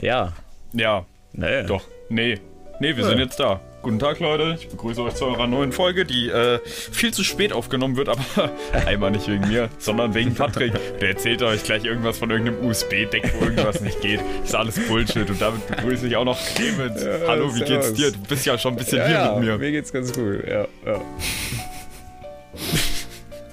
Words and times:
Ja. 0.00 0.32
Ja. 0.72 1.04
Nee. 1.32 1.64
Doch. 1.64 1.82
Nee. 2.08 2.38
Nee, 2.80 2.96
wir 2.96 3.04
Ja. 3.04 3.10
sind 3.10 3.18
jetzt 3.18 3.38
da. 3.38 3.60
Guten 3.82 3.98
Tag, 3.98 4.20
Leute. 4.20 4.56
Ich 4.60 4.68
begrüße 4.68 5.02
euch 5.02 5.14
zu 5.14 5.24
eurer 5.26 5.48
neuen 5.48 5.72
Folge, 5.72 6.04
die 6.04 6.28
äh, 6.28 6.60
viel 6.64 7.12
zu 7.12 7.24
spät 7.24 7.52
aufgenommen 7.52 7.96
wird, 7.96 8.08
aber 8.08 8.24
einmal 8.86 9.10
nicht 9.10 9.26
wegen 9.28 9.48
mir, 9.48 9.68
sondern 9.78 10.14
wegen 10.14 10.34
Patrick. 10.36 10.72
Der 11.00 11.08
erzählt 11.10 11.42
euch 11.42 11.64
gleich 11.64 11.84
irgendwas 11.84 12.18
von 12.18 12.30
irgendeinem 12.30 12.64
USB-Deck, 12.64 13.34
wo 13.40 13.44
irgendwas 13.46 13.80
nicht 13.80 14.00
geht. 14.00 14.20
Ist 14.44 14.54
alles 14.54 14.78
Bullshit. 14.86 15.28
Und 15.28 15.40
damit 15.40 15.66
begrüße 15.66 16.06
ich 16.06 16.14
auch 16.16 16.24
noch 16.24 16.38
Clemens. 16.54 17.02
Ja, 17.02 17.26
Hallo, 17.26 17.52
wie 17.56 17.64
geht's 17.64 17.92
dir? 17.94 18.12
Du 18.12 18.18
bist 18.20 18.46
ja 18.46 18.56
schon 18.56 18.74
ein 18.74 18.76
bisschen 18.76 18.98
Ja, 18.98 19.06
hier 19.06 19.16
ja, 19.16 19.34
mit 19.34 19.44
mir. 19.44 19.58
mir 19.58 19.72
geht's 19.72 19.92
ganz 19.92 20.12
gut. 20.12 20.44
Ja, 20.46 20.66
ja. 20.86 21.00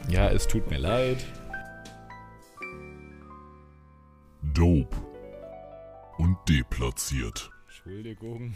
Ja, 0.10 0.30
es 0.30 0.48
tut 0.48 0.70
mir 0.70 0.78
leid. 0.78 1.18
Dope. 4.44 4.96
Und 6.20 6.38
deplatziert. 6.50 7.50
Entschuldigung. 7.68 8.54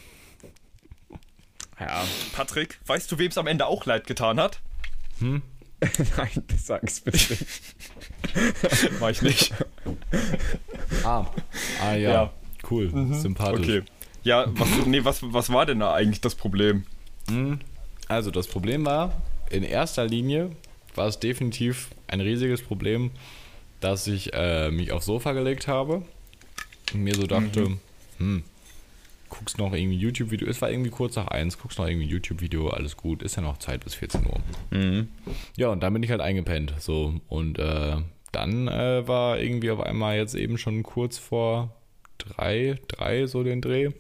Ja. 1.80 2.04
Patrick, 2.35 2.77
weißt 2.88 3.09
du, 3.09 3.17
wem 3.17 3.30
es 3.30 3.38
am 3.38 3.48
Ende 3.48 3.67
auch 3.67 3.85
leid 3.85 4.05
getan 4.05 4.38
hat? 4.38 4.59
Nein, 5.21 5.41
sag's 6.57 6.99
bitte. 6.99 7.38
War 8.99 9.12
ich 9.12 9.21
nicht. 9.21 9.54
Ah, 11.04 11.26
ah 11.81 11.95
ja. 11.95 12.12
Ja. 12.12 12.34
Cool, 12.70 12.90
sympathisch. 13.13 13.68
Okay. 13.68 13.82
Ja, 14.23 14.45
was, 14.48 14.85
nee, 14.85 15.04
was, 15.04 15.21
was 15.21 15.52
war 15.52 15.66
denn 15.66 15.80
da 15.80 15.93
eigentlich 15.93 16.21
das 16.21 16.35
Problem? 16.35 16.85
Also 18.07 18.32
das 18.32 18.48
Problem 18.48 18.85
war, 18.85 19.21
in 19.49 19.63
erster 19.63 20.05
Linie 20.05 20.52
war 20.95 21.07
es 21.07 21.20
definitiv 21.20 21.90
ein 22.07 22.21
riesiges 22.21 22.62
Problem, 22.62 23.12
dass 23.82 24.07
ich 24.07 24.34
äh, 24.34 24.71
mich 24.71 24.91
aufs 24.91 25.07
Sofa 25.07 25.34
gelegt 25.34 25.68
habe 25.68 26.04
und 26.94 27.04
mir 27.04 27.16
so 27.16 27.28
dachte, 27.28 27.78
hm, 28.18 28.44
guckst 29.30 29.58
noch 29.58 29.74
irgendwie 29.74 29.98
YouTube-Video, 29.98 30.48
es 30.48 30.62
war 30.62 30.70
irgendwie 30.70 30.91
kurz 30.91 31.16
nach 31.16 31.28
eins, 31.28 31.58
guckst 31.58 31.80
noch 31.80 31.88
irgendwie 31.88 32.07
YouTube-Video, 32.07 32.70
alles 32.70 32.98
gut, 32.98 33.24
ist 33.24 33.35
ja 33.35 33.41
noch 33.41 33.57
Zeit 33.57 33.84
bis 33.84 33.96
14 33.96 34.26
Uhr. 34.26 34.40
Mhm. 34.71 35.07
Ja, 35.57 35.70
und 35.70 35.82
dann 35.82 35.94
bin 35.94 36.04
ich 36.04 36.12
halt 36.12 36.22
eingepennt, 36.22 36.76
so, 36.80 37.20
und 37.30 37.57
äh, 37.57 37.98
dann 38.32 38.68
äh, 38.68 39.07
war 39.07 39.40
irgendwie 39.40 39.72
auf 39.72 39.80
einmal 39.80 40.18
jetzt 40.18 40.35
eben 40.35 40.57
schon 40.57 40.84
kurz 40.84 41.18
vor 41.18 41.76
drei, 42.18 42.80
drei 42.88 43.27
so 43.27 43.44
den 43.44 43.62
Dreh. 43.62 43.91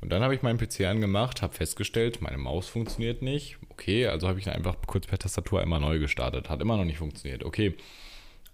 Und 0.00 0.10
dann 0.10 0.22
habe 0.22 0.34
ich 0.34 0.42
meinen 0.42 0.58
PC 0.58 0.86
angemacht, 0.86 1.42
habe 1.42 1.54
festgestellt, 1.54 2.22
meine 2.22 2.38
Maus 2.38 2.68
funktioniert 2.68 3.20
nicht. 3.20 3.58
Okay, 3.70 4.06
also 4.06 4.28
habe 4.28 4.38
ich 4.38 4.46
ihn 4.46 4.52
einfach 4.52 4.76
kurz 4.86 5.06
per 5.06 5.18
Tastatur 5.18 5.60
einmal 5.60 5.80
neu 5.80 5.98
gestartet. 5.98 6.48
Hat 6.48 6.62
immer 6.62 6.76
noch 6.76 6.84
nicht 6.84 6.98
funktioniert. 6.98 7.44
Okay. 7.44 7.74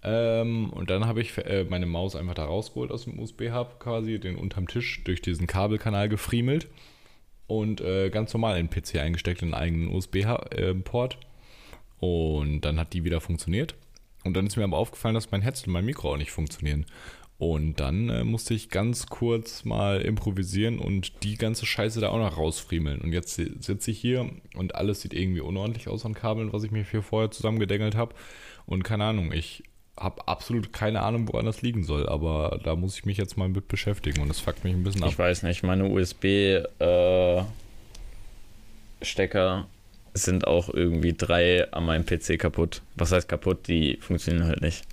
Ähm, 0.03 0.69
und 0.69 0.89
dann 0.89 1.05
habe 1.05 1.21
ich 1.21 1.37
äh, 1.37 1.65
meine 1.69 1.85
Maus 1.85 2.15
einfach 2.15 2.35
da 2.35 2.45
rausgeholt 2.45 2.91
aus 2.91 3.05
dem 3.05 3.19
USB-Hub 3.19 3.79
quasi, 3.79 4.19
den 4.19 4.35
unterm 4.35 4.67
Tisch 4.67 5.03
durch 5.03 5.21
diesen 5.21 5.47
Kabelkanal 5.47 6.07
gefriemelt 6.09 6.67
und 7.47 7.81
äh, 7.81 8.09
ganz 8.09 8.33
normal 8.33 8.59
in 8.59 8.67
den 8.67 8.81
PC 8.83 8.97
eingesteckt, 8.97 9.41
in 9.41 9.53
einen 9.53 9.63
eigenen 9.87 9.95
USB-Port. 9.95 11.17
Und 11.99 12.61
dann 12.61 12.79
hat 12.79 12.93
die 12.93 13.03
wieder 13.03 13.21
funktioniert. 13.21 13.75
Und 14.23 14.35
dann 14.35 14.45
ist 14.45 14.55
mir 14.55 14.63
aber 14.65 14.77
aufgefallen, 14.77 15.15
dass 15.15 15.31
mein 15.31 15.41
Headset 15.41 15.67
und 15.67 15.73
mein 15.73 15.85
Mikro 15.85 16.13
auch 16.13 16.17
nicht 16.17 16.31
funktionieren. 16.31 16.85
Und 17.39 17.79
dann 17.79 18.09
äh, 18.09 18.23
musste 18.23 18.53
ich 18.55 18.69
ganz 18.69 19.07
kurz 19.07 19.63
mal 19.63 20.01
improvisieren 20.01 20.79
und 20.79 21.23
die 21.23 21.37
ganze 21.37 21.65
Scheiße 21.67 22.01
da 22.01 22.09
auch 22.09 22.17
noch 22.17 22.37
rausfriemeln. 22.37 22.99
Und 23.01 23.13
jetzt 23.13 23.35
si- 23.35 23.51
sitze 23.59 23.91
ich 23.91 23.99
hier 23.99 24.29
und 24.55 24.75
alles 24.75 25.01
sieht 25.01 25.13
irgendwie 25.13 25.41
unordentlich 25.41 25.87
aus 25.87 26.05
an 26.05 26.15
Kabeln, 26.15 26.51
was 26.51 26.63
ich 26.63 26.71
mir 26.71 26.83
hier 26.83 27.03
vorher 27.03 27.29
zusammengedengelt 27.31 27.95
habe. 27.95 28.15
Und 28.65 28.83
keine 28.83 29.05
Ahnung, 29.05 29.31
ich 29.31 29.63
habe 29.97 30.27
absolut 30.27 30.71
keine 30.73 31.01
Ahnung, 31.01 31.27
woran 31.27 31.45
das 31.45 31.61
liegen 31.61 31.83
soll. 31.83 32.07
Aber 32.07 32.59
da 32.63 32.75
muss 32.75 32.97
ich 32.97 33.05
mich 33.05 33.17
jetzt 33.17 33.37
mal 33.37 33.49
mit 33.49 33.67
beschäftigen 33.67 34.21
und 34.21 34.29
das 34.29 34.39
fuckt 34.39 34.63
mich 34.63 34.73
ein 34.73 34.83
bisschen 34.83 35.03
ab. 35.03 35.09
Ich 35.09 35.19
weiß 35.19 35.43
nicht, 35.43 35.63
meine 35.63 35.85
USB-Stecker 35.85 37.45
sind 40.13 40.47
auch 40.47 40.69
irgendwie 40.69 41.13
drei 41.13 41.71
an 41.71 41.85
meinem 41.85 42.05
PC 42.05 42.39
kaputt. 42.39 42.81
Was 42.95 43.11
heißt 43.11 43.27
kaputt? 43.27 43.67
Die 43.67 43.97
funktionieren 44.01 44.47
halt 44.47 44.61
nicht. 44.61 44.83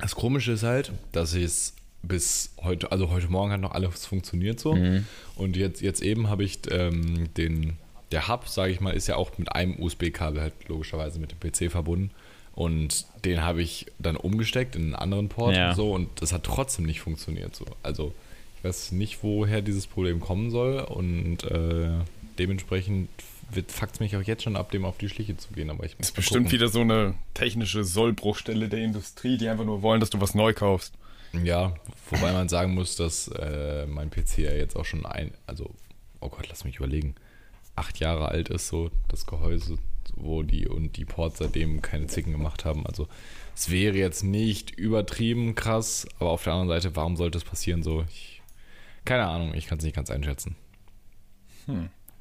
Das 0.00 0.14
Komische 0.14 0.52
ist 0.52 0.62
halt, 0.64 0.92
dass 1.12 1.34
es 1.34 1.74
bis 2.02 2.54
heute, 2.62 2.90
also 2.90 3.10
heute 3.10 3.28
Morgen 3.28 3.52
hat 3.52 3.60
noch 3.60 3.72
alles 3.72 4.06
funktioniert 4.06 4.58
so. 4.58 4.74
Mhm. 4.74 5.06
Und 5.36 5.56
jetzt, 5.56 5.80
jetzt 5.80 6.02
eben 6.02 6.28
habe 6.28 6.44
ich 6.44 6.58
ähm, 6.70 7.32
den, 7.34 7.76
der 8.10 8.28
Hub, 8.28 8.48
sage 8.48 8.72
ich 8.72 8.80
mal, 8.80 8.94
ist 8.94 9.06
ja 9.06 9.16
auch 9.16 9.38
mit 9.38 9.52
einem 9.52 9.78
USB-Kabel 9.80 10.40
halt 10.40 10.54
logischerweise 10.68 11.20
mit 11.20 11.30
dem 11.30 11.38
PC 11.38 11.70
verbunden. 11.70 12.10
Und 12.54 13.06
den 13.24 13.42
habe 13.42 13.62
ich 13.62 13.86
dann 13.98 14.16
umgesteckt 14.16 14.76
in 14.76 14.82
einen 14.82 14.94
anderen 14.94 15.28
Port 15.28 15.56
Ja. 15.56 15.70
und 15.70 15.76
so 15.76 15.92
und 15.92 16.08
das 16.20 16.32
hat 16.32 16.44
trotzdem 16.44 16.84
nicht 16.84 17.00
funktioniert 17.00 17.54
so. 17.56 17.64
Also 17.82 18.12
ich 18.58 18.64
weiß 18.64 18.92
nicht, 18.92 19.22
woher 19.22 19.62
dieses 19.62 19.86
Problem 19.86 20.20
kommen 20.20 20.50
soll 20.50 20.80
und 20.80 21.44
äh, 21.44 21.90
dementsprechend 22.38 23.08
fuckt 23.68 23.94
es 23.94 24.00
mich 24.00 24.16
auch 24.16 24.22
jetzt 24.22 24.42
schon 24.42 24.56
ab, 24.56 24.70
dem 24.70 24.84
auf 24.84 24.96
die 24.98 25.08
Schliche 25.08 25.36
zu 25.36 25.52
gehen. 25.52 25.68
Aber 25.70 25.84
ich 25.84 25.98
muss 25.98 26.08
ist 26.08 26.14
bestimmt 26.16 26.46
gucken. 26.46 26.52
wieder 26.52 26.68
so 26.68 26.80
eine 26.80 27.14
technische 27.34 27.84
Sollbruchstelle 27.84 28.68
der 28.68 28.80
Industrie, 28.84 29.36
die 29.36 29.48
einfach 29.48 29.64
nur 29.64 29.82
wollen, 29.82 30.00
dass 30.00 30.10
du 30.10 30.20
was 30.20 30.34
neu 30.34 30.52
kaufst. 30.54 30.94
Ja, 31.42 31.74
wobei 32.10 32.32
man 32.32 32.48
sagen 32.50 32.74
muss, 32.74 32.96
dass 32.96 33.28
äh, 33.28 33.86
mein 33.86 34.10
PC 34.10 34.38
ja 34.38 34.52
jetzt 34.52 34.76
auch 34.76 34.84
schon 34.84 35.04
ein, 35.06 35.32
also, 35.46 35.70
oh 36.20 36.28
Gott, 36.28 36.46
lass 36.50 36.64
mich 36.64 36.76
überlegen, 36.76 37.14
acht 37.74 37.98
Jahre 38.00 38.28
alt 38.28 38.48
ist 38.50 38.68
so 38.68 38.90
das 39.08 39.26
Gehäuse, 39.26 39.78
wo 40.14 40.42
die 40.42 40.66
und 40.68 40.96
die 40.96 41.04
Ports 41.04 41.38
seitdem 41.38 41.82
keine 41.82 42.06
Zicken 42.06 42.32
gemacht 42.32 42.64
haben. 42.64 42.86
Also 42.86 43.08
es 43.54 43.70
wäre 43.70 43.96
jetzt 43.96 44.22
nicht 44.22 44.70
übertrieben 44.70 45.54
krass, 45.54 46.06
aber 46.18 46.30
auf 46.30 46.44
der 46.44 46.52
anderen 46.54 46.80
Seite, 46.80 46.94
warum 46.96 47.16
sollte 47.16 47.38
es 47.38 47.44
passieren 47.44 47.82
so? 47.82 48.04
Ich, 48.08 48.42
keine 49.04 49.26
Ahnung, 49.26 49.54
ich 49.54 49.66
kann 49.66 49.78
es 49.78 49.84
nicht 49.84 49.96
ganz 49.96 50.10
einschätzen. 50.10 50.56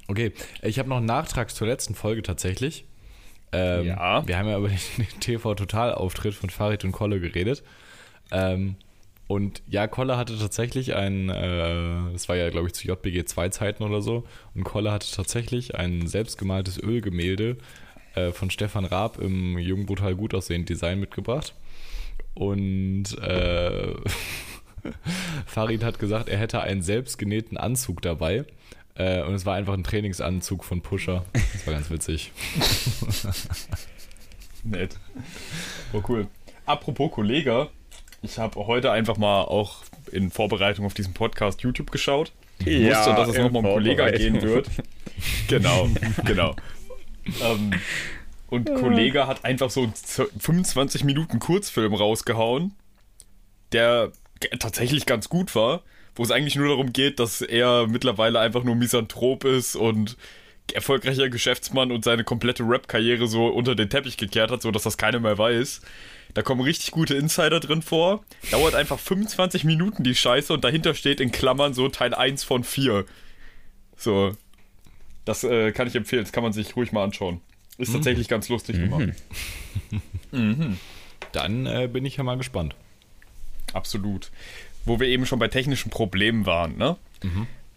Okay, 0.07 0.34
ich 0.62 0.78
habe 0.79 0.90
noch 0.90 0.97
einen 0.97 1.06
Nachtrag 1.06 1.50
zur 1.52 1.68
letzten 1.68 1.96
Folge 1.96 2.22
tatsächlich. 2.24 2.85
Ähm, 3.52 3.88
Ja. 3.88 4.28
Wir 4.28 4.38
haben 4.38 4.47
ja 4.47 4.58
über 4.58 4.69
den 4.69 4.78
TV-Total-Auftritt 5.19 6.34
von 6.34 6.50
Farid 6.50 6.84
und 6.84 6.91
Kolle 6.91 7.19
geredet. 7.19 7.63
Ähm, 8.31 8.75
und 9.31 9.64
ja, 9.66 9.88
Kolle 9.88 10.18
hatte 10.18 10.38
tatsächlich 10.38 10.94
ein, 10.94 11.30
äh, 11.30 12.12
das 12.12 12.28
war 12.28 12.36
ja, 12.36 12.50
glaube 12.50 12.68
ich, 12.68 12.74
zu 12.74 12.86
JBG 12.86 13.24
2 13.24 13.47
Zeiten 13.47 13.81
oder 13.84 14.02
so, 14.02 14.25
und 14.56 14.66
Kolle 14.66 14.92
hatte 14.92 15.08
tatsächlich 15.09 15.75
ein 15.75 16.06
selbstgemaltes 16.06 16.78
Ölgemälde 16.78 17.56
äh, 18.16 18.31
von 18.34 18.50
Stefan 18.50 18.84
Raab 18.84 19.20
im 19.20 19.58
Jung 19.58 19.86
Brutal 19.86 20.16
Gut 20.16 20.34
aussehend 20.34 20.68
Design 20.68 21.00
mitgebracht. 21.00 21.56
Und 22.34 23.18
äh, 23.20 23.96
Farid 25.46 25.86
hat 25.86 25.97
gesagt, 25.97 26.28
er 26.28 26.38
hätte 26.38 26.59
einen 26.59 26.81
selbstgenähten 26.81 27.58
Anzug 27.58 28.02
dabei. 28.02 28.44
Äh, 28.96 29.24
und 29.24 29.34
es 29.34 29.46
war 29.46 29.56
einfach 29.56 29.75
ein 29.75 29.86
Trainingsanzug 29.86 30.66
von 30.66 30.81
Pusher. 30.81 31.24
Das 31.31 31.66
war 31.66 31.74
ganz 31.74 31.90
witzig. 31.90 32.34
Nett. 34.66 35.00
Oh, 35.94 36.02
cool. 36.09 36.28
Apropos 36.66 37.14
Kollege, 37.14 37.70
ich 38.22 38.38
habe 38.38 38.68
heute 38.68 38.92
einfach 38.92 39.18
mal 39.18 39.44
auch 39.44 39.78
in 40.12 40.32
Vorbereitung 40.32 40.86
auf 40.86 40.94
diesen 40.94 41.14
Podcast 41.14 41.62
YouTube 41.62 41.92
geschaut. 41.92 42.32
Ich 42.59 42.90
wusste, 42.90 43.14
dass 43.16 43.30
es 43.30 43.38
nochmal 43.38 43.66
um 43.66 43.74
Kollege 43.74 44.04
Vorbereitung. 44.04 44.34
gehen 44.34 44.42
wird. 44.42 44.68
Genau, 45.48 45.90
genau. 46.26 46.56
ähm, 47.44 47.72
und 48.48 48.74
Kollege 48.76 49.28
hat 49.28 49.46
einfach 49.46 49.70
so 49.70 49.84
einen 49.84 49.94
25 49.94 51.04
Minuten 51.04 51.40
Kurzfilm 51.40 51.94
rausgehauen, 51.94 52.74
der 53.72 54.12
tatsächlich 54.59 55.06
ganz 55.06 55.30
gut 55.30 55.56
war, 55.56 55.82
wo 56.16 56.24
es 56.24 56.32
eigentlich 56.32 56.56
nur 56.56 56.68
darum 56.68 56.92
geht, 56.92 57.20
dass 57.20 57.42
er 57.42 57.88
mittlerweile 57.88 58.40
einfach 58.40 58.64
nur 58.64 58.76
Misanthrop 58.76 59.46
ist 59.46 59.76
und 59.76 60.18
erfolgreicher 60.74 61.30
Geschäftsmann 61.30 61.92
und 61.92 62.03
seine 62.03 62.24
komplette 62.24 62.64
Rap-Karriere 62.64 63.28
so 63.28 63.48
unter 63.48 63.76
den 63.76 63.90
Teppich 63.90 64.18
gekehrt 64.18 64.52
hat, 64.52 64.62
so 64.62 64.72
dass 64.72 64.84
das 64.84 64.98
keiner 64.98 65.20
mehr 65.20 65.38
weiß. 65.38 65.82
Da 66.34 66.42
kommen 66.42 66.62
richtig 66.62 66.92
gute 66.92 67.16
Insider 67.16 67.59
drin 67.59 67.81
vor. 67.81 68.24
Dauert 68.52 68.75
einfach 68.75 69.00
25 69.00 69.64
Minuten 69.64 70.03
die 70.03 70.16
Scheiße 70.16 70.53
und 70.53 70.64
dahinter 70.64 70.94
steht 70.94 71.19
in 71.19 71.31
Klammern 71.31 71.73
so 71.73 71.90
Teil 71.90 72.14
1 72.14 72.44
von 72.44 72.64
4. 72.64 73.05
So. 73.97 74.35
Das 75.26 75.44
äh, 75.44 75.72
kann 75.72 75.88
ich 75.88 75.96
empfehlen, 75.96 76.23
das 76.23 76.32
kann 76.32 76.44
man 76.44 76.53
sich 76.53 76.76
ruhig 76.76 76.91
mal 76.91 77.03
anschauen. 77.03 77.41
Ist 77.78 77.94
tatsächlich 77.94 78.28
ganz 78.28 78.50
lustig 78.50 78.78
gemacht. 78.78 79.09
Dann 81.32 81.66
äh, 81.66 81.88
bin 81.91 82.05
ich 82.05 82.17
ja 82.17 82.23
mal 82.23 82.38
gespannt. 82.38 82.76
Absolut. 83.73 84.32
Wo 84.85 85.00
wir 85.00 85.08
eben 85.08 85.26
schon 85.26 85.40
bei 85.40 85.47
technischen 85.47 85.90
Problemen 85.90 86.46
waren, 86.46 86.78
ne? 86.78 86.97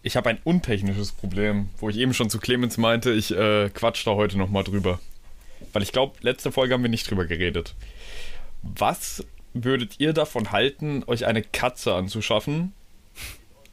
Ich 0.01 0.15
habe 0.15 0.29
ein 0.29 0.39
untechnisches 0.43 1.11
Problem, 1.11 1.69
wo 1.77 1.89
ich 1.89 1.97
eben 1.97 2.13
schon 2.13 2.29
zu 2.29 2.39
Clemens 2.39 2.77
meinte, 2.77 3.11
ich 3.11 3.31
äh, 3.35 3.69
quatsch 3.69 4.05
da 4.05 4.11
heute 4.11 4.37
nochmal 4.37 4.63
drüber. 4.63 4.99
Weil 5.73 5.83
ich 5.83 5.91
glaube, 5.91 6.15
letzte 6.21 6.51
Folge 6.51 6.73
haben 6.73 6.83
wir 6.83 6.89
nicht 6.89 7.09
drüber 7.09 7.25
geredet. 7.25 7.75
Was 8.73 9.23
würdet 9.53 9.99
ihr 9.99 10.13
davon 10.13 10.51
halten, 10.51 11.03
euch 11.07 11.25
eine 11.25 11.41
Katze 11.43 11.93
anzuschaffen 11.93 12.73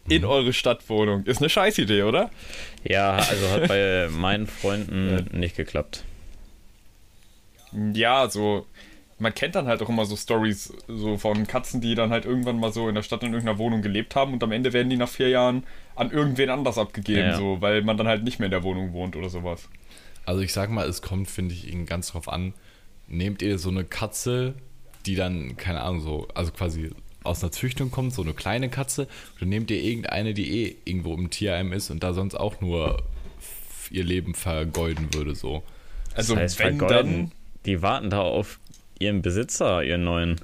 in 0.08 0.24
eure 0.24 0.52
Stadtwohnung? 0.52 1.24
Ist 1.24 1.38
eine 1.40 1.48
Scheißidee, 1.48 2.02
oder? 2.02 2.30
Ja, 2.84 3.12
also 3.16 3.50
hat 3.50 3.68
bei 3.68 4.08
meinen 4.10 4.46
Freunden 4.46 5.28
nicht 5.38 5.56
geklappt. 5.56 6.04
Ja, 7.94 8.28
so. 8.28 8.66
man 9.18 9.34
kennt 9.34 9.54
dann 9.54 9.66
halt 9.66 9.80
auch 9.82 9.88
immer 9.88 10.04
so 10.04 10.14
Stories 10.16 10.74
so 10.88 11.16
von 11.16 11.46
Katzen, 11.46 11.80
die 11.80 11.94
dann 11.94 12.10
halt 12.10 12.24
irgendwann 12.26 12.58
mal 12.60 12.72
so 12.72 12.88
in 12.88 12.94
der 12.94 13.02
Stadt 13.02 13.22
in 13.22 13.32
irgendeiner 13.32 13.58
Wohnung 13.58 13.80
gelebt 13.82 14.14
haben 14.14 14.32
und 14.34 14.42
am 14.42 14.52
Ende 14.52 14.72
werden 14.72 14.90
die 14.90 14.96
nach 14.96 15.08
vier 15.08 15.28
Jahren 15.30 15.64
an 15.96 16.10
irgendwen 16.10 16.50
anders 16.50 16.76
abgegeben, 16.78 17.30
Ja. 17.30 17.36
so, 17.36 17.60
weil 17.60 17.82
man 17.82 17.96
dann 17.96 18.08
halt 18.08 18.24
nicht 18.24 18.38
mehr 18.40 18.46
in 18.46 18.50
der 18.52 18.62
Wohnung 18.62 18.92
wohnt 18.92 19.16
oder 19.16 19.28
sowas. 19.30 19.68
Also 20.26 20.40
ich 20.42 20.52
sag 20.52 20.70
mal, 20.70 20.86
es 20.88 21.02
kommt, 21.02 21.28
finde 21.30 21.54
ich, 21.54 21.72
Ihnen 21.72 21.86
ganz 21.86 22.08
drauf 22.12 22.28
an. 22.28 22.52
Nehmt 23.08 23.42
ihr 23.42 23.58
so 23.58 23.68
eine 23.70 23.84
Katze, 23.84 24.54
die 25.06 25.14
dann, 25.14 25.56
keine 25.56 25.82
Ahnung, 25.82 26.00
so, 26.00 26.28
also 26.34 26.52
quasi 26.52 26.90
aus 27.24 27.42
einer 27.42 27.52
Züchtung 27.52 27.90
kommt, 27.90 28.12
so 28.12 28.22
eine 28.22 28.34
kleine 28.34 28.68
Katze, 28.68 29.06
oder 29.36 29.46
nehmt 29.46 29.70
ihr 29.70 29.82
irgendeine, 29.82 30.34
die 30.34 30.64
eh 30.64 30.76
irgendwo 30.84 31.14
im 31.14 31.30
Tierheim 31.30 31.72
ist 31.72 31.90
und 31.90 32.02
da 32.02 32.14
sonst 32.14 32.34
auch 32.34 32.60
nur 32.60 33.02
ihr 33.90 34.04
Leben 34.04 34.34
vergeuden 34.34 35.12
würde, 35.14 35.34
so. 35.34 35.62
Also 36.14 36.34
das 36.34 36.42
heißt, 36.42 36.58
wenn 36.60 36.78
vergeuden. 36.78 37.12
dann. 37.12 37.32
Die 37.66 37.82
warten 37.82 38.10
da 38.10 38.20
auf 38.20 38.58
ihren 38.98 39.22
Besitzer, 39.22 39.84
ihren 39.84 40.04
neuen. 40.04 40.40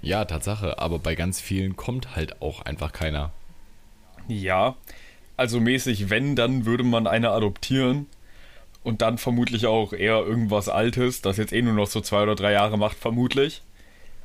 Ja, 0.00 0.24
Tatsache, 0.24 0.78
aber 0.78 0.98
bei 0.98 1.14
ganz 1.14 1.40
vielen 1.40 1.76
kommt 1.76 2.16
halt 2.16 2.40
auch 2.40 2.62
einfach 2.62 2.92
keiner. 2.92 3.32
Ja, 4.28 4.76
also 5.36 5.60
mäßig, 5.60 6.10
wenn, 6.10 6.36
dann 6.36 6.66
würde 6.66 6.84
man 6.84 7.06
eine 7.06 7.30
adoptieren 7.30 8.06
und 8.82 9.02
dann 9.02 9.18
vermutlich 9.18 9.66
auch 9.66 9.92
eher 9.92 10.18
irgendwas 10.18 10.68
Altes, 10.68 11.22
das 11.22 11.36
jetzt 11.36 11.52
eh 11.52 11.62
nur 11.62 11.74
noch 11.74 11.86
so 11.86 12.00
zwei 12.00 12.22
oder 12.22 12.34
drei 12.34 12.52
Jahre 12.52 12.78
macht, 12.78 12.96
vermutlich. 12.98 13.62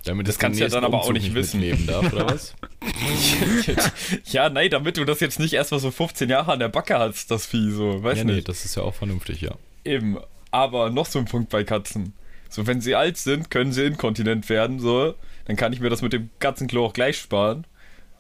Damit 0.04 0.28
Das 0.28 0.40
kannst 0.40 0.60
du 0.60 0.64
ja 0.64 0.70
dann 0.70 0.86
aber 0.86 1.02
auch 1.02 1.10
Umzug 1.10 1.24
nicht 1.24 1.34
wissen. 1.36 1.86
darf, 1.86 2.14
oder 2.14 2.30
was? 2.30 2.56
ja, 4.32 4.50
nein, 4.50 4.70
damit 4.70 4.98
du 4.98 5.06
das 5.06 5.20
jetzt 5.20 5.40
nicht 5.40 5.54
erst 5.54 5.72
mal 5.72 5.80
so 5.80 5.92
15 5.92 6.30
Jahre 6.30 6.54
an 6.54 6.60
der 6.60 6.70
Backe 6.70 6.98
hast, 6.98 7.30
das 7.30 7.46
Vieh, 7.46 7.72
so, 7.72 8.04
weiß 8.04 8.20
ja, 8.20 8.24
nee, 8.24 8.34
nicht. 8.36 8.48
das 8.48 8.64
ist 8.64 8.76
ja 8.76 8.84
auch 8.84 8.96
vernünftig, 8.96 9.42
ja. 9.42 9.56
Eben, 9.84 10.18
aber 10.52 10.90
noch 10.90 11.08
so 11.08 11.20
ein 11.20 11.26
Punkt 11.26 11.50
bei 11.50 11.64
Katzen. 11.64 12.14
So, 12.50 12.66
wenn 12.68 12.80
sie 12.80 12.96
alt 12.96 13.18
sind, 13.18 13.52
können 13.52 13.74
sie 13.74 13.86
inkontinent 13.86 14.48
werden, 14.50 14.80
so. 14.80 15.16
Dann 15.46 15.56
kann 15.56 15.74
ich 15.74 15.80
mir 15.80 15.90
das 15.90 16.02
mit 16.02 16.14
dem 16.14 16.30
Katzenklo 16.40 16.86
auch 16.86 16.94
gleich 16.94 17.18
sparen. 17.18 17.66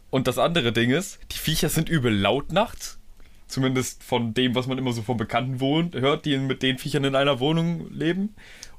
Und 0.09 0.27
das 0.27 0.37
andere 0.37 0.71
Ding 0.71 0.89
ist, 0.91 1.19
die 1.31 1.37
Viecher 1.37 1.69
sind 1.69 1.89
übel 1.89 2.13
laut 2.13 2.51
nachts. 2.51 2.96
Zumindest 3.47 4.03
von 4.03 4.33
dem, 4.33 4.55
was 4.55 4.67
man 4.67 4.77
immer 4.77 4.91
so 4.91 5.01
von 5.01 5.17
Bekannten 5.17 5.59
wohnt, 5.59 5.95
hört, 5.95 6.25
die 6.25 6.37
mit 6.37 6.61
den 6.61 6.77
Viechern 6.77 7.03
in 7.03 7.15
einer 7.15 7.39
Wohnung 7.39 7.89
leben. 7.91 8.35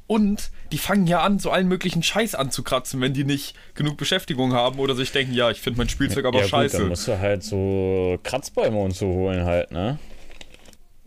Und 0.07 0.51
die 0.73 0.79
fangen 0.79 1.07
ja 1.07 1.21
an, 1.21 1.39
so 1.39 1.51
allen 1.51 1.69
möglichen 1.69 2.03
Scheiß 2.03 2.35
anzukratzen, 2.35 3.01
wenn 3.01 3.13
die 3.13 3.25
nicht 3.25 3.55
genug 3.75 3.99
Beschäftigung 3.99 4.55
haben 4.55 4.79
oder 4.79 4.95
sich 4.95 5.13
denken, 5.13 5.35
ja, 5.35 5.51
ich 5.51 5.61
finde 5.61 5.79
mein 5.79 5.89
Spielzeug 5.89 6.25
aber 6.25 6.39
ja, 6.39 6.45
Gut, 6.45 6.51
scheiße. 6.51 6.79
dann 6.79 6.89
musst 6.89 7.09
du 7.09 7.19
halt 7.19 7.43
so 7.43 8.19
Kratzbäume 8.23 8.79
und 8.79 8.95
so 8.95 9.07
holen 9.07 9.45
halt, 9.45 9.71
ne? 9.71 9.99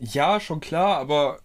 ja, 0.01 0.39
schon 0.39 0.59
klar, 0.59 0.97
aber 0.97 1.39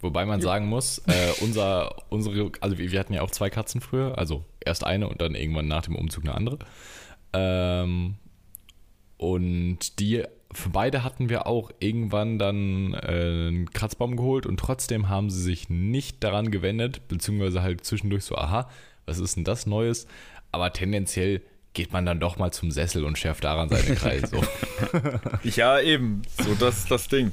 Wobei 0.00 0.26
man 0.26 0.40
sagen 0.40 0.66
muss, 0.66 0.98
äh, 1.06 1.32
unser, 1.42 1.94
unsere, 2.10 2.50
also 2.60 2.76
wir, 2.76 2.90
wir 2.90 2.98
hatten 2.98 3.14
ja 3.14 3.22
auch 3.22 3.30
zwei 3.30 3.50
Katzen 3.50 3.80
früher, 3.80 4.18
also 4.18 4.44
erst 4.58 4.84
eine 4.84 5.08
und 5.08 5.20
dann 5.20 5.36
irgendwann 5.36 5.68
nach 5.68 5.82
dem 5.82 5.94
Umzug 5.94 6.24
eine 6.24 6.34
andere. 6.34 6.58
Ähm, 7.32 8.16
und 9.22 10.00
die, 10.00 10.24
für 10.50 10.70
beide 10.70 11.04
hatten 11.04 11.28
wir 11.28 11.46
auch 11.46 11.70
irgendwann 11.78 12.40
dann 12.40 12.92
äh, 12.92 12.96
einen 13.06 13.70
Kratzbaum 13.70 14.16
geholt 14.16 14.46
und 14.46 14.58
trotzdem 14.58 15.08
haben 15.08 15.30
sie 15.30 15.40
sich 15.40 15.70
nicht 15.70 16.24
daran 16.24 16.50
gewendet, 16.50 17.06
beziehungsweise 17.06 17.62
halt 17.62 17.84
zwischendurch 17.84 18.24
so, 18.24 18.34
aha, 18.34 18.68
was 19.06 19.20
ist 19.20 19.36
denn 19.36 19.44
das 19.44 19.64
Neues? 19.64 20.08
Aber 20.50 20.72
tendenziell 20.72 21.40
geht 21.72 21.92
man 21.92 22.04
dann 22.04 22.18
doch 22.18 22.36
mal 22.36 22.52
zum 22.52 22.72
Sessel 22.72 23.04
und 23.04 23.16
schärft 23.16 23.44
daran 23.44 23.68
seine 23.68 23.94
Kreise. 23.94 24.26
So. 24.26 24.42
Ja, 25.44 25.78
eben. 25.78 26.22
So, 26.44 26.56
das 26.56 26.78
ist 26.78 26.90
das 26.90 27.06
Ding. 27.06 27.30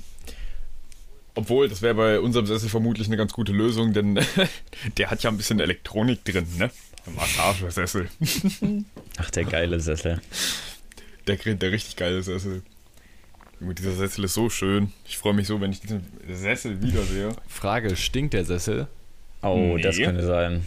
Obwohl, 1.34 1.70
das 1.70 1.82
wäre 1.82 1.96
bei 1.96 2.20
unserem 2.20 2.46
Sessel 2.46 2.70
vermutlich 2.70 3.08
eine 3.08 3.18
ganz 3.18 3.34
gute 3.34 3.52
Lösung, 3.52 3.94
denn 3.94 4.20
der 4.98 5.10
hat 5.10 5.24
ja 5.24 5.32
ein 5.32 5.38
bisschen 5.38 5.60
Elektronik 5.60 6.24
drin, 6.24 6.46
ne? 6.60 6.70
Massagesessel. 7.16 8.10
Ach, 9.18 9.32
der 9.32 9.46
geile 9.46 9.80
Sessel. 9.80 10.22
Der, 11.30 11.56
der 11.56 11.72
richtig 11.72 11.96
geile 11.96 12.22
Sessel. 12.24 12.64
Dieser 13.62 13.92
Sessel 13.94 14.24
ist 14.24 14.34
so 14.34 14.50
schön. 14.50 14.92
Ich 15.06 15.18
freue 15.18 15.34
mich 15.34 15.48
so, 15.48 15.60
wenn 15.62 15.72
ich 15.72 15.82
diesen 15.82 16.04
Sessel 16.32 16.82
wiedersehe. 16.82 17.30
Frage, 17.48 17.96
stinkt 17.96 18.34
der 18.34 18.46
Sessel? 18.46 18.88
Oh, 19.42 19.76
Nee. 19.76 19.82
das 19.82 19.98
könnte 19.98 20.26
sein. 20.26 20.66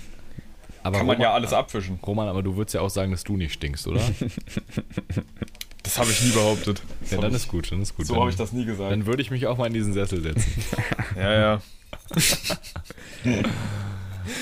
Aber 0.83 0.99
Kann 0.99 1.07
man 1.07 1.17
Roman- 1.17 1.23
ja 1.23 1.33
alles 1.35 1.53
abwischen. 1.53 1.99
Roman, 2.07 2.29
aber 2.29 2.43
du 2.43 2.57
würdest 2.57 2.75
ja 2.75 2.81
auch 2.81 2.91
sagen, 2.91 3.13
dass 3.13 3.25
du 3.25 3.37
nicht 3.37 3.53
stinkst, 3.53 3.87
oder? 3.87 4.01
Das 5.85 5.99
habe 5.99 6.11
ich 6.13 6.23
nie 6.23 6.31
behauptet. 6.31 6.81
Das 7.01 7.11
ja, 7.11 7.19
dann 7.21 7.31
ich, 7.33 7.37
ist 7.39 7.49
gut, 7.49 7.73
dann 7.73 7.83
ist 7.83 7.97
gut. 7.97 8.07
so 8.07 8.13
dann, 8.15 8.21
habe 8.21 8.31
ich 8.31 8.37
das 8.37 8.53
nie 8.53 8.65
gesagt. 8.65 8.93
Dann 8.93 9.05
würde 9.05 9.21
ich 9.21 9.33
mich 9.33 9.49
auch 9.49 9.59
mal 9.59 9.67
in 9.67 9.75
diesen 9.75 9.93
Sessel 9.93 10.23
setzen. 10.23 10.65
Ja, 11.17 11.33
ja. 11.33 11.63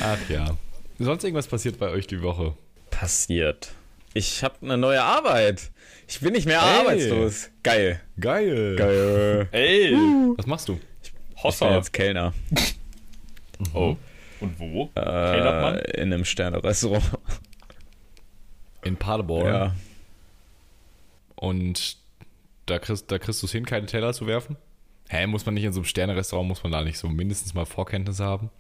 Ach 0.03 0.19
ja. 0.29 0.57
Sonst 0.99 1.25
irgendwas 1.25 1.47
passiert 1.47 1.79
bei 1.79 1.89
euch 1.89 2.07
die 2.07 2.21
Woche? 2.23 2.55
Passiert. 2.91 3.73
Ich 4.15 4.43
habe 4.43 4.57
eine 4.63 4.77
neue 4.77 5.03
Arbeit. 5.03 5.71
Ich 6.09 6.21
bin 6.21 6.33
nicht 6.33 6.47
mehr 6.47 6.61
Hey. 6.61 6.79
arbeitslos. 6.81 7.51
Geil. 7.63 8.01
Geil. 8.19 8.77
Geil. 8.77 9.49
Ey, 9.53 9.93
Was 10.37 10.47
machst 10.47 10.69
du? 10.69 10.81
Ich 11.03 11.13
bin 11.13 11.23
Hossa. 11.43 11.75
jetzt 11.77 11.93
Kellner. 11.93 12.33
Oh. 13.75 13.97
Und 14.41 14.59
wo? 14.59 14.91
Äh, 14.95 15.01
Kellnert 15.01 15.63
man? 15.63 15.79
in 15.79 16.13
einem 16.13 16.25
Sterne-Restaurant. 16.25 17.05
In 18.83 18.97
Paderborn. 18.97 19.47
Ja. 19.47 19.75
Und 21.37 21.99
da 22.67 22.79
kriegst, 22.79 23.11
da 23.11 23.19
kriegst 23.19 23.43
du 23.43 23.47
es 23.47 23.53
hin, 23.53 23.65
keine 23.67 23.87
Teller 23.87 24.13
zu 24.13 24.27
werfen? 24.27 24.57
Hä, 25.09 25.27
muss 25.27 25.45
man 25.45 25.55
nicht 25.55 25.65
in 25.65 25.73
so 25.73 25.81
einem 25.81 25.85
Sterne-Restaurant, 25.87 26.49
muss 26.49 26.63
man 26.63 26.73
da 26.73 26.83
nicht 26.83 26.99
so 26.99 27.09
mindestens 27.09 27.53
mal 27.55 27.67
Vorkenntnisse 27.67 28.25
haben? 28.25 28.51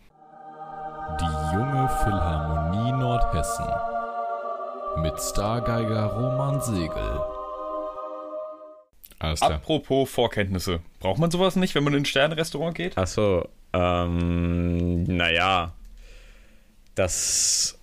Die 1.20 1.54
junge 1.56 1.88
Philharmonie 2.04 2.92
Nordhessen. 2.92 3.64
Mit 5.02 5.18
Stargeiger 5.18 6.06
Roman 6.06 6.60
Segel. 6.60 7.20
Alles 9.18 9.40
klar. 9.40 9.52
Apropos 9.52 10.10
Vorkenntnisse. 10.10 10.80
Braucht 10.98 11.18
man 11.18 11.30
sowas 11.30 11.56
nicht, 11.56 11.74
wenn 11.74 11.84
man 11.84 11.94
in 11.94 12.02
ein 12.02 12.04
Sternrestaurant 12.04 12.74
geht? 12.74 12.98
Achso, 12.98 13.48
ähm, 13.72 15.04
naja. 15.04 15.72
Das 16.94 17.78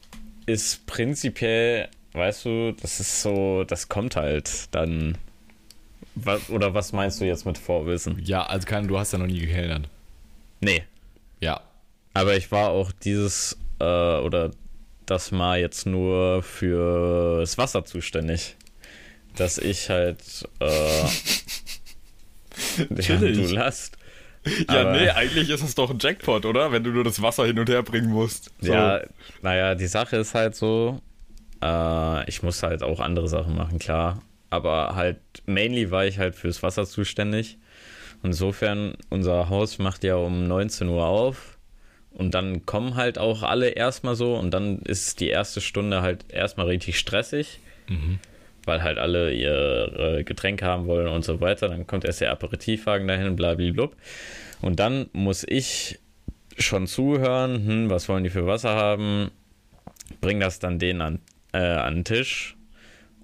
ist 0.45 0.85
prinzipiell, 0.85 1.89
weißt 2.13 2.45
du, 2.45 2.71
das 2.73 2.99
ist 2.99 3.23
so, 3.23 3.63
das 3.63 3.89
kommt 3.89 4.15
halt 4.15 4.73
dann. 4.75 5.17
Was, 6.13 6.49
oder 6.51 6.75
was 6.75 6.93
meinst 6.93 7.19
du 7.19 7.25
jetzt 7.25 7.45
mit 7.45 7.57
Vorwissen? 7.57 8.21
Ja, 8.23 8.45
also 8.45 8.67
keine, 8.67 8.87
du 8.87 8.99
hast 8.99 9.13
ja 9.13 9.17
noch 9.17 9.27
nie 9.27 9.39
gekellnert. 9.39 9.89
Nee. 10.61 10.83
Ja. 11.39 11.61
Aber 12.13 12.35
ich 12.35 12.51
war 12.51 12.69
auch 12.69 12.91
dieses, 12.91 13.57
äh, 13.79 13.83
oder 13.83 14.51
das 15.07 15.31
mal 15.31 15.59
jetzt 15.59 15.86
nur 15.86 16.44
für 16.44 17.39
das 17.39 17.57
Wasser 17.57 17.83
zuständig. 17.86 18.56
Dass 19.36 19.57
ich 19.57 19.89
halt, 19.89 20.19
äh, 20.60 21.03
ja, 23.01 23.17
du 23.17 23.48
last. 23.53 23.98
Ja, 24.70 24.81
Aber- 24.81 24.93
nee, 24.93 25.10
eigentlich 25.10 25.50
ist 25.50 25.63
das 25.63 25.75
doch 25.75 25.89
ein 25.89 26.00
Jackpot, 26.00 26.46
oder? 26.46 26.72
Wenn 26.72 26.84
du 26.84 26.91
nur 26.91 27.03
das 27.03 27.22
Wasser 27.22 27.46
hin 27.46 27.60
und 27.60 27.70
her 27.70 27.84
bringen 27.84 28.10
musst. 28.12 28.51
So. 28.62 28.72
Ja, 28.72 29.01
naja, 29.41 29.75
die 29.75 29.88
Sache 29.88 30.17
ist 30.17 30.34
halt 30.34 30.55
so, 30.55 31.01
äh, 31.62 32.29
ich 32.29 32.43
muss 32.43 32.63
halt 32.63 32.81
auch 32.84 33.00
andere 33.00 33.27
Sachen 33.27 33.55
machen, 33.55 33.77
klar. 33.79 34.22
Aber 34.50 34.96
halt, 34.96 35.17
mainly 35.46 35.91
war 35.91 36.05
ich 36.05 36.17
halt 36.20 36.36
fürs 36.36 36.63
Wasser 36.63 36.86
zuständig. 36.86 37.58
Insofern, 38.24 38.96
unser 39.10 39.50
Haus 39.50 39.77
macht 39.79 40.03
ja 40.03 40.15
um 40.15 40.48
19 40.48 40.88
Uhr 40.88 41.05
auf. 41.05 41.56
Und 42.17 42.33
dann 42.33 42.65
kommen 42.65 42.95
halt 42.95 43.17
auch 43.17 43.43
alle 43.43 43.69
erstmal 43.69 44.15
so. 44.15 44.36
Und 44.36 44.51
dann 44.51 44.79
ist 44.79 45.19
die 45.19 45.29
erste 45.29 45.62
Stunde 45.62 46.01
halt 46.01 46.25
erstmal 46.29 46.67
richtig 46.67 46.97
stressig. 46.97 47.59
Weil 48.65 48.83
halt 48.83 48.97
alle 48.97 49.31
ihre 49.33 50.24
Getränke 50.25 50.65
haben 50.65 50.88
wollen 50.88 51.07
und 51.07 51.24
so 51.24 51.39
weiter. 51.39 51.69
Dann 51.69 51.88
kommt 51.88 52.05
erst 52.05 52.21
der 52.21 52.31
Aperitivwagen 52.31 53.07
dahin, 53.07 53.36
blablabla. 53.36 53.89
Und 54.62 54.79
dann 54.79 55.09
muss 55.13 55.45
ich 55.47 56.00
schon 56.57 56.88
zuhören, 56.88 57.65
hm, 57.65 57.89
was 57.89 58.09
wollen 58.09 58.24
die 58.24 58.31
für 58.31 58.47
Wasser 58.47 58.71
haben, 58.71 59.29
bring 60.21 60.39
das 60.39 60.59
dann 60.59 60.79
denen 60.79 61.01
an, 61.01 61.19
äh, 61.53 61.59
an 61.59 61.95
den 61.97 62.03
Tisch 62.03 62.57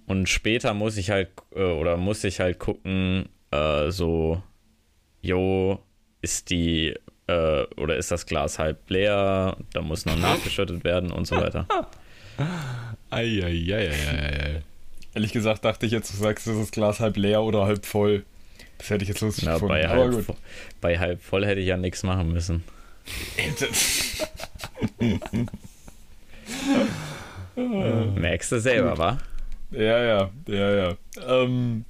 und 0.06 0.28
später 0.28 0.74
muss 0.74 0.98
ich 0.98 1.10
halt 1.10 1.30
äh, 1.56 1.64
oder 1.64 1.98
muss 1.98 2.24
ich 2.24 2.40
halt 2.40 2.60
gucken, 2.60 3.30
äh, 3.52 3.90
so, 3.90 4.42
jo, 5.22 5.80
ist 6.22 6.50
die 6.50 6.96
äh, 7.28 7.64
oder 7.78 7.96
ist 7.98 8.12
das 8.12 8.26
Glas 8.26 8.60
halb 8.60 8.90
leer, 8.90 9.58
da 9.74 9.82
muss 9.82 10.06
noch 10.06 10.18
nachgeschüttet 10.18 10.84
werden 10.84 11.12
und 11.12 11.26
so 11.26 11.36
weiter. 11.38 11.68
Eieieiei. 13.12 14.62
Ehrlich 15.16 15.32
gesagt 15.34 15.64
dachte 15.66 15.86
ich 15.86 15.92
jetzt, 15.92 16.12
du 16.12 16.18
sagst, 16.18 16.48
ist 16.48 16.60
das 16.60 16.72
Glas 16.72 17.00
halb 17.00 17.18
leer 17.18 17.42
oder 17.44 17.66
halb 17.66 17.86
voll. 17.86 18.24
Das 18.80 18.90
hätte 18.90 19.04
ich 19.04 19.10
jetzt 19.10 19.22
lustig 19.22 19.46
Na, 19.46 19.54
gefunden. 19.54 19.74
bei, 19.74 19.88
halb, 19.88 20.14
vo- 20.14 20.36
bei 20.82 20.98
halb 21.00 21.22
voll 21.22 21.46
hätte 21.46 21.62
ich 21.62 21.68
ja 21.68 21.78
nichts 21.78 22.04
machen 22.04 22.34
müssen. 22.34 22.64
Merkst 27.56 28.52
du 28.52 28.60
selber, 28.60 28.98
wa? 28.98 29.18
ja, 29.72 30.04
ja, 30.04 30.30
ja, 30.48 30.72
ja. 30.76 30.94
Ähm? 31.28 31.86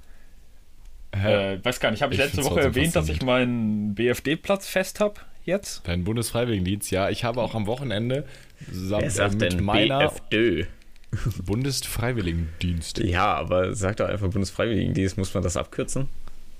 Äh, 1.13 1.59
weiß 1.63 1.79
gar 1.79 1.91
nicht, 1.91 2.01
habe 2.01 2.13
ich, 2.13 2.19
Ich 2.19 2.25
letzte 2.25 2.43
Woche 2.43 2.61
erwähnt, 2.61 2.95
dass 2.95 3.09
ich 3.09 3.21
meinen 3.21 3.95
BFD-Platz 3.95 4.67
fest 4.67 4.99
habe? 4.99 5.15
jetzt? 5.45 5.81
Dein 5.87 6.03
Bundesfreiwilligendienst, 6.03 6.91
ja. 6.91 7.09
Ich 7.09 7.23
habe 7.23 7.41
auch 7.41 7.55
am 7.55 7.67
Wochenende 7.67 8.25
zusammen 8.71 9.01
Wer 9.01 9.07
äh, 9.07 9.11
sagt 9.11 9.33
mit 9.39 9.53
denn 9.53 9.63
meiner 9.63 9.99
BFD? 9.99 10.67
Bundesfreiwilligendienst. 11.45 12.99
Ja, 12.99 13.33
aber 13.33 13.75
sag 13.75 13.97
doch 13.97 14.07
einfach 14.07 14.29
Bundesfreiwilligendienst, 14.29 15.17
muss 15.17 15.33
man 15.33 15.43
das 15.43 15.57
abkürzen? 15.57 16.07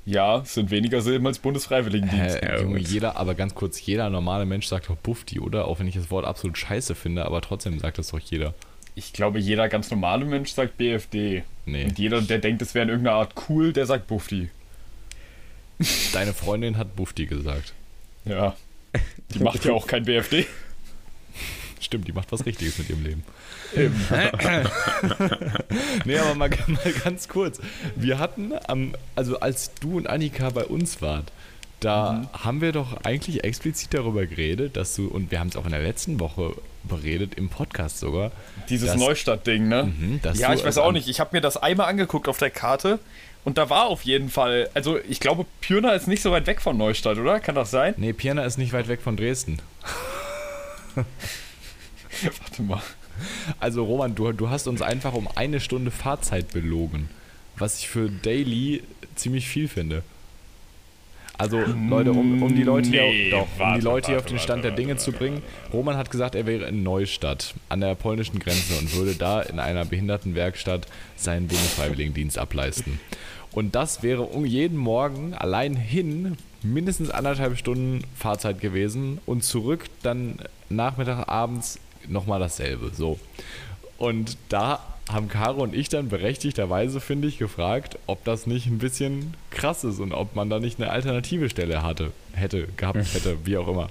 Ja, 0.06 0.40
es 0.40 0.54
sind 0.56 0.70
weniger 0.70 1.02
Silben 1.02 1.26
als 1.28 1.40
Bundesfreiwilligendienst. 1.40 2.44
Äh, 2.44 2.62
Ja, 2.62 2.78
jeder, 2.78 3.16
aber 3.16 3.36
ganz 3.36 3.56
kurz, 3.56 3.84
jeder 3.84 4.10
normale 4.10 4.46
Mensch 4.46 4.68
sagt 4.68 4.90
doch 4.90 4.98
Bufti, 4.98 5.40
oder? 5.40 5.66
Auch 5.66 5.80
wenn 5.80 5.88
ich 5.88 5.96
das 5.96 6.12
Wort 6.12 6.26
absolut 6.26 6.58
scheiße 6.58 6.94
finde, 6.94 7.26
aber 7.26 7.40
trotzdem 7.42 7.80
sagt 7.80 7.98
das 7.98 8.10
doch 8.10 8.20
jeder. 8.20 8.54
Ich 8.96 9.14
glaube, 9.14 9.40
jeder 9.40 9.70
ganz 9.70 9.90
normale 9.90 10.26
Mensch 10.26 10.52
sagt 10.52 10.78
BFD. 10.78 11.44
Nee. 11.66 11.86
Und 11.86 11.98
jeder, 11.98 12.22
der 12.22 12.40
denkt, 12.40 12.62
es 12.62 12.76
wäre 12.76 12.84
in 12.84 12.90
irgendeiner 12.90 13.18
Art 13.18 13.34
cool, 13.50 13.74
der 13.74 13.86
sagt 13.86 14.08
Bufti. 14.08 14.50
Deine 16.14 16.34
Freundin 16.34 16.78
hat 16.78 16.96
Bufti 16.96 17.26
gesagt. 17.26 17.74
Ja. 18.26 18.56
Die 19.34 19.40
macht 19.40 19.66
ja 19.66 19.74
auch 19.74 19.88
kein 19.88 20.06
BFD. 20.06 20.46
Stimmt, 21.80 22.08
die 22.08 22.14
macht 22.14 22.32
was 22.32 22.46
Richtiges 22.46 22.78
mit 22.78 22.90
ihrem 22.90 23.04
Leben. 23.04 23.24
Eben. 23.76 23.96
Nee, 26.06 26.18
aber 26.18 26.36
mal, 26.36 26.50
mal 26.68 26.94
ganz 27.04 27.28
kurz. 27.28 27.60
Wir 27.96 28.20
hatten, 28.20 28.54
am, 28.68 28.94
also 29.16 29.40
als 29.40 29.74
du 29.76 29.98
und 29.98 30.08
Annika 30.08 30.50
bei 30.52 30.66
uns 30.66 31.02
wart, 31.02 31.32
da 31.84 32.30
haben 32.34 32.62
wir 32.62 32.72
doch 32.72 33.04
eigentlich 33.04 33.44
explizit 33.44 33.94
darüber 33.94 34.26
geredet, 34.26 34.78
dass 34.78 34.96
du, 34.96 35.08
und 35.08 35.32
wir 35.32 35.40
haben 35.40 35.50
es 35.50 35.56
auch 35.56 35.66
in 35.66 35.72
der 35.72 35.82
letzten 35.82 36.20
Woche 36.20 36.56
beredet, 36.84 37.36
im 37.36 37.50
Podcast 37.50 38.00
sogar. 38.00 38.32
Dieses 38.70 38.96
Neustadt-Ding, 38.96 39.68
ne? 39.68 39.84
Mhm, 39.86 40.20
ja, 40.34 40.54
ich 40.54 40.64
weiß 40.64 40.78
auch 40.78 40.92
nicht. 40.92 41.08
Ich 41.08 41.20
habe 41.20 41.36
mir 41.36 41.42
das 41.42 41.58
einmal 41.58 41.88
angeguckt 41.88 42.28
auf 42.28 42.38
der 42.38 42.50
Karte 42.50 43.00
und 43.44 43.58
da 43.58 43.70
war 43.70 43.88
auf 43.88 44.04
jeden 44.04 44.30
Fall, 44.30 44.70
also 44.74 44.98
ich 45.08 45.20
glaube, 45.20 45.46
Pirna 45.62 45.92
ist 45.94 46.08
nicht 46.08 46.22
so 46.22 46.32
weit 46.32 46.48
weg 46.48 46.62
von 46.62 46.78
Neustadt, 46.78 47.18
oder? 47.18 47.40
Kann 47.40 47.56
das 47.56 47.72
sein? 47.72 47.94
Nee, 47.98 48.14
Pirna 48.14 48.46
ist 48.46 48.58
nicht 48.58 48.72
weit 48.74 48.88
weg 48.88 49.02
von 49.02 49.18
Dresden. 49.18 49.60
Warte 50.96 52.62
mal. 52.62 52.82
Also 53.60 53.84
Roman, 53.84 54.16
du, 54.16 54.32
du 54.32 54.50
hast 54.50 54.68
uns 54.68 54.82
einfach 54.82 55.14
um 55.14 55.28
eine 55.36 55.60
Stunde 55.60 55.92
Fahrzeit 55.92 56.52
belogen, 56.52 57.10
was 57.58 57.80
ich 57.80 57.90
für 57.90 58.10
Daily 58.10 58.84
ziemlich 59.16 59.48
viel 59.48 59.68
finde. 59.68 60.04
Also 61.38 61.60
Leute, 61.90 62.12
um, 62.12 62.44
um 62.44 62.56
die 62.56 62.64
Leute, 62.64 62.90
Nee, 62.90 63.24
hier, 63.24 63.32
doch, 63.32 63.42
um 63.42 63.60
warte, 63.60 63.80
die 63.80 63.84
Leute 63.86 64.08
hier 64.12 64.20
auf 64.20 64.26
den 64.26 64.40
Stand 64.40 64.64
warte, 64.64 64.76
der 64.76 64.86
Dinge 64.86 64.98
zu 64.98 65.12
bringen, 65.12 65.42
Roman 65.74 65.98
hat 65.98 66.12
gesagt, 66.12 66.36
er 66.36 66.46
wäre 66.46 66.66
in 66.66 66.84
Neustadt 66.84 67.56
an 67.70 67.82
der 67.82 67.96
polnischen 67.96 68.40
Grenze 68.40 68.78
und 68.78 68.96
würde 68.96 69.16
da 69.16 69.42
in 69.42 69.60
einer 69.60 69.86
Behindertenwerkstatt 69.86 70.86
seinen 71.16 71.48
Bundesfreiwilligendienst 71.48 72.38
ableisten. 72.38 73.00
Und 73.52 73.76
das 73.76 74.04
wäre 74.04 74.24
um 74.24 74.46
jeden 74.46 74.78
Morgen 74.78 75.34
allein 75.34 75.76
hin 75.76 76.38
mindestens 76.64 77.10
anderthalb 77.10 77.58
Stunden 77.58 78.04
Fahrzeit 78.16 78.60
gewesen 78.60 79.20
und 79.26 79.44
zurück 79.44 79.86
dann 80.02 80.38
Nachmittag, 80.70 81.28
abends 81.28 81.80
nochmal 82.08 82.40
dasselbe. 82.40 82.92
So. 82.94 83.20
Und 83.98 84.38
da 84.50 84.80
haben 85.12 85.28
Caro 85.28 85.62
und 85.62 85.76
ich 85.76 85.90
dann 85.90 86.10
berechtigterweise, 86.10 87.02
finde 87.02 87.28
ich, 87.28 87.38
gefragt, 87.38 87.98
ob 88.08 88.24
das 88.24 88.48
nicht 88.48 88.68
ein 88.68 88.78
bisschen 88.78 89.34
krass 89.52 89.84
ist 89.84 90.00
und 90.00 90.14
ob 90.14 90.36
man 90.36 90.50
da 90.50 90.60
nicht 90.60 90.80
eine 90.80 90.90
alternative 90.92 91.50
Stelle 91.50 91.84
hatte, 91.84 92.12
hätte, 92.34 92.68
gehabt 92.78 93.00
hätte, 93.14 93.38
wie 93.46 93.58
auch 93.58 93.68
immer. 93.68 93.90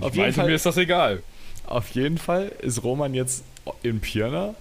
Auf 0.00 0.10
Ich 0.12 0.16
jeden, 0.16 0.18
meinte, 0.26 0.40
mir 0.40 0.44
Fall, 0.46 0.52
ist 0.54 0.66
das 0.66 0.76
egal. 0.76 1.22
auf 1.66 1.90
jeden 1.90 2.18
Fall 2.18 2.50
ist 2.62 2.82
Roman 2.82 3.14
jetzt 3.14 3.44
in 3.82 4.00
Pirna 4.00 4.54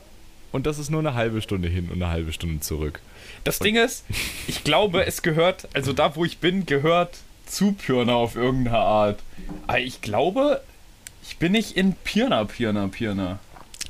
und 0.52 0.66
das 0.66 0.78
ist 0.78 0.90
nur 0.92 1.00
eine 1.00 1.14
halbe 1.14 1.42
Stunde 1.42 1.68
hin 1.70 1.90
und 1.90 2.02
eine 2.04 2.12
halbe 2.12 2.34
Stunde 2.34 2.60
zurück. 2.60 3.00
Das 3.46 3.60
Ding 3.60 3.76
ist, 3.76 4.06
ich 4.48 4.64
glaube, 4.64 5.06
es 5.06 5.22
gehört, 5.22 5.68
also 5.74 5.94
da, 5.94 6.16
wo 6.16 6.26
ich 6.26 6.38
bin, 6.40 6.66
gehört 6.66 7.18
zu 7.46 7.74
Pirna 7.74 8.14
auf 8.16 8.36
irgendeine 8.36 8.78
Art. 8.78 9.20
Aber 9.68 9.80
ich 9.80 10.02
glaube, 10.02 10.62
ich 11.26 11.38
bin 11.38 11.54
nicht 11.54 11.76
in 11.78 11.94
Pirna, 11.94 12.44
Pirna, 12.46 12.88
Pirna. 12.88 13.40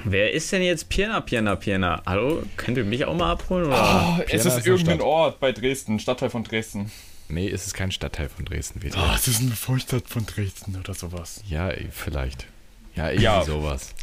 Wer 0.06 0.32
ist 0.34 0.52
denn 0.52 0.62
jetzt 0.62 0.90
Pirna, 0.90 1.22
Pirna, 1.22 1.56
Pirna? 1.56 2.02
Hallo, 2.06 2.44
könnt 2.58 2.78
ihr 2.78 2.84
mich 2.84 3.06
auch 3.06 3.16
mal 3.16 3.32
abholen? 3.32 3.66
Oder? 3.68 4.16
Oh, 4.20 4.24
es 4.28 4.46
ist 4.46 4.58
ist 4.58 4.68
irgendein 4.68 4.98
Stadt. 4.98 5.06
Ort 5.08 5.40
bei 5.40 5.52
Dresden, 5.52 6.00
Stadtteil 6.00 6.30
von 6.30 6.44
Dresden. 6.44 6.92
Nee, 7.30 7.50
es 7.50 7.66
ist 7.68 7.74
kein 7.74 7.92
Stadtteil 7.92 8.28
von 8.30 8.44
Dresden. 8.46 8.82
Ah, 8.96 9.14
es 9.16 9.28
ist 9.28 9.42
eine 9.42 9.52
Vorstadt 9.52 10.08
von 10.08 10.26
Dresden 10.26 10.76
oder 10.78 10.94
sowas. 10.94 11.42
Ja, 11.48 11.72
eh, 11.72 11.88
vielleicht. 11.92 12.48
Ja, 12.96 13.08
irgendwie 13.08 13.24
Ja. 13.24 13.44
sowas. 13.44 13.94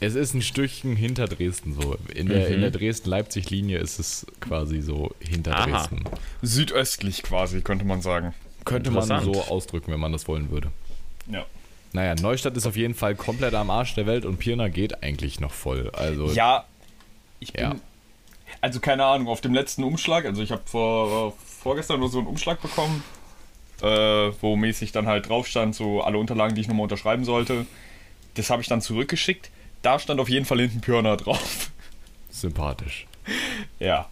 Es 0.00 0.14
ist 0.14 0.34
ein 0.34 0.42
Stückchen 0.42 0.96
hinter 0.96 1.26
Dresden 1.26 1.74
so. 1.80 1.96
In 2.14 2.28
der, 2.28 2.48
Mhm. 2.48 2.54
in 2.54 2.60
der 2.62 2.70
Dresden-Leipzig-Linie 2.70 3.78
ist 3.78 3.98
es 4.00 4.26
quasi 4.40 4.80
so 4.80 5.10
hinter 5.20 5.54
Aha. 5.56 5.66
Dresden. 5.66 6.02
Südöstlich 6.42 7.22
quasi, 7.22 7.60
könnte 7.60 7.84
man 7.84 8.00
sagen. 8.02 8.34
Könnte 8.64 8.90
man 8.90 9.04
so 9.22 9.42
ausdrücken, 9.44 9.92
wenn 9.92 10.00
man 10.00 10.12
das 10.12 10.26
wollen 10.26 10.50
würde. 10.50 10.70
Ja. 11.30 11.46
Naja, 11.92 12.14
Neustadt 12.14 12.56
ist 12.56 12.66
auf 12.66 12.76
jeden 12.76 12.94
Fall 12.94 13.14
komplett 13.14 13.54
am 13.54 13.70
Arsch 13.70 13.94
der 13.94 14.06
Welt 14.06 14.24
und 14.24 14.38
Pirna 14.38 14.68
geht 14.68 15.02
eigentlich 15.02 15.40
noch 15.40 15.52
voll. 15.52 15.90
Also, 15.92 16.30
Ja, 16.30 16.64
ich 17.40 17.52
bin. 17.52 17.64
Ja. 17.64 17.76
Also 18.60 18.80
keine 18.80 19.04
Ahnung, 19.04 19.28
auf 19.28 19.40
dem 19.40 19.54
letzten 19.54 19.84
Umschlag, 19.84 20.24
also 20.24 20.42
ich 20.42 20.50
habe 20.52 20.62
vor, 20.66 21.32
vorgestern 21.44 22.00
nur 22.00 22.10
so 22.10 22.18
einen 22.18 22.26
Umschlag 22.26 22.60
bekommen, 22.60 23.02
äh, 23.80 23.86
wo 23.86 24.56
mäßig 24.56 24.92
dann 24.92 25.06
halt 25.06 25.28
drauf 25.28 25.46
stand, 25.46 25.74
so 25.74 26.02
alle 26.02 26.18
Unterlagen, 26.18 26.54
die 26.54 26.60
ich 26.60 26.68
nochmal 26.68 26.84
unterschreiben 26.84 27.24
sollte. 27.24 27.66
Das 28.34 28.50
habe 28.50 28.62
ich 28.62 28.68
dann 28.68 28.80
zurückgeschickt. 28.82 29.50
Da 29.82 29.98
stand 29.98 30.20
auf 30.20 30.28
jeden 30.28 30.44
Fall 30.44 30.60
hinten 30.60 30.80
Pirna 30.80 31.16
drauf. 31.16 31.70
sympathisch. 32.30 33.06
ja. 33.78 34.08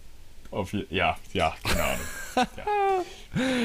Auf 0.50 0.73
ja, 0.88 1.18
ja, 1.35 1.54
keine 1.62 1.85
Ahnung. 1.85 2.47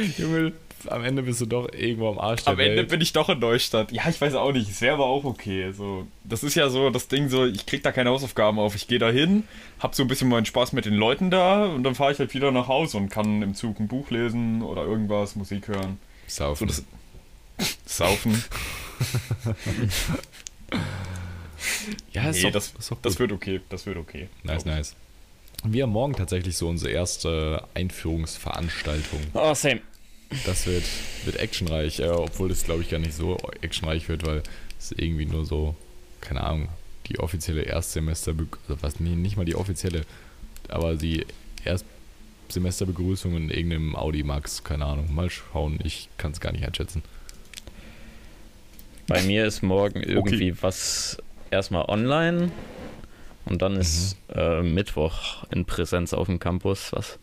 Junge, 0.18 0.52
am 0.88 1.04
Ende 1.04 1.24
bist 1.24 1.42
du 1.42 1.46
doch 1.46 1.72
irgendwo 1.72 2.10
am 2.10 2.20
Arsch 2.20 2.44
der 2.44 2.54
Am 2.54 2.60
Ende 2.60 2.78
Welt. 2.78 2.90
bin 2.90 3.02
ich 3.02 3.14
doch 3.14 3.30
in 3.30 3.40
Neustadt. 3.40 3.92
Ja, 3.92 4.08
ich 4.10 4.20
weiß 4.20 4.36
auch 4.36 4.52
nicht. 4.52 4.70
Es 4.70 4.82
wäre 4.82 4.94
aber 4.96 5.06
auch 5.06 5.24
okay. 5.24 5.72
So, 5.72 6.08
das 6.24 6.44
ist 6.44 6.56
ja 6.56 6.70
so 6.70 6.90
das 6.90 7.08
Ding, 7.08 7.30
so 7.30 7.46
ich 7.46 7.66
krieg 7.66 7.84
da 7.84 7.92
keine 7.92 8.10
Hausaufgaben 8.10 8.60
auf. 8.60 8.76
Ich 8.76 8.88
gehe 8.88 9.00
da 9.00 9.10
hin, 9.10 9.44
hab 9.80 9.96
so 9.96 10.04
ein 10.04 10.08
bisschen 10.08 10.30
meinen 10.30 10.46
Spaß 10.46 10.74
mit 10.74 10.86
den 10.86 10.94
Leuten 10.96 11.30
da 11.32 11.66
und 11.66 11.84
dann 11.84 11.96
fahre 11.96 12.12
ich 12.12 12.20
halt 12.20 12.34
wieder 12.34 12.52
nach 12.52 12.68
Hause 12.68 12.98
und 12.98 13.10
kann 13.10 13.42
im 13.42 13.56
Zug 13.56 13.80
ein 13.80 13.88
Buch 13.88 14.10
lesen 14.12 14.62
oder 14.62 14.84
irgendwas, 14.84 15.36
Musik 15.36 15.68
hören. 15.68 16.00
So 16.28 16.46
Saufen. 16.56 16.68
das 16.68 16.84
Saufen. 17.86 18.44
ja, 22.12 22.30
ist 22.30 22.38
nee, 22.38 22.44
doch, 22.44 22.52
das, 22.52 22.74
ist 22.78 22.92
doch 22.92 22.98
das 23.02 23.20
wird 23.20 23.32
okay. 23.32 23.62
Das 23.70 23.86
wird 23.86 23.98
okay. 23.98 24.30
Nice, 24.44 24.66
nice. 24.66 24.96
Wir 25.66 25.84
haben 25.84 25.92
morgen 25.92 26.14
tatsächlich 26.14 26.58
so 26.58 26.68
unsere 26.68 26.92
erste 26.92 27.64
Einführungsveranstaltung. 27.74 29.22
Oh, 29.34 29.54
same. 29.54 29.82
Das 30.46 30.66
wird, 30.66 30.84
wird 31.26 31.38
actionreich, 31.38 32.00
äh, 32.00 32.08
obwohl 32.08 32.52
es 32.52 32.64
glaube 32.64 32.82
ich 32.82 32.90
gar 32.90 33.00
nicht 33.00 33.14
so 33.14 33.38
actionreich 33.62 34.08
wird, 34.10 34.26
weil 34.26 34.44
es 34.80 34.92
irgendwie 34.92 35.26
nur 35.26 35.46
so, 35.46 35.76
keine 36.22 36.44
Ahnung, 36.44 36.70
die 37.08 37.20
offizielle 37.20 37.64
Erstsemester, 37.64 38.34
also 38.68 38.82
was, 38.82 39.00
nee, 39.00 39.16
nicht 39.16 39.38
mal 39.38 39.46
die 39.46 39.56
offizielle, 39.56 40.06
aber 40.70 40.96
die 40.96 41.26
Erstsemesterbegrüßung 41.66 43.36
in 43.36 43.50
irgendeinem 43.50 43.96
Audi 43.96 44.24
Max, 44.24 44.64
keine 44.64 44.86
Ahnung, 44.86 45.14
mal 45.14 45.30
schauen, 45.30 45.80
ich 45.84 46.10
kann 46.18 46.32
es 46.32 46.40
gar 46.40 46.52
nicht 46.52 46.66
einschätzen. 46.66 47.04
Bei 49.08 49.22
mir 49.22 49.46
ist 49.46 49.62
morgen 49.64 50.02
irgendwie 50.02 50.62
was 50.62 51.18
erstmal 51.52 51.86
online 51.90 52.52
und 53.46 53.62
dann 53.62 53.76
ist 53.76 54.18
äh, 54.34 54.62
Mittwoch 54.62 55.44
in 55.52 55.66
Präsenz 55.66 56.14
auf 56.14 56.28
dem 56.28 56.40
Campus 56.40 56.94
was. 56.94 57.20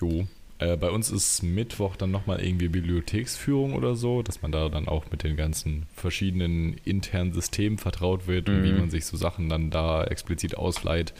Jo. 0.00 0.26
Äh, 0.60 0.76
bei 0.76 0.90
uns 0.90 1.10
ist 1.10 1.42
Mittwoch 1.42 1.94
dann 1.96 2.10
nochmal 2.10 2.42
irgendwie 2.44 2.68
Bibliotheksführung 2.68 3.74
oder 3.74 3.94
so, 3.94 4.22
dass 4.22 4.42
man 4.42 4.50
da 4.50 4.68
dann 4.68 4.88
auch 4.88 5.04
mit 5.10 5.22
den 5.22 5.36
ganzen 5.36 5.86
verschiedenen 5.94 6.76
internen 6.84 7.32
Systemen 7.32 7.78
vertraut 7.78 8.26
wird 8.26 8.48
und 8.48 8.64
wie 8.64 8.72
Mhm. 8.72 8.78
man 8.78 8.90
sich 8.90 9.04
so 9.06 9.16
Sachen 9.16 9.48
dann 9.48 9.70
da 9.70 10.02
explizit 10.04 10.56
ausleiht 10.58 11.14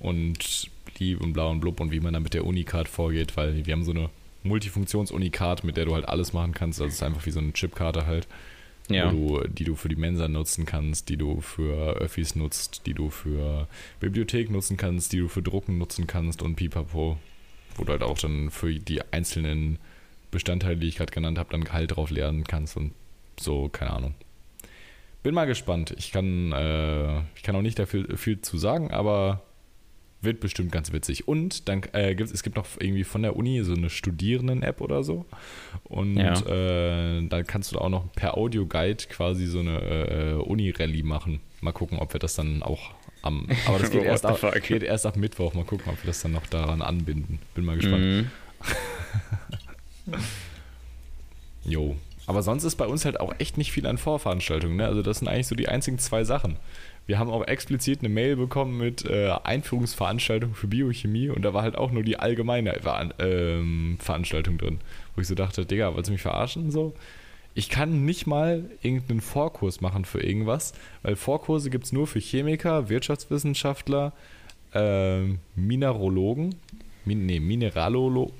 und 0.00 0.68
lieb 0.98 1.20
und 1.20 1.32
bla 1.32 1.46
und 1.46 1.60
blub 1.60 1.78
und 1.80 1.92
wie 1.92 2.00
man 2.00 2.12
dann 2.12 2.24
mit 2.24 2.34
der 2.34 2.44
Unicard 2.44 2.88
vorgeht, 2.88 3.36
weil 3.36 3.64
wir 3.66 3.72
haben 3.72 3.84
so 3.84 3.92
eine 3.92 4.10
Multifunktions-Unicard, 4.44 5.64
mit 5.64 5.76
der 5.76 5.84
du 5.84 5.94
halt 5.94 6.08
alles 6.08 6.32
machen 6.32 6.52
kannst. 6.52 6.80
Also 6.80 6.88
es 6.88 6.94
ist 6.94 7.02
einfach 7.02 7.24
wie 7.26 7.30
so 7.30 7.38
eine 7.40 7.52
Chipkarte 7.52 8.06
halt, 8.06 8.26
Ja. 8.88 9.12
wo 9.12 9.38
du, 9.38 9.48
die 9.48 9.64
du 9.64 9.76
für 9.76 9.88
die 9.88 9.96
Mensa 9.96 10.26
nutzen 10.26 10.66
kannst, 10.66 11.08
die 11.08 11.16
du 11.16 11.40
für 11.40 11.94
Öffis 11.94 12.34
nutzt, 12.34 12.82
die 12.86 12.94
du 12.94 13.10
für 13.10 13.68
Bibliothek 14.00 14.50
nutzen 14.50 14.76
kannst, 14.76 15.12
die 15.12 15.18
du 15.18 15.28
für 15.28 15.42
Drucken 15.42 15.78
nutzen 15.78 16.06
kannst 16.08 16.42
und 16.42 16.56
pipapo 16.56 17.18
wo 17.76 17.84
du 17.84 17.92
halt 17.92 18.02
auch 18.02 18.18
dann 18.18 18.50
für 18.50 18.72
die 18.74 19.00
einzelnen 19.12 19.78
Bestandteile, 20.30 20.76
die 20.76 20.88
ich 20.88 20.96
gerade 20.96 21.12
genannt 21.12 21.38
habe, 21.38 21.50
dann 21.50 21.64
Gehalt 21.64 21.94
drauf 21.96 22.10
lernen 22.10 22.44
kannst 22.44 22.76
und 22.76 22.92
so, 23.38 23.68
keine 23.68 23.92
Ahnung. 23.92 24.14
Bin 25.22 25.34
mal 25.34 25.44
gespannt. 25.46 25.94
Ich 25.98 26.10
kann, 26.10 26.52
äh, 26.52 27.20
ich 27.36 27.42
kann 27.42 27.54
auch 27.54 27.62
nicht 27.62 27.78
dafür 27.78 28.16
viel 28.16 28.40
zu 28.40 28.58
sagen, 28.58 28.90
aber 28.90 29.42
wird 30.20 30.40
bestimmt 30.40 30.70
ganz 30.72 30.92
witzig. 30.92 31.26
Und 31.28 31.68
dann 31.68 31.82
äh, 31.92 32.14
gibt 32.14 32.30
es 32.32 32.42
gibt 32.42 32.56
noch 32.56 32.66
irgendwie 32.78 33.04
von 33.04 33.22
der 33.22 33.36
Uni 33.36 33.62
so 33.62 33.74
eine 33.74 33.90
Studierenden-App 33.90 34.80
oder 34.80 35.02
so. 35.02 35.24
Und 35.84 36.16
Ja. 36.16 36.34
äh, 36.46 37.26
dann 37.26 37.46
kannst 37.46 37.72
du 37.72 37.78
auch 37.78 37.88
noch 37.88 38.10
per 38.12 38.36
Audioguide 38.36 39.04
quasi 39.08 39.46
so 39.46 39.58
eine 39.60 39.80
äh, 39.80 40.32
Uni-Rallye 40.34 41.02
machen. 41.02 41.40
Mal 41.60 41.72
gucken, 41.72 41.98
ob 41.98 42.12
wir 42.12 42.20
das 42.20 42.34
dann 42.34 42.62
auch 42.62 42.92
am. 43.22 43.46
Aber 43.66 43.78
das 43.78 43.90
geht, 43.92 44.00
What 44.00 44.06
erst 44.06 44.26
ab, 44.26 44.40
geht 44.62 44.82
erst 44.82 45.06
ab 45.06 45.16
Mittwoch. 45.16 45.54
Mal 45.54 45.64
gucken, 45.64 45.92
ob 45.92 46.02
wir 46.02 46.06
das 46.06 46.20
dann 46.22 46.32
noch 46.32 46.46
daran 46.46 46.82
anbinden. 46.82 47.38
Bin 47.54 47.64
mal 47.64 47.76
gespannt. 47.76 48.02
Mhm. 48.04 48.30
Jo. 51.64 51.96
Aber 52.26 52.42
sonst 52.42 52.64
ist 52.64 52.76
bei 52.76 52.86
uns 52.86 53.04
halt 53.04 53.20
auch 53.20 53.34
echt 53.38 53.58
nicht 53.58 53.72
viel 53.72 53.86
an 53.86 53.98
Vorveranstaltungen. 53.98 54.76
Ne? 54.76 54.86
Also 54.86 55.02
das 55.02 55.18
sind 55.18 55.28
eigentlich 55.28 55.48
so 55.48 55.54
die 55.54 55.68
einzigen 55.68 55.98
zwei 55.98 56.24
Sachen. 56.24 56.56
Wir 57.06 57.18
haben 57.18 57.30
auch 57.30 57.46
explizit 57.46 57.98
eine 57.98 58.08
Mail 58.08 58.36
bekommen 58.36 58.78
mit 58.78 59.04
äh, 59.04 59.30
Einführungsveranstaltung 59.42 60.54
für 60.54 60.68
Biochemie 60.68 61.30
und 61.30 61.42
da 61.42 61.52
war 61.52 61.62
halt 61.62 61.76
auch 61.76 61.90
nur 61.90 62.04
die 62.04 62.18
allgemeine 62.18 62.74
Veran 62.80 63.12
ähm, 63.18 63.96
Veranstaltung 64.00 64.56
drin. 64.56 64.78
Wo 65.14 65.20
ich 65.20 65.26
so 65.26 65.34
dachte, 65.34 65.66
Digga, 65.66 65.88
wolltest 65.88 66.08
du 66.08 66.12
mich 66.12 66.22
verarschen? 66.22 66.70
So, 66.70 66.94
ich 67.54 67.68
kann 67.68 68.04
nicht 68.04 68.26
mal 68.26 68.64
irgendeinen 68.82 69.20
Vorkurs 69.20 69.80
machen 69.80 70.04
für 70.04 70.22
irgendwas, 70.22 70.72
weil 71.02 71.16
Vorkurse 71.16 71.70
gibt 71.70 71.84
es 71.84 71.92
nur 71.92 72.06
für 72.06 72.20
Chemiker, 72.20 72.88
Wirtschaftswissenschaftler, 72.88 74.12
äh, 74.74 75.24
Mineralogen, 75.54 76.54
Min 77.04 77.26
nee, 77.26 77.40
Mineralolo, 77.40 78.32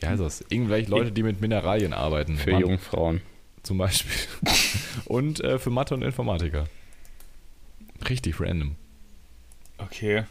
wie 0.00 0.06
heißt 0.06 0.20
das? 0.20 0.44
Irgendwelche 0.48 0.90
Leute, 0.90 1.12
die 1.12 1.22
mit 1.22 1.40
Mineralien 1.40 1.92
arbeiten. 1.92 2.36
Für 2.36 2.52
Mann, 2.52 2.60
Jungfrauen. 2.60 3.20
Zum 3.62 3.78
Beispiel. 3.78 4.12
und 5.04 5.40
äh, 5.40 5.58
für 5.58 5.70
Mathe 5.70 5.94
und 5.94 6.02
Informatiker. 6.02 6.66
Richtig 8.08 8.40
random. 8.40 8.74
Okay. 9.78 10.24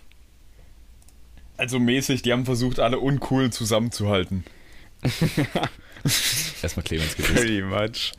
Also 1.55 1.79
mäßig, 1.79 2.21
die 2.21 2.33
haben 2.33 2.45
versucht, 2.45 2.79
alle 2.79 2.99
uncool 2.99 3.51
zusammenzuhalten. 3.51 4.43
Erstmal 6.61 6.83
Clemens 6.83 7.15
gedisst. 7.15 7.35
Pretty 7.35 7.61
much. 7.61 8.11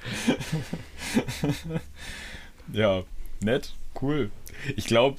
Ja, 2.72 3.02
nett, 3.40 3.74
cool. 4.00 4.30
Ich 4.76 4.86
glaube, 4.86 5.18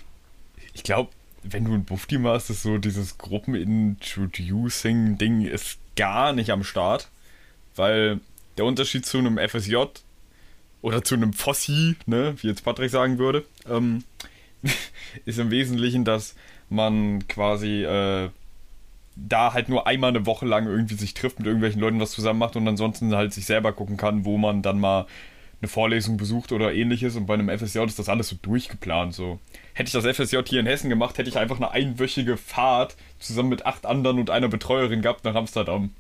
ich 0.74 0.84
glaube, 0.84 1.12
wenn 1.44 1.66
du 1.66 1.74
ein 1.74 1.84
Bufti 1.86 2.18
machst, 2.18 2.50
ist 2.50 2.64
so 2.64 2.78
dieses 2.78 3.18
Gruppen-Introducing-Ding 3.18 5.42
ist 5.42 5.78
gar 5.96 6.34
nicht 6.34 6.50
am 6.52 6.64
Start. 6.64 7.10
Weil 7.76 8.20
der 8.58 8.66
Unterschied 8.66 9.06
zu 9.06 9.18
einem 9.18 9.38
FSJ 9.38 9.76
oder 10.82 11.04
zu 11.04 11.16
einem 11.16 11.34
Fossi, 11.34 11.98
ne, 12.06 12.36
wie 12.42 12.48
jetzt 12.48 12.64
Patrick 12.64 12.92
sagen 12.92 13.18
würde, 13.18 13.46
ähm, 13.68 14.06
ist 15.26 15.40
im 15.40 15.52
Wesentlichen, 15.52 16.06
dass 16.06 16.36
man 16.70 17.28
quasi 17.28 17.84
äh, 17.84 18.30
da 19.16 19.54
halt 19.54 19.70
nur 19.70 19.88
einmal 19.88 20.10
eine 20.10 20.26
Woche 20.26 20.46
lang 20.46 20.66
irgendwie 20.68 20.96
sich 20.96 21.14
trifft, 21.14 21.40
mit 21.40 21.46
irgendwelchen 21.48 21.80
Leuten 21.82 22.00
was 22.00 22.12
zusammen 22.12 22.40
macht 22.40 22.56
und 22.56 22.68
ansonsten 22.68 23.16
halt 23.16 23.34
sich 23.34 23.46
selber 23.46 23.72
gucken 23.74 23.98
kann, 23.98 24.26
wo 24.26 24.38
man 24.38 24.62
dann 24.62 24.80
mal 24.80 25.06
eine 25.62 25.70
Vorlesung 25.70 26.18
besucht 26.18 26.52
oder 26.52 26.74
ähnliches. 26.74 27.16
Und 27.16 27.26
bei 27.26 27.36
einem 27.36 27.50
FSJ 27.50 27.80
ist 27.86 28.00
das 28.00 28.10
alles 28.10 28.30
so 28.30 28.36
durchgeplant. 28.42 29.14
So. 29.14 29.40
Hätte 29.74 29.88
ich 29.88 29.94
das 29.94 30.06
FSJ 30.06 30.40
hier 30.48 30.60
in 30.60 30.66
Hessen 30.66 30.90
gemacht, 30.90 31.18
hätte 31.18 31.30
ich 31.30 31.38
einfach 31.38 31.58
eine 31.58 31.72
einwöchige 31.72 32.38
Fahrt 32.38 32.96
zusammen 33.20 33.50
mit 33.50 33.66
acht 33.66 33.86
anderen 33.86 34.20
und 34.20 34.30
einer 34.30 34.50
Betreuerin 34.50 35.02
gehabt 35.02 35.24
nach 35.26 35.36
Amsterdam. 35.36 35.92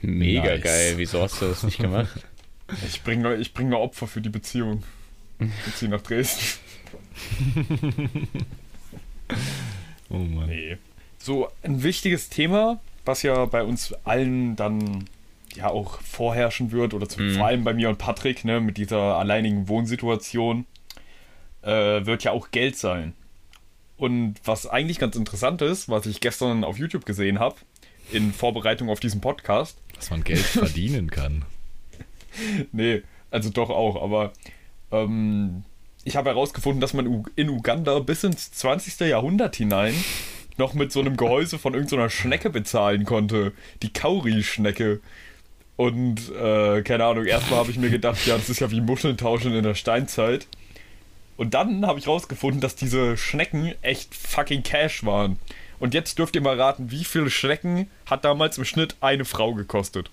Mega 0.00 0.54
Nice. 0.54 0.62
geil. 0.62 0.94
Wieso 0.96 1.22
hast 1.22 1.40
du 1.40 1.46
das 1.46 1.62
nicht 1.62 1.78
gemacht? 1.78 2.08
Ich 2.84 3.04
bringe 3.04 3.36
ich 3.36 3.54
bring 3.54 3.68
nur 3.68 3.78
Opfer 3.78 4.08
für 4.08 4.20
die 4.20 4.28
Beziehung. 4.28 4.82
Ich 5.38 5.76
ziehe 5.76 5.88
nach 5.88 6.00
Dresden. 6.00 6.58
Oh 10.08 10.18
Mann. 10.18 10.48
Nee. 10.48 10.78
So, 11.18 11.48
ein 11.62 11.82
wichtiges 11.82 12.28
Thema, 12.28 12.80
was 13.04 13.22
ja 13.22 13.44
bei 13.46 13.62
uns 13.62 13.92
allen 14.04 14.56
dann 14.56 15.04
ja 15.54 15.68
auch 15.68 16.00
vorherrschen 16.02 16.70
wird, 16.72 16.92
oder 16.94 17.08
zu, 17.08 17.20
Mhm. 17.20 17.34
vor 17.36 17.46
allem 17.46 17.64
bei 17.64 17.72
mir 17.72 17.88
und 17.88 17.98
Patrick, 17.98 18.44
ne, 18.44 18.60
mit 18.60 18.76
dieser 18.76 19.16
alleinigen 19.16 19.68
Wohnsituation, 19.68 20.66
äh, 21.62 22.04
wird 22.06 22.24
ja 22.24 22.32
auch 22.32 22.50
Geld 22.50 22.76
sein. 22.76 23.14
Und 23.96 24.34
was 24.44 24.66
eigentlich 24.66 24.98
ganz 24.98 25.16
interessant 25.16 25.62
ist, 25.62 25.88
was 25.88 26.04
ich 26.06 26.20
gestern 26.20 26.62
auf 26.64 26.78
YouTube 26.78 27.06
gesehen 27.06 27.38
habe, 27.38 27.56
in 28.12 28.32
Vorbereitung 28.32 28.90
auf 28.90 29.00
diesen 29.00 29.20
Podcast, 29.20 29.78
Dass 29.94 30.10
man 30.10 30.22
Geld 30.22 30.38
verdienen 30.40 31.10
kann. 31.10 31.44
nee, 32.72 33.02
also 33.30 33.48
doch 33.50 33.70
auch, 33.70 34.00
aber 34.02 34.32
ähm, 34.92 35.64
ich 36.04 36.16
habe 36.16 36.28
herausgefunden, 36.30 36.80
dass 36.80 36.92
man 36.94 37.24
in 37.34 37.48
Uganda 37.48 37.98
bis 38.00 38.22
ins 38.22 38.52
20. 38.52 39.00
Jahrhundert 39.08 39.56
hinein 39.56 39.94
noch 40.58 40.74
mit 40.74 40.92
so 40.92 41.00
einem 41.00 41.16
Gehäuse 41.16 41.58
von 41.58 41.74
irgendeiner 41.74 42.10
Schnecke 42.10 42.50
bezahlen 42.50 43.04
konnte. 43.04 43.52
Die 43.82 43.92
Kauri-Schnecke. 43.92 45.00
Und, 45.76 46.32
äh, 46.34 46.82
keine 46.82 47.04
Ahnung, 47.04 47.26
erstmal 47.26 47.60
habe 47.60 47.70
ich 47.70 47.78
mir 47.78 47.90
gedacht, 47.90 48.26
ja, 48.26 48.36
das 48.36 48.48
ist 48.48 48.60
ja 48.60 48.70
wie 48.70 48.80
Muscheln 48.80 49.16
tauschen 49.16 49.54
in 49.54 49.62
der 49.62 49.74
Steinzeit. 49.74 50.46
Und 51.36 51.52
dann 51.52 51.86
habe 51.86 51.98
ich 51.98 52.08
rausgefunden, 52.08 52.60
dass 52.60 52.76
diese 52.76 53.16
Schnecken 53.16 53.74
echt 53.82 54.14
fucking 54.14 54.62
Cash 54.62 55.04
waren. 55.04 55.38
Und 55.78 55.92
jetzt 55.92 56.18
dürft 56.18 56.34
ihr 56.34 56.40
mal 56.40 56.58
raten, 56.58 56.90
wie 56.90 57.04
viele 57.04 57.28
Schnecken 57.28 57.90
hat 58.06 58.24
damals 58.24 58.56
im 58.56 58.64
Schnitt 58.64 58.96
eine 59.00 59.26
Frau 59.26 59.52
gekostet? 59.52 60.10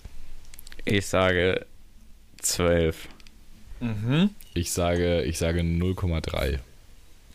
Ich 0.84 1.08
sage 1.08 1.66
12. 2.40 3.08
Mhm. 3.80 4.32
Ich 4.54 4.72
sage, 4.72 5.24
ich 5.24 5.38
sage 5.38 5.62
0,3. 5.62 6.60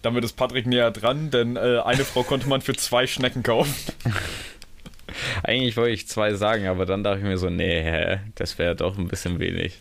Damit 0.02 0.24
ist 0.24 0.34
Patrick 0.37 0.66
näher 0.66 0.90
dran, 0.90 1.30
denn 1.30 1.56
äh, 1.56 1.80
eine 1.84 2.04
Frau 2.04 2.22
konnte 2.22 2.48
man 2.48 2.61
für 2.61 2.74
zwei 2.74 3.06
Schnecken 3.06 3.42
kaufen. 3.42 3.74
Eigentlich 5.42 5.76
wollte 5.76 5.92
ich 5.92 6.06
zwei 6.06 6.34
sagen, 6.34 6.66
aber 6.68 6.87
dann 6.87 7.02
dachte 7.02 7.18
ich 7.18 7.24
mir 7.24 7.38
so, 7.38 7.50
nee, 7.50 7.82
hä, 7.82 8.18
das 8.37 8.58
wäre 8.58 8.76
doch 8.76 8.96
ein 8.96 9.08
bisschen 9.08 9.38
wenig. 9.40 9.80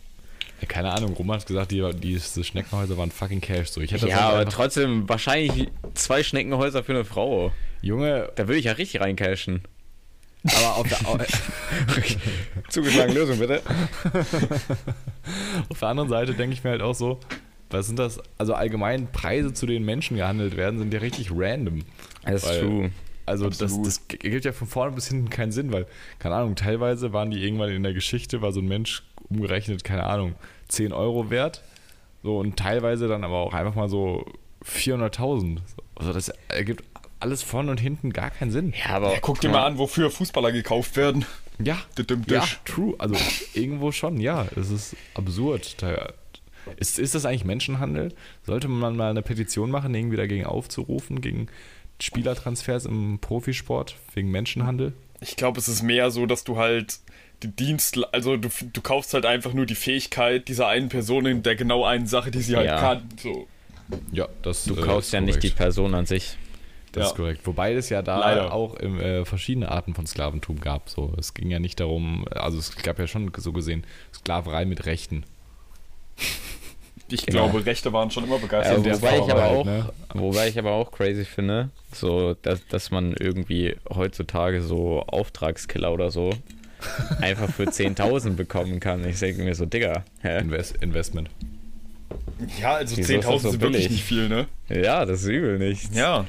Ja, 0.61 0.67
keine 0.67 0.91
Ahnung, 0.91 1.13
Roman 1.13 1.39
hat 1.39 1.45
gesagt, 1.45 1.71
die, 1.71 1.87
diese 1.93 2.43
Schneckenhäuser 2.43 2.97
waren 2.97 3.11
fucking 3.11 3.41
Cash. 3.41 3.69
So, 3.69 3.79
ich 3.81 3.91
hätte 3.91 4.07
das 4.07 4.09
Ja, 4.15 4.29
aber 4.29 4.45
trotzdem 4.49 5.07
wahrscheinlich 5.07 5.67
zwei 5.93 6.23
Schneckenhäuser 6.23 6.83
für 6.83 6.93
eine 6.93 7.05
Frau. 7.05 7.51
Junge, 7.83 8.29
Da 8.35 8.47
würde 8.47 8.57
ich 8.57 8.65
ja 8.65 8.71
richtig 8.71 9.01
reincashen. 9.01 9.61
aber 10.43 10.77
auf 10.77 10.87
der, 10.87 11.07
au- 11.07 11.19
Zugeschlagen 12.69 13.13
Lösung, 13.13 13.37
bitte. 13.37 13.61
auf 15.69 15.79
der 15.79 15.87
anderen 15.89 16.09
Seite 16.09 16.33
denke 16.33 16.53
ich 16.53 16.63
mir 16.63 16.71
halt 16.71 16.81
auch 16.81 16.95
so, 16.95 17.19
was 17.69 17.87
sind 17.87 17.99
das? 17.99 18.19
Also 18.37 18.53
allgemein 18.53 19.11
Preise, 19.11 19.53
zu 19.53 19.65
denen 19.65 19.85
Menschen 19.85 20.17
gehandelt 20.17 20.55
werden, 20.57 20.79
sind 20.79 20.93
ja 20.93 20.99
richtig 20.99 21.31
random. 21.33 21.81
Das 22.23 22.43
ist 22.43 22.49
Weil- 22.49 22.59
true. 22.61 22.91
Also 23.25 23.49
das, 23.49 23.57
das 23.81 24.07
gibt 24.07 24.45
ja 24.45 24.53
von 24.53 24.67
vorne 24.67 24.93
bis 24.93 25.09
hinten 25.09 25.29
keinen 25.29 25.51
Sinn, 25.51 25.73
weil, 25.73 25.85
keine 26.17 26.35
Ahnung, 26.35 26.55
teilweise 26.55 27.11
waren 27.11 27.29
die 27.29 27.43
irgendwann 27.43 27.69
in 27.71 27.83
der 27.83 27.93
Geschichte, 27.93 28.41
war 28.41 28.53
so 28.53 28.61
ein 28.61 28.69
Mensch 28.69 29.03
umgerechnet, 29.29 29.83
keine 29.83 30.05
Ahnung, 30.05 30.35
10 30.69 30.93
Euro 30.93 31.29
wert. 31.29 31.61
So 32.23 32.37
und 32.39 32.55
teilweise 32.57 33.09
dann 33.09 33.25
aber 33.25 33.35
auch 33.39 33.53
einfach 33.53 33.75
mal 33.75 33.89
so 33.89 34.25
400.000. 34.63 35.57
Also 35.95 36.13
das 36.13 36.31
ergibt 36.47 36.83
alles 37.19 37.43
vorne 37.43 37.71
und 37.71 37.79
hinten 37.79 38.13
gar 38.13 38.29
keinen 38.29 38.51
Sinn. 38.51 38.73
Ja, 38.85 38.95
aber 38.95 39.13
Ja, 39.13 39.19
guck 39.19 39.41
dir 39.41 39.49
mal 39.49 39.65
an, 39.65 39.77
wofür 39.77 40.09
Fußballer 40.09 40.51
gekauft 40.51 40.95
werden. 40.95 41.25
Ja, 41.59 41.79
ja, 42.27 42.45
true. 42.65 42.93
Also 42.99 43.15
irgendwo 43.53 43.91
schon, 43.91 44.19
ja. 44.21 44.45
Es 44.55 44.69
ist 44.69 44.95
absurd. 45.15 45.75
Ist, 46.77 46.99
ist 46.99 47.15
das 47.15 47.25
eigentlich 47.25 47.45
Menschenhandel? 47.45 48.13
Sollte 48.43 48.67
man 48.67 48.95
mal 48.95 49.09
eine 49.09 49.21
Petition 49.21 49.71
machen, 49.71 49.93
irgendwie 49.95 50.17
dagegen 50.17 50.45
aufzurufen, 50.45 51.21
gegen 51.21 51.47
Spielertransfers 52.01 52.85
im 52.85 53.19
Profisport, 53.19 53.95
wegen 54.13 54.29
Menschenhandel? 54.31 54.93
Ich 55.21 55.35
glaube, 55.35 55.59
es 55.59 55.67
ist 55.67 55.81
mehr 55.81 56.11
so, 56.11 56.25
dass 56.25 56.43
du 56.43 56.57
halt 56.57 56.99
die 57.43 57.47
Dienst, 57.49 57.99
also 58.13 58.37
du, 58.37 58.49
du 58.73 58.81
kaufst 58.81 59.13
halt 59.13 59.25
einfach 59.25 59.53
nur 59.53 59.65
die 59.65 59.75
Fähigkeit 59.75 60.47
dieser 60.47 60.67
einen 60.67 60.89
Person 60.89 61.25
in 61.25 61.43
der 61.43 61.55
genau 61.55 61.85
einen 61.85 62.07
Sache, 62.07 62.31
die 62.31 62.41
sie 62.41 62.55
halt 62.55 62.67
Ja. 62.67 62.79
kann. 62.79 63.09
So. 63.21 63.47
Ja, 64.11 64.27
das 64.41 64.65
du 64.65 64.75
äh, 64.75 64.81
kaufst 64.81 65.09
ist 65.09 65.13
ja 65.13 65.21
nicht 65.21 65.37
die 65.43 65.47
korrekt. 65.49 65.57
Person 65.57 65.93
an 65.93 66.05
sich. 66.05 66.37
Das 66.91 67.01
Ja. 67.03 67.09
ist 67.09 67.15
korrekt. 67.15 67.41
Wobei 67.45 67.73
es 67.73 67.89
ja 67.89 68.01
da 68.01 68.19
Leider. 68.19 68.53
auch 68.53 68.75
im, 68.75 68.99
äh, 68.99 69.23
verschiedene 69.25 69.69
Arten 69.71 69.93
von 69.93 70.07
Sklaventum 70.07 70.59
gab. 70.59 70.89
So, 70.89 71.13
es 71.17 71.33
ging 71.33 71.49
ja 71.51 71.59
nicht 71.59 71.79
darum, 71.79 72.25
also 72.31 72.57
es 72.57 72.75
gab 72.75 72.97
ja 72.99 73.07
schon 73.07 73.31
so 73.37 73.51
gesehen 73.53 73.85
Sklaverei 74.13 74.65
mit 74.65 74.85
Rechten. 74.85 75.23
Ich 77.09 77.25
Genau. 77.25 77.49
glaube, 77.49 77.65
Rechte 77.65 77.93
waren 77.93 78.11
schon 78.11 78.25
immer 78.25 78.35
Ja, 78.35 78.41
begeistert. 78.41 78.85
der 78.85 78.95
wobei, 79.01 79.15
ich 79.17 79.31
aber 79.31 79.45
auch, 79.45 79.65
ne? 79.65 79.89
wobei 80.13 80.49
ich 80.49 80.59
aber 80.59 80.71
auch 80.73 80.91
crazy 80.91 81.23
finde, 81.23 81.69
so, 81.93 82.33
dass, 82.41 82.67
dass 82.67 82.91
man 82.91 83.13
irgendwie 83.17 83.77
heutzutage 83.89 84.61
so 84.61 85.03
Auftragskiller 85.03 85.93
oder 85.93 86.11
so 86.11 86.31
einfach 87.21 87.49
für 87.49 87.63
10.000 87.63 88.31
bekommen 88.35 88.79
kann. 88.81 89.07
Ich 89.07 89.19
denke 89.19 89.43
mir 89.43 89.55
so, 89.55 89.65
Digga, 89.65 90.03
hä? 90.21 90.39
Invest 90.39 90.75
Investment. 90.81 91.29
ja, 92.59 92.73
also 92.75 92.97
Wieso 92.97 93.13
ist 93.13 93.23
das 93.23 93.31
10.000 93.33 93.39
so 93.39 93.49
sind 93.51 93.61
wirklich 93.61 93.89
nicht 93.89 94.03
viel, 94.03 94.27
ne? 94.27 94.47
Ja, 94.69 95.05
das 95.05 95.21
ist 95.21 95.29
übel 95.29 95.59
nicht. 95.59 95.95
Ja. 95.95 96.27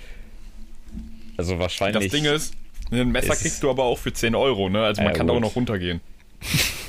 Also 1.36 1.58
wahrscheinlich. 1.58 2.04
Das 2.10 2.12
Ding 2.20 2.24
ist, 2.32 2.54
ein 2.92 3.10
Messer 3.10 3.32
ist- 3.32 3.42
kriegst 3.42 3.62
du 3.64 3.70
aber 3.70 3.82
auch 3.84 3.98
für 3.98 4.12
10 4.12 4.36
Euro, 4.36 4.68
ne? 4.68 4.82
Also 4.84 5.02
man 5.02 5.10
Ja, 5.12 5.16
kann 5.18 5.26
da 5.26 5.32
auch 5.32 5.36
gut. 5.38 5.42
noch 5.44 5.56
runtergehen. 5.56 6.00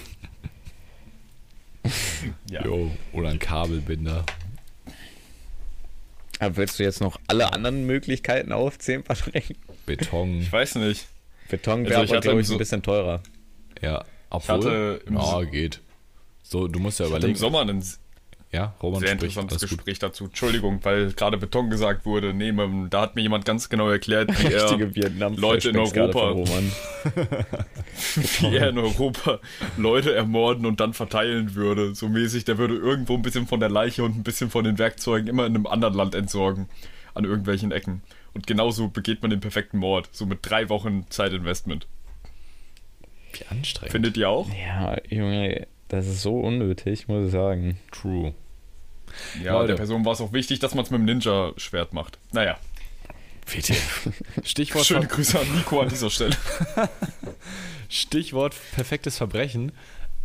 ja. 2.49 2.63
Jo, 2.65 2.91
oder 3.13 3.29
ein 3.29 3.39
Kabelbinder. 3.39 4.25
Aber 6.39 6.55
willst 6.57 6.79
du 6.79 6.83
jetzt 6.83 7.01
noch 7.01 7.19
alle 7.27 7.51
anderen 7.51 7.85
Möglichkeiten 7.85 8.51
aufzählen, 8.51 9.03
Patrick? 9.03 9.55
Beton. 9.85 10.39
Ich 10.39 10.51
weiß 10.51 10.75
nicht. 10.75 11.07
Beton 11.49 11.79
Also 11.79 11.89
wäre 11.89 12.03
ich 12.03 12.09
aber, 12.09 12.17
hatte 12.17 12.27
glaube 12.27 12.41
ich, 12.41 12.47
So- 12.47 12.53
ein 12.55 12.59
bisschen 12.59 12.81
teurer. 12.81 13.21
Ja, 13.81 14.05
obwohl. 14.29 14.55
hatte 14.55 15.01
im 15.05 15.15
ja, 15.17 15.41
geht. 15.43 15.81
So, 16.43 16.67
du 16.67 16.79
musst 16.79 16.99
ja 16.99 17.05
Ich 17.07 17.11
hatte 17.11 17.17
im 17.27 17.31
überlegen. 17.33 17.39
Sommer 17.39 17.61
einen. 17.61 17.83
Ja, 18.51 18.73
Roman 18.81 19.01
Sehr 19.01 19.09
spricht, 19.09 19.23
interessantes 19.23 19.61
alles 19.61 19.69
gut. 19.69 19.77
Gespräch 19.77 19.99
dazu. 19.99 20.25
Entschuldigung, 20.25 20.79
weil 20.81 21.11
gerade 21.13 21.37
Beton 21.37 21.69
gesagt 21.69 22.05
wurde. 22.05 22.33
Nee, 22.33 22.51
da 22.89 23.01
hat 23.01 23.15
mir 23.15 23.21
jemand 23.21 23.45
ganz 23.45 23.69
genau 23.69 23.89
erklärt, 23.89 24.31
wie 24.41 24.51
er, 24.51 24.63
Richtige 24.63 24.95
vietnam 24.95 25.35
Leute 25.35 25.69
in 25.69 25.77
Europa. 25.77 26.35
wie 28.39 28.55
er 28.55 28.69
in 28.69 28.79
Europa 28.79 29.39
Leute 29.77 30.15
ermorden 30.15 30.65
und 30.65 30.79
dann 30.79 30.93
verteilen 30.93 31.53
würde. 31.53 31.93
So 31.93 32.09
mäßig, 32.09 32.43
der 32.45 32.57
würde 32.57 32.75
irgendwo 32.75 33.13
ein 33.13 33.21
bisschen 33.21 33.45
von 33.45 33.59
der 33.59 33.69
Leiche 33.69 34.03
und 34.03 34.17
ein 34.17 34.23
bisschen 34.23 34.49
von 34.49 34.63
den 34.63 34.79
Werkzeugen 34.79 35.27
immer 35.27 35.45
in 35.45 35.55
einem 35.55 35.67
anderen 35.67 35.93
Land 35.93 36.15
entsorgen. 36.15 36.69
An 37.13 37.25
irgendwelchen 37.25 37.71
Ecken. 37.71 38.01
Und 38.33 38.47
genauso 38.47 38.87
begeht 38.87 39.21
man 39.21 39.29
den 39.29 39.41
perfekten 39.41 39.77
Mord. 39.77 40.09
So 40.11 40.25
mit 40.25 40.39
drei 40.41 40.69
Wochen 40.69 41.05
Zeitinvestment. 41.09 41.85
Wie 43.33 43.45
anstrengend. 43.45 43.91
Findet 43.91 44.17
ihr 44.17 44.29
auch? 44.29 44.47
Ja, 44.49 44.97
Junge, 45.07 45.67
das 45.89 46.07
ist 46.07 46.21
so 46.21 46.39
unnötig, 46.39 47.07
muss 47.07 47.25
ich 47.27 47.31
sagen. 47.31 47.77
True. 47.91 48.33
Ja, 49.43 49.53
Leute. 49.53 49.67
der 49.69 49.75
Person 49.75 50.05
war 50.05 50.13
es 50.13 50.21
auch 50.21 50.33
wichtig, 50.33 50.59
dass 50.59 50.75
man 50.75 50.85
es 50.85 50.91
mit 50.91 50.99
dem 50.99 51.05
Ninja-Schwert 51.05 51.93
macht. 51.93 52.17
Naja, 52.31 52.57
WTF. 53.47 54.09
Stichwort, 54.43 54.85
schöne 54.85 55.07
Grüße 55.07 55.39
an 55.39 55.47
Nico 55.55 55.81
an 55.81 55.89
dieser 55.89 56.09
Stelle. 56.09 56.37
Stichwort 57.89 58.55
perfektes 58.75 59.17
Verbrechen. 59.17 59.71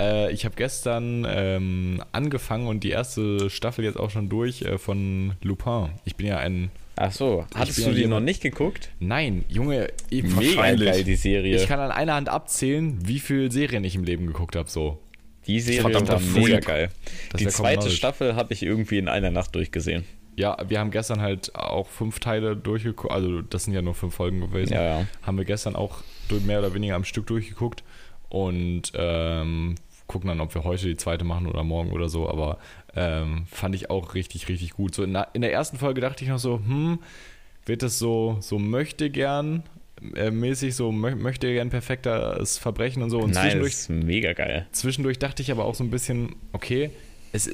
Äh, 0.01 0.33
ich 0.33 0.45
habe 0.45 0.55
gestern 0.57 1.25
ähm, 1.29 2.03
angefangen 2.13 2.67
und 2.67 2.85
die 2.85 2.91
erste 2.91 3.49
Staffel 3.49 3.85
jetzt 3.85 3.99
auch 3.99 4.11
schon 4.11 4.29
durch 4.29 4.63
äh, 4.63 4.77
von 4.79 5.33
Lupin. 5.43 5.91
Ich 6.05 6.17
bin 6.17 6.27
ja 6.27 6.39
ein. 6.39 6.71
Ach 6.97 7.11
so, 7.13 7.45
hattest 7.55 7.79
du 7.79 7.83
ja 7.83 7.89
die 7.91 8.01
jemand- 8.03 8.21
noch 8.21 8.25
nicht 8.25 8.41
geguckt? 8.43 8.91
Nein, 9.01 9.45
Junge, 9.49 9.89
ich, 10.11 10.23
Mega 10.23 10.63
geil, 10.75 11.03
die 11.05 11.17
Serie. 11.17 11.57
ich 11.57 11.67
kann 11.67 11.81
an 11.81 11.91
einer 11.91 12.15
Hand 12.15 12.29
abzählen, 12.29 12.99
wie 13.05 13.19
viele 13.19 13.51
Serien 13.51 13.83
ich 13.83 13.95
im 13.97 14.05
Leben 14.05 14.27
geguckt 14.27 14.55
habe. 14.55 14.71
So. 14.71 14.99
Die 15.47 15.61
Serie 15.61 15.81
Verdammter 15.83 16.15
war 16.15 16.21
mega 16.21 16.61
geil. 16.61 16.91
Das 17.31 17.39
die 17.41 17.49
zweite. 17.49 17.91
Staffel 17.91 18.35
habe 18.37 18.53
ich 18.53 18.63
irgendwie 18.63 18.99
in 18.99 19.09
einer 19.09 19.31
Nacht 19.31 19.55
durchgesehen. 19.55 20.05
Ja, 20.37 20.57
wir 20.67 20.81
haben 20.81 20.91
gestern 20.91 21.21
halt 21.21 21.55
auch 21.55 21.87
fünf 21.89 22.19
Teile 22.19 22.57
durchgeguckt. 22.57 23.13
Also, 23.13 23.41
das 23.43 23.65
sind 23.65 23.75
ja 23.75 23.83
nur 23.83 23.95
fünf 23.95 24.15
Folgen 24.15 24.41
gewesen. 24.41 24.73
Ja, 24.73 24.83
ja. 24.83 25.07
Haben 25.23 25.39
wir 25.39 25.45
gestern 25.45 25.77
auch 25.77 25.99
mehr 26.47 26.59
oder 26.59 26.75
weniger 26.75 26.97
am 26.97 27.05
Stück 27.05 27.27
durchgeguckt. 27.29 27.85
Und 28.29 28.91
ähm, 28.95 29.77
gucken 30.09 30.29
dann, 30.29 30.41
ob 30.41 30.53
wir 30.55 30.65
heute 30.65 30.87
die 30.89 30.97
zweite 30.97 31.25
machen 31.25 31.47
oder 31.47 31.63
morgen 31.63 31.93
oder 31.93 32.09
so. 32.09 32.29
Aber 32.29 32.59
ähm, 32.97 33.45
fand 33.47 33.75
ich 33.77 33.91
auch 33.91 34.15
richtig, 34.15 34.49
richtig 34.49 34.73
gut. 34.73 34.95
So 34.95 35.05
in, 35.05 35.13
der- 35.13 35.29
in 35.35 35.43
der 35.43 35.53
ersten 35.53 35.77
Folge 35.79 36.01
dachte 36.01 36.25
ich 36.25 36.31
noch 36.31 36.39
so, 36.41 36.57
hm, 36.59 36.99
wird 37.65 37.83
das 37.83 37.99
so, 38.01 38.37
so 38.41 38.59
möchte 38.59 39.11
gern 39.11 39.63
äh, 40.15 40.31
mäßig, 40.31 40.75
so 40.75 40.93
mö 40.93 41.15
möchte 41.15 41.53
gern 41.53 41.71
perfektes 41.71 42.59
Verbrechen 42.59 43.03
und 43.03 43.11
so. 43.11 43.19
Und 43.21 43.33
Nein, 43.35 43.43
zwischendurch 43.43 43.73
das 43.73 43.81
ist 43.83 43.91
mega 43.91 44.33
geil. 44.33 44.67
Zwischendurch 44.73 45.19
dachte 45.19 45.43
ich 45.43 45.51
aber 45.51 45.65
auch 45.65 45.75
so 45.75 45.85
ein 45.85 45.91
bisschen, 45.91 46.37
okay, 46.53 46.91
es, 47.33 47.51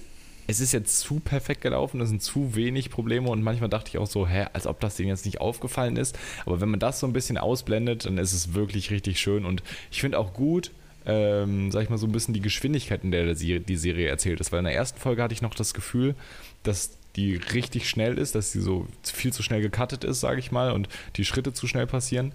es 0.46 0.61
ist 0.61 0.72
jetzt 0.72 0.98
zu 0.98 1.20
perfekt 1.20 1.61
gelaufen, 1.61 2.00
es 2.00 2.09
sind 2.09 2.22
zu 2.22 2.57
wenig 2.57 2.90
Probleme 2.90 3.29
und 3.29 3.42
manchmal 3.42 3.68
dachte 3.70 3.90
ich 3.90 3.98
auch 3.98 4.07
so, 4.07 4.26
hä, 4.26 4.46
als 4.53 4.66
ob 4.66 4.81
das 4.81 4.96
denen 4.96 5.09
jetzt 5.09 5.24
nicht 5.24 5.40
aufgefallen 5.40 5.96
ist. 5.96 6.18
Aber 6.44 6.61
wenn 6.61 6.68
man 6.70 6.81
das 6.81 7.00
so 7.00 7.07
ein 7.07 7.12
bisschen 7.12 7.38
ausblendet, 7.38 8.07
dann 8.07 8.18
ist 8.18 8.33
es 8.33 8.55
wirklich 8.55 8.90
richtig 8.90 9.20
schön 9.20 9.44
und 9.44 9.62
ich 9.90 10.00
finde 10.00 10.18
auch 10.18 10.33
gut, 10.35 10.72
ähm, 11.07 11.70
sag 11.70 11.85
ich 11.85 11.88
mal, 11.88 11.98
so 11.98 12.07
ein 12.07 12.12
bisschen 12.12 12.35
die 12.35 12.40
Geschwindigkeit, 12.42 13.05
in 13.05 13.11
der 13.11 13.24
der 13.24 13.35
Serie- 13.37 13.61
die 13.61 13.76
Serie 13.76 14.09
erzählt 14.09 14.40
ist. 14.40 14.53
Weil 14.53 14.59
in 14.59 14.66
der 14.66 14.74
ersten 14.74 14.98
Folge 14.98 15.22
hatte 15.22 15.33
ich 15.33 15.40
noch 15.42 15.55
das 15.55 15.72
Gefühl, 15.72 16.14
dass 16.62 16.98
die 17.20 17.37
richtig 17.37 17.88
schnell 17.88 18.18
ist, 18.18 18.35
dass 18.35 18.52
sie 18.52 18.61
so 18.61 18.87
viel 19.02 19.33
zu 19.33 19.42
schnell 19.42 19.61
gecuttet 19.61 20.04
ist, 20.04 20.20
sage 20.20 20.40
ich 20.40 20.50
mal, 20.50 20.72
und 20.72 20.88
die 21.16 21.24
Schritte 21.24 21.52
zu 21.52 21.66
schnell 21.66 21.87
passieren. 21.87 22.33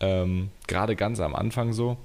Ähm, 0.00 0.50
Gerade 0.66 0.96
ganz 0.96 1.20
am 1.20 1.34
Anfang 1.34 1.72
so. 1.72 1.96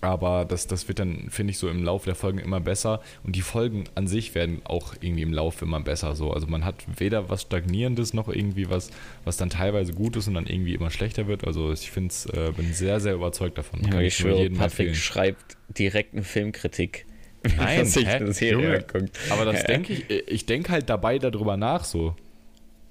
Aber 0.00 0.44
das, 0.44 0.66
das 0.66 0.88
wird 0.88 0.98
dann, 0.98 1.30
finde 1.30 1.52
ich, 1.52 1.58
so 1.58 1.68
im 1.68 1.84
Laufe 1.84 2.06
der 2.06 2.16
Folgen 2.16 2.38
immer 2.38 2.60
besser. 2.60 3.00
Und 3.22 3.36
die 3.36 3.42
Folgen 3.42 3.84
an 3.94 4.08
sich 4.08 4.34
werden 4.34 4.60
auch 4.64 4.94
irgendwie 5.00 5.22
im 5.22 5.32
Laufe 5.32 5.64
immer 5.64 5.80
besser. 5.80 6.16
So. 6.16 6.32
Also 6.32 6.46
man 6.48 6.64
hat 6.64 6.84
weder 6.98 7.30
was 7.30 7.42
Stagnierendes 7.42 8.12
noch 8.12 8.28
irgendwie 8.28 8.68
was, 8.68 8.90
was 9.24 9.36
dann 9.36 9.50
teilweise 9.50 9.92
gut 9.92 10.16
ist 10.16 10.26
und 10.26 10.34
dann 10.34 10.46
irgendwie 10.46 10.74
immer 10.74 10.90
schlechter 10.90 11.28
wird. 11.28 11.46
Also 11.46 11.72
ich 11.72 11.90
finde 11.90 12.08
es, 12.08 12.26
äh, 12.26 12.52
bin 12.56 12.74
sehr, 12.74 12.98
sehr 12.98 13.14
überzeugt 13.14 13.56
davon. 13.56 13.82
Ja, 13.84 13.90
Kann 13.90 14.00
ich 14.00 14.16
schwöre, 14.16 14.50
Patrick 14.50 14.96
schreibt 14.96 15.56
direkt 15.68 16.14
eine 16.14 16.24
Filmkritik. 16.24 17.06
Nein, 17.56 17.78
er 17.78 17.86
sich 17.86 18.06
hä? 18.06 18.12
eine 18.16 18.32
Serie 18.32 18.78
anguckt. 18.78 19.18
Aber 19.30 19.44
das 19.44 19.64
denke 19.64 19.92
ich, 19.92 20.10
ich 20.10 20.46
denke 20.46 20.72
halt 20.72 20.88
dabei 20.88 21.18
darüber 21.18 21.56
nach 21.56 21.84
so. 21.84 22.16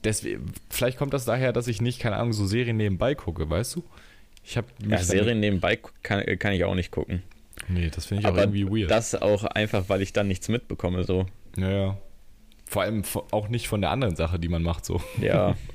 Deswegen, 0.03 0.51
vielleicht 0.69 0.97
kommt 0.97 1.13
das 1.13 1.25
daher, 1.25 1.53
dass 1.53 1.67
ich 1.67 1.81
nicht, 1.81 1.99
keine 1.99 2.17
Ahnung, 2.17 2.33
so 2.33 2.45
Serien 2.45 2.77
nebenbei 2.77 3.15
gucke, 3.15 3.49
weißt 3.49 3.75
du? 3.75 3.83
Ich 4.43 4.57
habe 4.57 4.67
Ja, 4.85 4.97
Serien 4.97 5.39
nebenbei 5.39 5.79
kann, 6.01 6.23
kann 6.39 6.53
ich 6.53 6.65
auch 6.65 6.75
nicht 6.75 6.91
gucken. 6.91 7.23
Nee, 7.69 7.89
das 7.89 8.05
finde 8.07 8.21
ich 8.21 8.25
auch 8.25 8.31
Aber 8.31 8.41
irgendwie 8.41 8.65
weird. 8.81 8.91
das 8.91 9.15
auch 9.15 9.45
einfach, 9.45 9.85
weil 9.87 10.01
ich 10.01 10.11
dann 10.11 10.27
nichts 10.27 10.49
mitbekomme, 10.49 11.03
so. 11.05 11.25
ja, 11.57 11.69
ja. 11.71 11.97
Vor 12.65 12.81
allem 12.81 13.03
auch 13.31 13.47
nicht 13.49 13.67
von 13.67 13.81
der 13.81 13.91
anderen 13.91 14.15
Sache, 14.15 14.39
die 14.39 14.49
man 14.49 14.63
macht, 14.63 14.83
so. 14.85 15.01
Ja, 15.21 15.55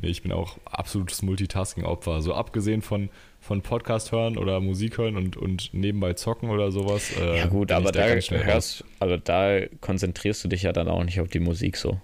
Nee, 0.00 0.08
ich 0.08 0.22
bin 0.22 0.32
auch 0.32 0.58
absolutes 0.64 1.22
Multitasking-Opfer. 1.22 2.22
So 2.22 2.34
abgesehen 2.34 2.82
von, 2.82 3.10
von 3.40 3.62
Podcast 3.62 4.12
hören 4.12 4.36
oder 4.38 4.60
Musik 4.60 4.98
hören 4.98 5.16
und, 5.16 5.36
und 5.36 5.70
nebenbei 5.72 6.12
zocken 6.14 6.50
oder 6.50 6.70
sowas. 6.70 7.10
Äh, 7.18 7.38
ja 7.38 7.46
gut, 7.46 7.72
aber 7.72 7.90
da 7.92 8.04
hörst, 8.06 8.84
also 8.98 9.16
da 9.16 9.60
konzentrierst 9.80 10.44
du 10.44 10.48
dich 10.48 10.62
ja 10.62 10.72
dann 10.72 10.88
auch 10.88 11.02
nicht 11.04 11.20
auf 11.20 11.28
die 11.28 11.40
Musik 11.40 11.76
so. 11.76 11.98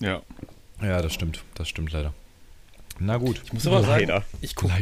Ja. 0.00 0.22
Ja, 0.82 1.02
das 1.02 1.12
stimmt. 1.14 1.42
Das 1.54 1.68
stimmt 1.68 1.92
leider. 1.92 2.12
Na 2.98 3.16
gut. 3.18 3.42
Ich 3.44 3.52
muss 3.52 3.66
aber 3.66 3.82
sagen, 3.82 4.08
Leider. 4.08 4.24
ich 4.40 4.54
gucke 4.54 4.72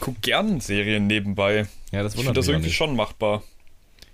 guck 0.00 0.22
gern 0.22 0.60
Serien 0.60 1.06
nebenbei. 1.06 1.66
Ja, 1.92 2.02
das 2.02 2.12
Ich 2.14 2.20
finde 2.20 2.28
wundert 2.28 2.36
das 2.38 2.48
irgendwie 2.48 2.68
nicht. 2.68 2.76
schon 2.76 2.96
machbar. 2.96 3.42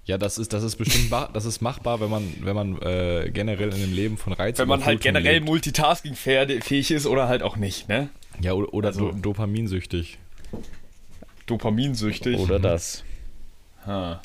Ja, 0.06 0.18
das 0.18 0.38
ist, 0.38 0.52
das 0.52 0.62
ist 0.64 0.76
bestimmt 0.76 1.10
das 1.32 1.44
ist 1.44 1.62
machbar, 1.62 2.00
wenn 2.00 2.10
man, 2.10 2.34
wenn 2.42 2.54
man 2.54 2.82
äh, 2.82 3.30
generell 3.32 3.68
in 3.68 3.74
einem 3.82 3.94
Leben 3.94 4.16
von 4.18 4.32
Reizen 4.34 4.58
Wenn 4.58 4.68
man 4.68 4.84
halt 4.84 5.00
generell 5.00 5.40
multitasking-fähig 5.40 6.90
ist 6.90 7.06
oder 7.06 7.26
halt 7.28 7.42
auch 7.42 7.56
nicht, 7.56 7.88
ne? 7.88 8.10
Ja, 8.40 8.52
oder, 8.52 8.74
oder 8.74 8.88
Also- 8.88 9.12
do, 9.12 9.18
dopaminsüchtig. 9.18 10.18
Dopaminsüchtig. 11.46 12.38
Oder 12.38 12.58
das. 12.58 13.04
Ha. 13.86 14.20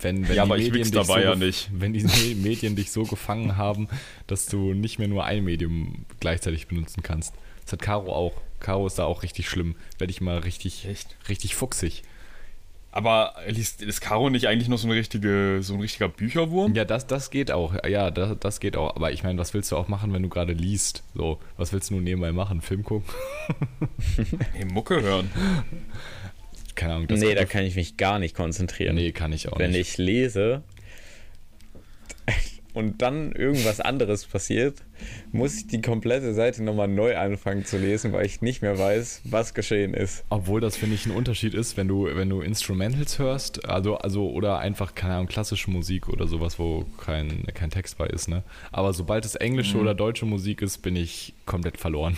Wenn, 0.00 0.28
wenn 0.28 0.36
Ja, 0.36 0.42
aber 0.44 0.58
ich 0.58 0.72
wichs 0.72 0.90
dabei 0.92 1.22
so 1.22 1.28
ja 1.28 1.34
nicht. 1.34 1.70
Wenn 1.72 1.92
die 1.92 2.04
Me- 2.04 2.34
Medien 2.36 2.76
dich 2.76 2.92
so 2.92 3.02
gefangen 3.04 3.56
haben, 3.56 3.88
dass 4.28 4.46
du 4.46 4.72
nicht 4.74 4.98
mehr 4.98 5.08
nur 5.08 5.24
ein 5.24 5.44
Medium 5.44 6.04
gleichzeitig 6.20 6.68
benutzen 6.68 7.02
kannst. 7.02 7.34
Das 7.64 7.72
hat 7.72 7.82
Caro 7.82 8.12
auch. 8.14 8.32
Caro 8.60 8.86
ist 8.86 8.98
da 8.98 9.04
auch 9.04 9.22
richtig 9.22 9.48
schlimm. 9.48 9.74
Werde 9.98 10.10
ich 10.12 10.20
mal 10.20 10.38
richtig, 10.38 10.86
Echt? 10.86 11.16
richtig 11.28 11.54
fuchsig. 11.54 12.02
Aber 12.90 13.34
liest, 13.46 13.82
ist 13.82 14.00
Caro 14.00 14.30
nicht 14.30 14.46
eigentlich 14.48 14.68
noch 14.68 14.78
so, 14.78 14.88
eine 14.88 14.96
richtige, 14.96 15.58
so 15.62 15.74
ein 15.74 15.80
richtiger 15.80 16.08
Bücherwurm? 16.08 16.74
Ja, 16.74 16.84
das, 16.84 17.06
das 17.06 17.30
geht 17.30 17.50
auch. 17.50 17.74
Ja, 17.86 18.10
das, 18.10 18.36
das 18.40 18.60
geht 18.60 18.76
auch. 18.76 18.96
Aber 18.96 19.12
ich 19.12 19.22
meine, 19.22 19.38
was 19.38 19.52
willst 19.52 19.70
du 19.70 19.76
auch 19.76 19.88
machen, 19.88 20.12
wenn 20.12 20.22
du 20.22 20.28
gerade 20.28 20.54
liest? 20.54 21.02
So, 21.14 21.38
was 21.56 21.72
willst 21.72 21.90
du 21.90 21.94
nun 21.94 22.04
nebenbei 22.04 22.32
machen? 22.32 22.60
Film 22.62 22.84
gucken? 22.84 23.08
Nee, 24.54 24.64
Mucke 24.64 25.00
hören. 25.02 25.30
Keine 26.78 26.94
Ahnung. 26.94 27.08
Das 27.08 27.18
nee, 27.20 27.34
da 27.34 27.44
kann 27.44 27.64
ich 27.64 27.74
mich 27.74 27.96
gar 27.96 28.18
nicht 28.20 28.34
konzentrieren. 28.36 28.94
nee, 28.94 29.10
kann 29.12 29.32
ich 29.32 29.48
auch 29.48 29.58
Wenn 29.58 29.72
nicht. 29.72 29.80
ich 29.92 29.98
lese 29.98 30.62
und 32.74 33.02
dann 33.02 33.32
irgendwas 33.32 33.80
anderes 33.80 34.26
passiert, 34.26 34.76
muss 35.32 35.56
ich 35.56 35.66
die 35.66 35.80
komplette 35.80 36.34
Seite 36.34 36.62
nochmal 36.62 36.86
neu 36.86 37.16
anfangen 37.16 37.64
zu 37.64 37.78
lesen, 37.78 38.12
weil 38.12 38.26
ich 38.26 38.42
nicht 38.42 38.62
mehr 38.62 38.78
weiß, 38.78 39.22
was 39.24 39.54
geschehen 39.54 39.92
ist. 39.94 40.24
Obwohl 40.28 40.60
das, 40.60 40.76
finde 40.76 40.94
ich, 40.94 41.04
ein 41.06 41.10
Unterschied 41.10 41.54
ist, 41.54 41.76
wenn 41.76 41.88
du, 41.88 42.04
wenn 42.14 42.28
du 42.28 42.42
Instrumentals 42.42 43.18
hörst, 43.18 43.64
also, 43.68 43.96
also 43.98 44.30
oder 44.30 44.58
einfach, 44.60 44.94
keine 44.94 45.14
Ahnung, 45.14 45.26
klassische 45.26 45.70
Musik 45.70 46.08
oder 46.08 46.28
sowas, 46.28 46.58
wo 46.60 46.84
kein, 47.04 47.44
kein 47.54 47.70
Text 47.70 47.98
bei 47.98 48.06
ist, 48.06 48.28
ne? 48.28 48.44
Aber 48.70 48.92
sobald 48.92 49.24
es 49.24 49.34
englische 49.34 49.74
Mhm. 49.76 49.82
oder 49.82 49.94
deutsche 49.94 50.26
Musik 50.26 50.62
ist, 50.62 50.78
bin 50.78 50.94
ich 50.94 51.34
komplett 51.46 51.78
verloren. 51.78 52.16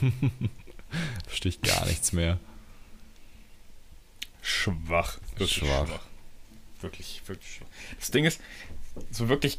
Verstehe 1.26 1.50
ich 1.50 1.62
gar 1.62 1.84
nichts 1.86 2.12
mehr. 2.12 2.38
Schwach. 4.46 5.18
Wirklich 5.30 5.54
Schwach. 5.54 5.88
schwach. 5.88 6.00
Wirklich, 6.80 7.22
wirklich 7.26 7.54
schwach. 7.54 7.66
Das 7.98 8.10
Ding 8.10 8.24
ist, 8.24 8.40
so 9.10 9.28
wirklich 9.28 9.58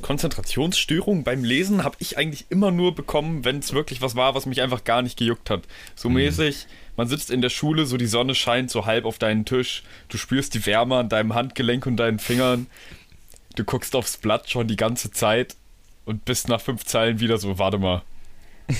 Konzentrationsstörungen 0.00 1.24
beim 1.24 1.44
Lesen 1.44 1.84
habe 1.84 1.96
ich 1.98 2.16
eigentlich 2.16 2.46
immer 2.48 2.70
nur 2.70 2.94
bekommen, 2.94 3.44
wenn 3.44 3.58
es 3.58 3.72
wirklich 3.72 4.00
was 4.00 4.14
war, 4.16 4.34
was 4.34 4.46
mich 4.46 4.62
einfach 4.62 4.84
gar 4.84 5.02
nicht 5.02 5.18
gejuckt 5.18 5.50
hat. 5.50 5.64
So 5.94 6.08
mäßig, 6.08 6.66
man 6.96 7.08
sitzt 7.08 7.30
in 7.30 7.42
der 7.42 7.50
Schule, 7.50 7.84
so 7.84 7.96
die 7.96 8.06
Sonne 8.06 8.34
scheint 8.34 8.70
so 8.70 8.86
halb 8.86 9.04
auf 9.04 9.18
deinen 9.18 9.44
Tisch, 9.44 9.82
du 10.08 10.16
spürst 10.16 10.54
die 10.54 10.64
Wärme 10.66 10.96
an 10.96 11.08
deinem 11.08 11.34
Handgelenk 11.34 11.86
und 11.86 11.96
deinen 11.96 12.18
Fingern, 12.18 12.66
du 13.56 13.64
guckst 13.64 13.94
aufs 13.96 14.16
Blatt 14.16 14.48
schon 14.48 14.68
die 14.68 14.76
ganze 14.76 15.10
Zeit 15.10 15.56
und 16.04 16.24
bist 16.24 16.48
nach 16.48 16.60
fünf 16.60 16.84
Zeilen 16.84 17.20
wieder 17.20 17.38
so, 17.38 17.58
warte 17.58 17.78
mal, 17.78 18.02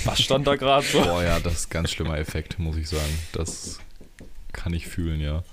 was 0.05 0.21
stand 0.21 0.47
da 0.47 0.55
gerade 0.55 0.85
so? 0.85 1.01
Boah, 1.03 1.23
ja, 1.23 1.39
das 1.39 1.53
ist 1.53 1.67
ein 1.67 1.71
ganz 1.71 1.91
schlimmer 1.91 2.17
Effekt, 2.17 2.59
muss 2.59 2.77
ich 2.77 2.87
sagen. 2.87 3.19
Das 3.33 3.79
kann 4.51 4.73
ich 4.73 4.87
fühlen, 4.87 5.21
ja. 5.21 5.43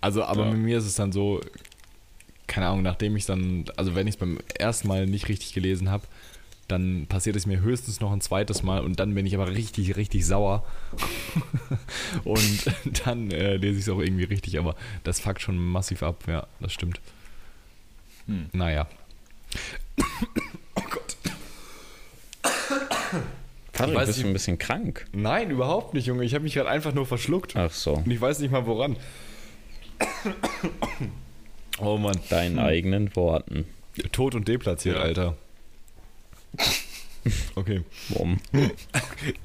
Also, 0.00 0.24
aber 0.24 0.44
ja. 0.44 0.50
bei 0.50 0.56
mir 0.56 0.78
ist 0.78 0.86
es 0.86 0.94
dann 0.94 1.12
so, 1.12 1.40
keine 2.46 2.66
Ahnung, 2.66 2.82
nachdem 2.82 3.16
ich 3.16 3.26
dann, 3.26 3.64
also 3.76 3.94
wenn 3.94 4.06
ich 4.06 4.14
es 4.14 4.18
beim 4.18 4.38
ersten 4.58 4.88
Mal 4.88 5.06
nicht 5.06 5.28
richtig 5.28 5.52
gelesen 5.52 5.90
habe, 5.90 6.04
dann 6.70 7.06
passiert 7.06 7.36
es 7.36 7.46
mir 7.46 7.60
höchstens 7.60 8.00
noch 8.00 8.12
ein 8.12 8.20
zweites 8.20 8.62
Mal 8.62 8.80
und 8.84 9.00
dann 9.00 9.14
bin 9.14 9.26
ich 9.26 9.34
aber 9.34 9.48
richtig, 9.50 9.96
richtig 9.96 10.24
sauer. 10.24 10.64
und 12.24 12.64
dann 13.04 13.30
äh, 13.30 13.56
lese 13.56 13.78
ich 13.78 13.86
es 13.86 13.88
auch 13.88 14.00
irgendwie 14.00 14.24
richtig, 14.24 14.58
aber 14.58 14.76
das 15.04 15.20
fuckt 15.20 15.42
schon 15.42 15.58
massiv 15.58 16.02
ab, 16.02 16.24
ja, 16.26 16.46
das 16.60 16.72
stimmt. 16.72 17.00
Hm. 18.26 18.46
Naja. 18.52 18.86
oh 20.76 20.82
Gott. 20.90 21.16
Patrick, 23.80 23.96
weiß 23.98 24.06
bist 24.08 24.22
du 24.22 24.26
ein 24.26 24.32
bisschen 24.32 24.58
krank? 24.58 25.06
Nein, 25.12 25.50
überhaupt 25.50 25.94
nicht, 25.94 26.06
Junge. 26.06 26.24
Ich 26.24 26.34
habe 26.34 26.44
mich 26.44 26.54
gerade 26.54 26.68
einfach 26.68 26.92
nur 26.92 27.06
verschluckt. 27.06 27.56
Ach 27.56 27.70
so, 27.70 27.94
Und 27.94 28.10
ich 28.10 28.20
weiß 28.20 28.38
nicht 28.40 28.50
mal 28.50 28.66
woran. 28.66 28.96
Oh 31.80 31.96
Mann. 31.96 32.18
deinen 32.28 32.58
eigenen 32.58 33.14
Worten. 33.16 33.64
Tot 34.12 34.34
und 34.34 34.48
deplatziert, 34.48 34.96
Ja. 34.96 35.02
Alter. 35.02 35.36
Okay. 37.54 37.82
Bumm. 38.08 38.40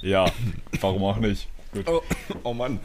Ja, 0.02 0.32
warum 0.80 1.04
auch 1.04 1.17
nicht? 1.17 1.50
Gut. 1.74 1.86
Oh, 1.89 2.02
oh 2.43 2.54
Mann. 2.54 2.80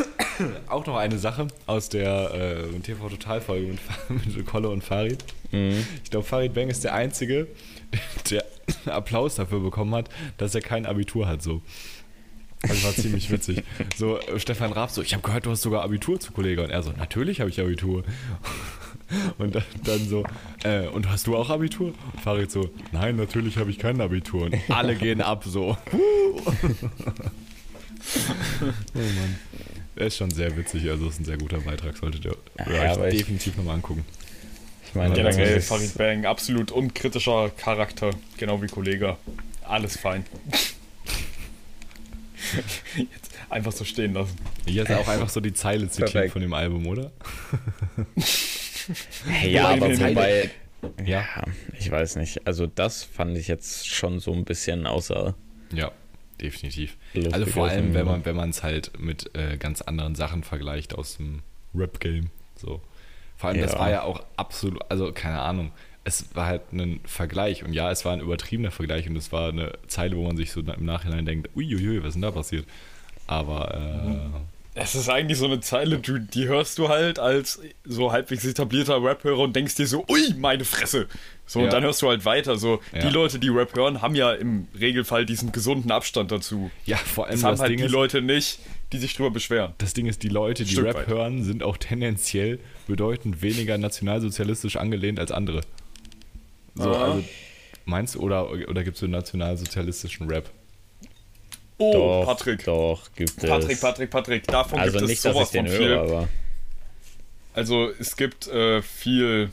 Auch 0.68 0.86
noch 0.86 0.96
eine 0.96 1.18
Sache 1.18 1.48
aus 1.66 1.88
der 1.88 2.32
äh, 2.34 2.80
TV 2.80 3.08
Total 3.08 3.40
Folge 3.40 3.66
mit, 4.08 4.26
mit 4.36 4.46
Kolle 4.46 4.68
und 4.68 4.82
Farid. 4.82 5.24
Mhm. 5.50 5.86
Ich 6.02 6.10
glaube, 6.10 6.26
Farid 6.26 6.54
Bang 6.54 6.68
ist 6.68 6.84
der 6.84 6.94
Einzige, 6.94 7.48
der 8.30 8.44
Applaus 8.86 9.36
dafür 9.36 9.60
bekommen 9.60 9.94
hat, 9.94 10.08
dass 10.38 10.54
er 10.54 10.60
kein 10.60 10.86
Abitur 10.86 11.26
hat. 11.26 11.42
So. 11.42 11.62
Das 12.62 12.84
war 12.84 12.92
ziemlich 12.92 13.30
witzig. 13.30 13.64
So, 13.96 14.18
äh, 14.18 14.38
Stefan 14.38 14.72
Raab 14.72 14.90
so, 14.90 15.02
ich 15.02 15.14
habe 15.14 15.22
gehört, 15.22 15.46
du 15.46 15.50
hast 15.50 15.62
sogar 15.62 15.82
Abitur 15.82 16.20
zu 16.20 16.32
Kollege. 16.32 16.62
Und 16.62 16.70
er 16.70 16.82
so, 16.82 16.92
natürlich 16.92 17.40
habe 17.40 17.50
ich 17.50 17.60
Abitur. 17.60 18.04
Und 19.36 19.54
dann, 19.54 19.64
dann 19.84 20.08
so, 20.08 20.24
äh, 20.64 20.86
und 20.86 21.10
hast 21.10 21.26
du 21.26 21.36
auch 21.36 21.50
Abitur? 21.50 21.88
Und 21.88 22.20
Farid 22.22 22.50
so, 22.50 22.70
nein, 22.92 23.16
natürlich 23.16 23.58
habe 23.58 23.70
ich 23.70 23.78
kein 23.78 24.00
Abitur. 24.00 24.44
Und 24.44 24.58
alle 24.70 24.94
gehen 24.94 25.20
ab 25.20 25.44
so. 25.44 25.76
oh 25.92 26.42
Mann. 28.94 29.38
Der 30.02 30.08
ist 30.08 30.16
schon 30.16 30.32
sehr 30.32 30.56
witzig, 30.56 30.90
also 30.90 31.08
ist 31.08 31.20
ein 31.20 31.24
sehr 31.24 31.36
guter 31.38 31.58
Beitrag, 31.60 31.96
solltet 31.96 32.24
ihr 32.24 32.36
Ja, 32.58 32.98
euch 32.98 33.14
definitiv 33.18 33.56
nochmal 33.56 33.76
angucken. 33.76 34.04
Ich 34.84 34.96
meine, 34.96 35.14
Generell 35.14 35.58
ist- 35.58 35.68
Farid 35.68 35.96
Bang, 35.96 36.26
absolut 36.26 36.72
unkritischer 36.72 37.50
Charakter, 37.56 38.10
genau 38.36 38.60
wie 38.60 38.66
Kollege. 38.66 39.16
Alles 39.62 39.96
fein. 39.96 40.26
Jetzt 42.96 43.30
einfach 43.48 43.70
so 43.70 43.84
stehen 43.84 44.14
lassen. 44.14 44.34
Hier 44.66 44.82
ist 44.82 44.90
auch 44.90 45.06
einfach 45.06 45.28
so 45.28 45.40
die 45.40 45.52
Zeile 45.54 45.88
zitiert 45.88 46.10
Perfekt. 46.10 46.32
von 46.32 46.42
dem 46.42 46.52
Album, 46.52 46.84
oder? 46.88 47.12
ja, 49.46 49.68
aber 49.68 49.86
Wobei- 49.86 50.08
wobei, 50.10 50.50
Ja. 51.06 51.20
ja, 51.20 51.44
ich 51.78 51.88
weiß 51.88 52.16
nicht. 52.16 52.44
Also 52.44 52.66
das 52.66 53.04
fand 53.04 53.38
ich 53.38 53.46
jetzt 53.46 53.86
schon 53.88 54.18
so 54.18 54.32
ein 54.32 54.44
bisschen 54.44 54.84
außer 54.88 55.36
Ja, 55.72 55.92
definitiv. 56.42 56.96
Lustig 57.14 57.32
also 57.34 57.46
vor 57.46 57.68
allem, 57.68 57.94
wenn 57.94 58.06
man 58.06 58.24
wenn 58.24 58.36
man 58.36 58.50
es 58.50 58.62
halt 58.62 58.98
mit 58.98 59.34
äh, 59.36 59.56
ganz 59.56 59.80
anderen 59.82 60.14
Sachen 60.14 60.42
vergleicht 60.44 60.94
aus 60.94 61.16
dem 61.16 61.40
Rap-Game. 61.74 62.30
So. 62.56 62.80
Vor 63.36 63.50
allem, 63.50 63.60
das 63.60 63.72
Ja. 63.72 63.78
war 63.78 63.90
ja 63.90 64.02
auch 64.02 64.22
absolut, 64.36 64.80
also 64.90 65.12
keine 65.12 65.40
Ahnung. 65.40 65.72
Es 66.04 66.34
war 66.34 66.46
halt 66.46 66.72
ein 66.72 67.00
Vergleich 67.04 67.64
und 67.64 67.72
ja, 67.72 67.90
es 67.90 68.04
war 68.04 68.12
ein 68.12 68.20
übertriebener 68.20 68.70
Vergleich 68.72 69.08
und 69.08 69.16
es 69.16 69.30
war 69.32 69.48
eine 69.50 69.72
Zeile, 69.86 70.16
wo 70.16 70.24
man 70.24 70.36
sich 70.36 70.50
so 70.52 70.60
im 70.60 70.84
Nachhinein 70.84 71.24
denkt, 71.24 71.50
uiuiui, 71.56 72.00
was 72.00 72.08
ist 72.08 72.14
denn 72.14 72.22
da 72.22 72.30
passiert? 72.32 72.66
Aber 73.26 73.74
äh, 74.74 74.80
Es 74.80 74.94
ist 74.94 75.08
eigentlich 75.08 75.38
so 75.38 75.44
eine 75.46 75.60
Zeile, 75.60 75.98
du, 75.98 76.18
die 76.18 76.48
hörst 76.48 76.78
du 76.78 76.88
halt 76.88 77.18
als 77.18 77.60
so 77.84 78.10
halbwegs 78.12 78.44
etablierter 78.44 79.02
Rap-Hörer 79.02 79.38
und 79.38 79.54
denkst 79.54 79.76
dir 79.76 79.86
so, 79.86 80.04
ui, 80.08 80.34
meine 80.38 80.64
Fresse. 80.64 81.06
So, 81.52 81.58
Ja. 81.58 81.66
und 81.66 81.72
dann 81.74 81.82
hörst 81.82 82.00
du 82.00 82.08
halt 82.08 82.24
weiter. 82.24 82.56
So, 82.56 82.80
Ja. 82.94 83.00
die 83.02 83.08
Leute, 83.10 83.38
die 83.38 83.50
Rap 83.50 83.76
hören, 83.76 84.00
haben 84.00 84.14
ja 84.14 84.32
im 84.32 84.68
Regelfall 84.78 85.26
diesen 85.26 85.52
gesunden 85.52 85.90
Abstand 85.90 86.32
dazu. 86.32 86.70
ja, 86.86 86.96
vor 86.96 87.26
allem 87.26 87.32
Das 87.34 87.40
das, 87.42 87.50
haben 87.50 87.60
halt 87.60 87.70
Ding 87.72 87.78
die 87.78 87.84
ist, 87.84 87.92
Leute 87.92 88.22
nicht, 88.22 88.58
die 88.92 88.98
sich 88.98 89.14
drüber 89.14 89.30
beschweren. 89.30 89.74
das 89.76 89.92
Ding 89.92 90.06
ist, 90.06 90.22
die 90.22 90.28
Leute, 90.30 90.64
die 90.64 90.72
Stück 90.72 90.86
Rap 90.86 90.94
weit. 90.96 91.06
hören, 91.08 91.44
sind 91.44 91.62
auch 91.62 91.76
tendenziell 91.76 92.58
bedeutend 92.86 93.42
weniger 93.42 93.76
nationalsozialistisch 93.76 94.76
angelehnt 94.76 95.20
als 95.20 95.30
andere. 95.30 95.60
So, 96.74 96.90
Ah. 96.90 97.04
also 97.04 97.24
meinst 97.84 98.14
du, 98.14 98.20
oder, 98.20 98.50
oder 98.50 98.82
gibt 98.82 98.94
es 98.96 99.00
so 99.00 99.06
nationalsozialistischen 99.06 100.28
Rap? 100.30 100.48
Oh, 101.76 101.92
doch, 101.92 102.26
Patrick. 102.26 102.64
Doch, 102.64 103.10
gibt 103.14 103.30
es. 103.36 103.46
Patrick, 103.46 103.78
Patrick, 103.80 104.10
Patrick, 104.10 104.46
davon 104.46 104.78
Also 104.78 104.92
gibt 104.92 105.04
es 105.04 105.10
nicht, 105.10 105.24
dass 105.24 105.32
ich 105.32 105.36
sowas 105.36 105.50
den 105.50 105.66
von 105.66 105.76
viel. 105.76 105.88
höre, 105.88 106.00
aber 106.00 106.28
Also 107.54 107.90
es 107.98 108.16
gibt 108.16 108.46
äh, 108.48 108.80
viel 108.80 109.50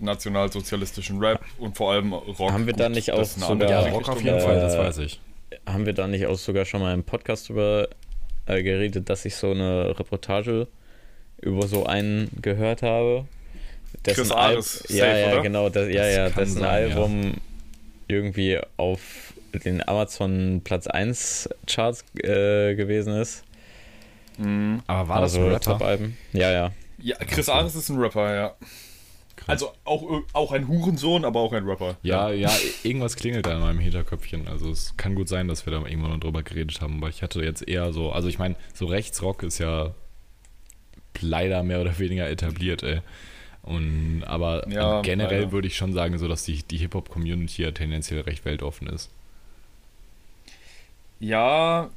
nationalsozialistischen 0.00 1.18
Rap 1.18 1.40
und 1.58 1.76
vor 1.76 1.92
allem 1.92 2.12
Rock. 2.12 2.52
Haben 2.52 2.66
wir 2.66 2.72
da 2.74 2.88
nicht 2.88 3.12
auch 3.12 3.18
das 3.18 3.34
sogar- 3.34 3.68
Ja, 3.70 3.80
Rock 3.90 4.08
auf 4.08 4.22
jeden 4.22 4.40
Fall, 4.40 4.60
das 4.60 4.74
Äh, 4.74 4.78
weiß 4.78 4.98
ich. 4.98 5.20
haben 5.66 5.86
wir 5.86 5.92
da 5.92 6.06
nicht 6.06 6.26
auch 6.26 6.36
sogar 6.38 6.64
schon 6.64 6.80
mal 6.80 6.94
im 6.94 7.04
Podcast 7.04 7.50
über 7.50 7.88
äh, 8.46 8.62
geredet, 8.62 9.08
dass 9.10 9.24
ich 9.24 9.34
so 9.36 9.50
eine 9.50 9.98
Reportage 9.98 10.68
über 11.40 11.66
so 11.66 11.84
einen 11.86 12.30
gehört 12.40 12.82
habe? 12.82 13.26
Dessen 14.04 14.16
Chris 14.22 14.30
Al- 14.30 14.52
Ares, 14.54 14.84
ja, 14.88 15.04
safe, 15.06 15.20
ja, 15.20 15.32
oder? 15.32 15.42
genau, 15.42 15.68
das, 15.68 15.88
ja, 15.88 16.02
Das 16.02 16.14
ja, 16.16 16.28
dessen 16.30 16.58
sein, 16.60 16.88
ja. 16.90 16.94
Album 16.96 17.34
irgendwie 18.06 18.58
auf 18.76 19.34
den 19.64 19.86
Amazon 19.86 20.60
Platz 20.64 20.86
1 20.86 21.48
Charts 21.66 22.04
äh, 22.22 22.74
gewesen 22.74 23.14
ist. 23.20 23.44
Mhm. 24.38 24.82
Aber 24.86 25.08
war 25.08 25.20
das 25.20 25.34
also 25.34 25.46
ein 25.46 25.52
Rapper? 25.52 25.60
Top-Alben. 25.72 26.16
Ja, 26.32 26.50
ja. 26.50 26.70
Ja, 27.00 27.16
Chris 27.16 27.48
Ares 27.48 27.74
ist 27.74 27.88
ein 27.88 27.98
Rapper, 27.98 28.34
ja. 28.34 28.54
Also 29.46 29.72
auch, 29.84 30.22
auch 30.32 30.52
ein 30.52 30.68
Hurensohn, 30.68 31.24
aber 31.24 31.40
auch 31.40 31.52
ein 31.52 31.64
Rapper. 31.64 31.96
Ja, 32.02 32.30
ja, 32.30 32.50
irgendwas 32.82 33.16
klingelt 33.16 33.46
da 33.46 33.54
in 33.54 33.60
meinem 33.60 33.78
Hinterköpfchen. 33.78 34.48
Also 34.48 34.70
es 34.70 34.94
kann 34.96 35.14
gut 35.14 35.28
sein, 35.28 35.48
dass 35.48 35.66
wir 35.66 35.70
da 35.72 35.78
irgendwann 35.78 36.10
mal 36.10 36.18
drüber 36.18 36.42
geredet 36.42 36.80
haben, 36.80 36.98
aber 36.98 37.08
ich 37.08 37.22
hatte 37.22 37.42
jetzt 37.42 37.66
eher 37.66 37.92
so, 37.92 38.10
also 38.12 38.28
ich 38.28 38.38
meine, 38.38 38.56
so 38.74 38.86
Rechtsrock 38.86 39.42
ist 39.42 39.58
ja 39.58 39.94
leider 41.20 41.62
mehr 41.62 41.80
oder 41.80 41.98
weniger 41.98 42.28
etabliert, 42.28 42.82
ey. 42.82 43.00
Und, 43.62 44.22
aber 44.26 44.66
Ja, 44.68 45.02
generell 45.02 45.40
leider. 45.40 45.52
würde 45.52 45.68
ich 45.68 45.76
schon 45.76 45.92
sagen, 45.92 46.16
so 46.18 46.26
dass 46.28 46.44
die, 46.44 46.62
die 46.62 46.78
Hip-Hop-Community 46.78 47.62
ja 47.62 47.70
tendenziell 47.70 48.20
recht 48.22 48.44
weltoffen 48.44 48.86
ist. 48.88 49.10
Ja, 51.20 51.90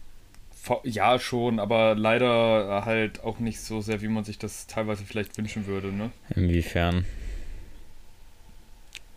ja 0.83 1.19
schon, 1.19 1.59
aber 1.59 1.95
leider 1.95 2.83
halt 2.85 3.23
auch 3.23 3.39
nicht 3.39 3.61
so 3.61 3.81
sehr, 3.81 4.01
wie 4.01 4.07
man 4.07 4.23
sich 4.23 4.37
das 4.37 4.67
teilweise 4.67 5.03
vielleicht 5.05 5.37
wünschen 5.37 5.65
würde, 5.67 5.91
ne? 5.93 6.11
Inwiefern? 6.35 7.05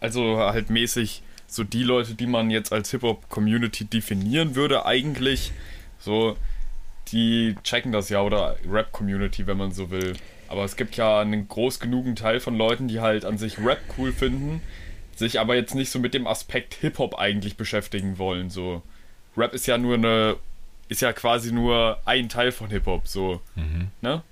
Also 0.04 0.38
halt 0.38 0.68
mäßig 0.70 1.22
so 1.46 1.64
die 1.64 1.82
Leute, 1.82 2.14
die 2.14 2.26
man 2.26 2.50
jetzt 2.50 2.72
als 2.72 2.90
Hip-Hop-Community 2.90 3.84
definieren 3.86 4.54
würde, 4.54 4.84
eigentlich 4.84 5.52
so, 5.98 6.36
die 7.08 7.54
checken 7.64 7.92
das 7.92 8.08
ja 8.10 8.20
oder 8.20 8.56
Rap-Community, 8.68 9.46
wenn 9.46 9.56
man 9.56 9.72
so 9.72 9.90
will. 9.90 10.14
Aber 10.48 10.64
es 10.64 10.76
gibt 10.76 10.96
ja 10.96 11.20
einen 11.20 11.48
groß 11.48 11.80
genugen 11.80 12.16
Teil 12.16 12.40
von 12.40 12.56
Leuten, 12.56 12.86
die 12.88 13.00
halt 13.00 13.24
an 13.24 13.38
sich 13.38 13.58
Rap 13.58 13.80
cool 13.96 14.12
finden, 14.12 14.60
sich 15.16 15.40
aber 15.40 15.54
jetzt 15.54 15.74
nicht 15.74 15.90
so 15.90 15.98
mit 15.98 16.12
dem 16.12 16.26
Aspekt 16.26 16.74
Hip-Hop 16.74 17.18
eigentlich 17.18 17.56
beschäftigen 17.56 18.18
wollen. 18.18 18.50
So, 18.50 18.82
Rap 19.36 19.54
ist 19.54 19.66
ja 19.66 19.78
nur 19.78 19.94
eine, 19.94 20.36
ist 20.88 21.00
ja 21.02 21.12
quasi 21.12 21.52
nur 21.52 21.98
ein 22.04 22.28
Teil 22.28 22.52
von 22.52 22.68
Hip-Hop, 22.68 23.08
so, 23.08 23.40
ne? 24.02 24.22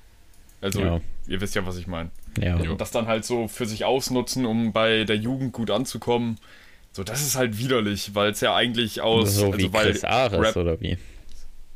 Also, 0.61 0.80
Ja. 0.80 1.00
ihr 1.26 1.40
wisst 1.40 1.54
ja, 1.54 1.64
was 1.66 1.76
ich 1.76 1.87
meine. 1.87 2.11
Ja. 2.40 2.56
Und 2.56 2.80
das 2.80 2.90
dann 2.90 3.06
halt 3.06 3.24
so 3.24 3.48
für 3.48 3.66
sich 3.66 3.84
ausnutzen, 3.84 4.46
um 4.46 4.72
bei 4.72 5.04
der 5.04 5.16
Jugend 5.16 5.52
gut 5.52 5.70
anzukommen. 5.70 6.38
So, 6.92 7.04
das 7.04 7.22
ist 7.22 7.36
halt 7.36 7.58
widerlich, 7.58 8.14
weil 8.14 8.30
es 8.30 8.40
ja 8.40 8.54
eigentlich 8.54 9.00
aus. 9.00 9.34
So 9.34 9.48
wie 9.48 9.64
also 9.64 9.72
weil 9.72 9.90
Chris 9.90 10.04
Ares 10.04 10.40
Rap, 10.40 10.56
oder 10.56 10.80
wie? 10.80 10.98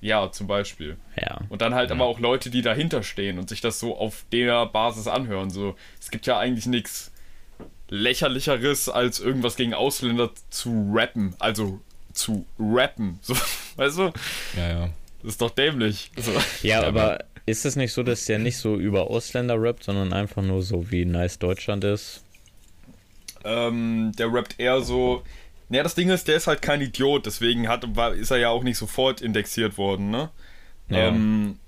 Ja, 0.01 0.31
zum 0.31 0.47
Beispiel. 0.47 0.97
Ja. 1.21 1.41
Und 1.49 1.63
dann 1.63 1.75
halt 1.75 1.91
aber 1.91 2.05
auch 2.05 2.21
Leute, 2.21 2.51
die 2.51 2.63
dahinter 2.63 3.03
stehen 3.03 3.39
und 3.39 3.49
sich 3.49 3.61
das 3.61 3.81
so 3.81 3.97
auf 3.97 4.25
der 4.31 4.67
Basis 4.67 5.09
anhören. 5.09 5.51
So, 5.51 5.75
es 6.01 6.11
gibt 6.11 6.27
ja 6.27 6.39
eigentlich 6.39 6.67
nichts 6.67 7.13
lächerlicheres, 7.89 8.89
als 8.89 9.21
irgendwas 9.21 9.57
gegen 9.57 9.75
Ausländer 9.75 10.31
zu 10.51 10.93
rappen. 10.95 11.35
Also 11.39 11.81
zu 12.13 12.45
rappen. 12.59 13.19
So, 13.23 13.35
weißt 13.77 13.99
du? 13.99 14.13
Ja, 14.57 14.69
ja. 14.69 14.91
Das 15.27 15.35
ist 15.35 15.43
doch 15.43 15.51
dämlich. 15.51 16.13
So. 16.17 16.31
Ja, 16.63 16.83
Ja, 16.83 16.87
aber 16.87 17.25
ist 17.47 17.67
es 17.67 17.75
nicht 17.75 17.93
so, 17.93 18.05
dass 18.05 18.27
der 18.27 18.39
nicht 18.39 18.59
so 18.59 18.77
über 18.77 19.11
Ausländer 19.11 19.61
rappt, 19.61 19.83
sondern 19.83 20.13
einfach 20.13 20.41
nur 20.41 20.63
so 20.63 20.93
wie 20.93 21.05
nice 21.05 21.41
Deutschland 21.41 21.83
ist? 21.83 22.23
Ähm, 23.43 24.13
der 24.17 24.33
rappt 24.33 24.61
eher 24.61 24.83
so. 24.83 25.25
Naja, 25.69 25.83
das 25.83 25.97
Ding 25.97 26.11
ist, 26.11 26.29
der 26.29 26.37
ist 26.37 26.47
halt 26.47 26.63
kein 26.63 26.81
Idiot, 26.81 27.27
deswegen 27.27 27.67
hat, 27.67 27.97
war, 27.97 28.15
ist 28.15 28.31
er 28.31 28.37
ja 28.37 28.51
auch 28.51 28.63
nicht 28.63 28.79
sofort 28.79 29.21
indexiert 29.21 29.79
worden, 29.79 30.11
ne? 30.11 30.31
Ja. 30.91 31.09
Ähm, 31.09 31.59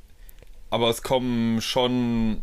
aber 0.71 0.89
es 0.89 1.03
kommen 1.03 1.61
schon. 1.61 2.43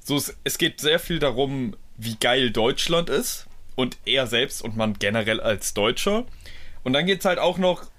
So, 0.00 0.16
es, 0.16 0.36
es 0.42 0.58
geht 0.58 0.80
sehr 0.80 0.98
viel 0.98 1.20
darum, 1.20 1.76
wie 1.98 2.16
geil 2.16 2.50
Deutschland 2.50 3.10
ist 3.10 3.46
und 3.76 3.96
er 4.06 4.26
selbst 4.26 4.60
und 4.60 4.76
man 4.76 4.94
generell 4.94 5.38
als 5.38 5.72
Deutscher. 5.72 6.24
Und 6.82 6.94
dann 6.94 7.06
geht 7.06 7.20
es 7.20 7.24
halt 7.26 7.38
auch 7.38 7.58
noch 7.58 7.89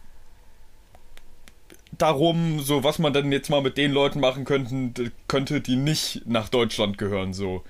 darum, 2.01 2.59
so 2.59 2.83
was 2.83 2.99
man 2.99 3.13
dann 3.13 3.31
jetzt 3.31 3.49
mal 3.49 3.61
mit 3.61 3.77
den 3.77 3.91
Leuten 3.91 4.19
machen 4.19 4.45
könnten, 4.45 4.93
könnte, 5.27 5.61
die 5.61 5.75
nicht 5.75 6.21
nach 6.25 6.49
Deutschland 6.49 6.97
gehören. 6.97 7.33
So, 7.33 7.63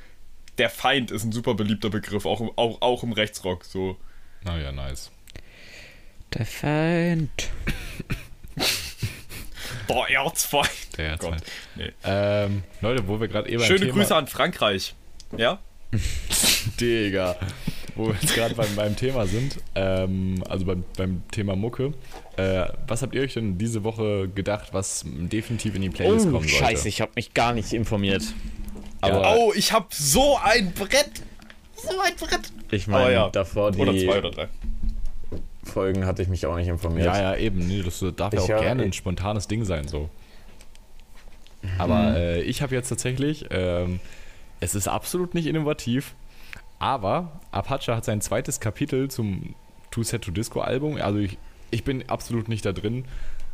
der 0.57 0.69
Feind 0.69 1.11
ist 1.11 1.23
ein 1.23 1.31
super 1.31 1.53
beliebter 1.53 1.89
Begriff, 1.89 2.25
auch, 2.25 2.41
im- 2.41 2.51
auch, 2.55 2.81
auch 2.81 3.03
im 3.03 3.11
Rechtsrock. 3.11 3.65
So, 3.65 3.97
Na 4.43 4.57
ja, 4.57 4.71
nice. 4.71 5.11
Der 6.33 6.45
Feind. 6.45 7.49
boah, 9.87 10.07
Erzfeind. 10.09 10.69
Der 10.97 11.17
Gott, 11.17 11.31
Gott. 11.31 11.41
nee. 11.75 11.91
Ähm, 12.03 12.63
Leute, 12.81 13.07
wo 13.07 13.19
wir 13.19 13.27
gerade 13.27 13.49
eben 13.49 13.63
Schöne 13.63 13.81
Thema... 13.81 13.93
Grüße 13.93 14.15
an 14.15 14.27
Frankreich. 14.27 14.95
Ja? 15.37 15.59
Digga. 16.79 17.35
Wo 17.95 18.07
wir 18.07 18.15
jetzt 18.21 18.33
gerade 18.35 18.55
beim, 18.55 18.75
beim 18.75 18.95
Thema 18.95 19.25
sind, 19.27 19.57
ähm, 19.75 20.43
also 20.49 20.65
beim, 20.65 20.83
beim 20.97 21.23
Thema 21.31 21.55
Mucke, 21.55 21.93
äh, 22.37 22.65
was 22.87 23.01
habt 23.01 23.13
ihr 23.15 23.21
euch 23.21 23.33
denn 23.33 23.57
diese 23.57 23.83
Woche 23.83 24.27
gedacht, 24.29 24.69
was 24.73 25.03
definitiv 25.05 25.75
in 25.75 25.81
die 25.81 25.89
Playlist 25.89 26.27
Oh, 26.27 26.31
kommen 26.31 26.47
sollte? 26.47 26.65
scheiße, 26.65 26.87
ich 26.87 27.01
habe 27.01 27.11
mich 27.15 27.33
gar 27.33 27.53
nicht 27.53 27.73
informiert. 27.73 28.23
Ja. 29.03 29.09
Aber 29.13 29.35
Oh, 29.37 29.53
ich 29.55 29.73
hab 29.73 29.93
so 29.93 30.37
ein 30.43 30.71
Brett. 30.73 31.09
So 31.75 31.89
ein 31.99 32.15
Brett. 32.15 32.51
ich 32.71 32.87
meine, 32.87 33.13
ja. 33.13 33.29
davor 33.29 33.71
die 33.71 33.79
Oder 33.79 33.93
zwei 33.97 34.19
oder 34.19 34.31
drei. 34.31 34.47
Folgen 35.63 36.05
hatte 36.05 36.21
ich 36.21 36.27
mich 36.27 36.45
auch 36.45 36.55
nicht 36.55 36.67
informiert. 36.67 37.05
Ja, 37.05 37.19
ja, 37.33 37.35
eben. 37.35 37.59
Nee, 37.67 37.81
das 37.83 38.03
darf 38.15 38.33
ja 38.33 38.39
Ich 38.39 38.45
auch 38.45 38.55
hab- 38.55 38.61
gerne 38.61 38.83
ein 38.83 38.93
spontanes 38.93 39.47
Ding 39.47 39.63
sein, 39.65 39.87
so. 39.87 40.09
Aber 41.77 42.15
äh, 42.17 42.41
ich 42.41 42.61
habe 42.61 42.73
jetzt 42.73 42.89
tatsächlich, 42.89 43.45
ähm, 43.51 43.99
es 44.59 44.73
ist 44.75 44.87
absolut 44.87 45.33
nicht 45.35 45.45
innovativ, 45.45 46.15
aber 46.81 47.39
Apache 47.51 47.95
hat 47.95 48.05
sein 48.05 48.21
zweites 48.21 48.59
Kapitel 48.59 49.09
zum 49.09 49.55
Two 49.91 50.03
Set 50.03 50.23
to 50.23 50.31
Disco 50.31 50.61
Album. 50.61 50.97
Also 50.97 51.19
ich, 51.19 51.37
ich 51.69 51.83
bin 51.83 52.09
absolut 52.09 52.49
nicht 52.49 52.65
da 52.65 52.71
drin, 52.71 53.05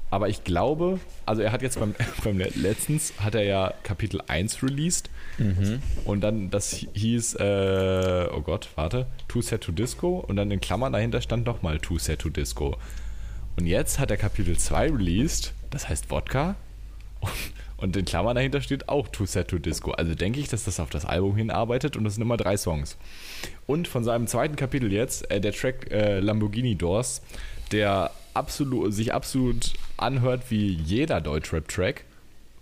aber 0.10 0.30
ich 0.30 0.44
glaube, 0.46 1.00
also 1.26 1.42
er 1.42 1.52
hat 1.52 1.62
jetzt 1.62 1.78
beim, 1.80 1.94
beim 2.24 2.38
le- 2.38 2.52
letztens 2.56 3.14
hat 3.20 3.36
er 3.36 3.44
ja 3.44 3.74
Kapitel 3.84 4.22
1 4.28 4.64
released 4.64 5.10
und 6.06 6.22
dann 6.22 6.50
das 6.50 6.86
hieß, 6.94 7.36
äh, 7.36 8.28
oh 8.34 8.42
Gott, 8.42 8.70
warte, 8.76 9.06
Two 9.28 9.42
Set 9.42 9.62
to 9.62 9.72
Disco 9.72 10.18
und 10.28 10.38
dann 10.38 10.50
in 10.50 10.62
Klammern 10.62 10.94
dahinter 10.94 11.22
stand 11.22 11.46
nochmal 11.46 11.80
Two 11.80 12.00
Set 12.00 12.20
to 12.20 12.30
Disco. 12.30 12.78
Und 13.60 13.68
jetzt 13.68 14.00
hat 14.00 14.10
er 14.10 14.18
Kapitel 14.18 14.58
2 14.58 14.92
released, 14.92 15.54
das 15.70 15.90
heißt 15.90 16.10
Wodka. 16.12 16.56
Und, 17.20 17.32
und 17.78 17.96
in 17.96 18.06
Klammern 18.06 18.36
dahinter 18.36 18.62
steht 18.62 18.90
auch 18.90 19.08
Two 19.08 19.26
Set 19.26 19.50
to 19.50 19.60
Disco. 19.60 19.92
Also 19.92 20.16
denke 20.16 20.40
ich, 20.40 20.50
dass 20.50 20.64
das 20.64 20.80
auf 20.80 20.90
das 20.90 21.06
Album 21.06 21.36
hinarbeitet 21.36 21.96
und 21.96 22.04
das 22.04 22.16
sind 22.16 22.24
immer 22.24 22.38
drei 22.38 22.58
Songs. 22.58 22.98
Und 23.68 23.88
von 23.88 24.04
seinem 24.04 24.28
zweiten 24.28 24.56
Kapitel 24.56 24.92
jetzt, 24.92 25.30
äh, 25.30 25.40
der 25.40 25.54
Track 25.54 25.92
äh, 25.92 26.20
Lamborghini 26.20 26.76
Doors, 26.76 27.22
der 27.72 28.12
absolut, 28.34 28.94
sich 28.94 29.14
absolut 29.14 29.74
anhört 29.98 30.50
wie 30.50 30.74
jeder 30.74 31.22
Deutschrap-Track, 31.22 32.04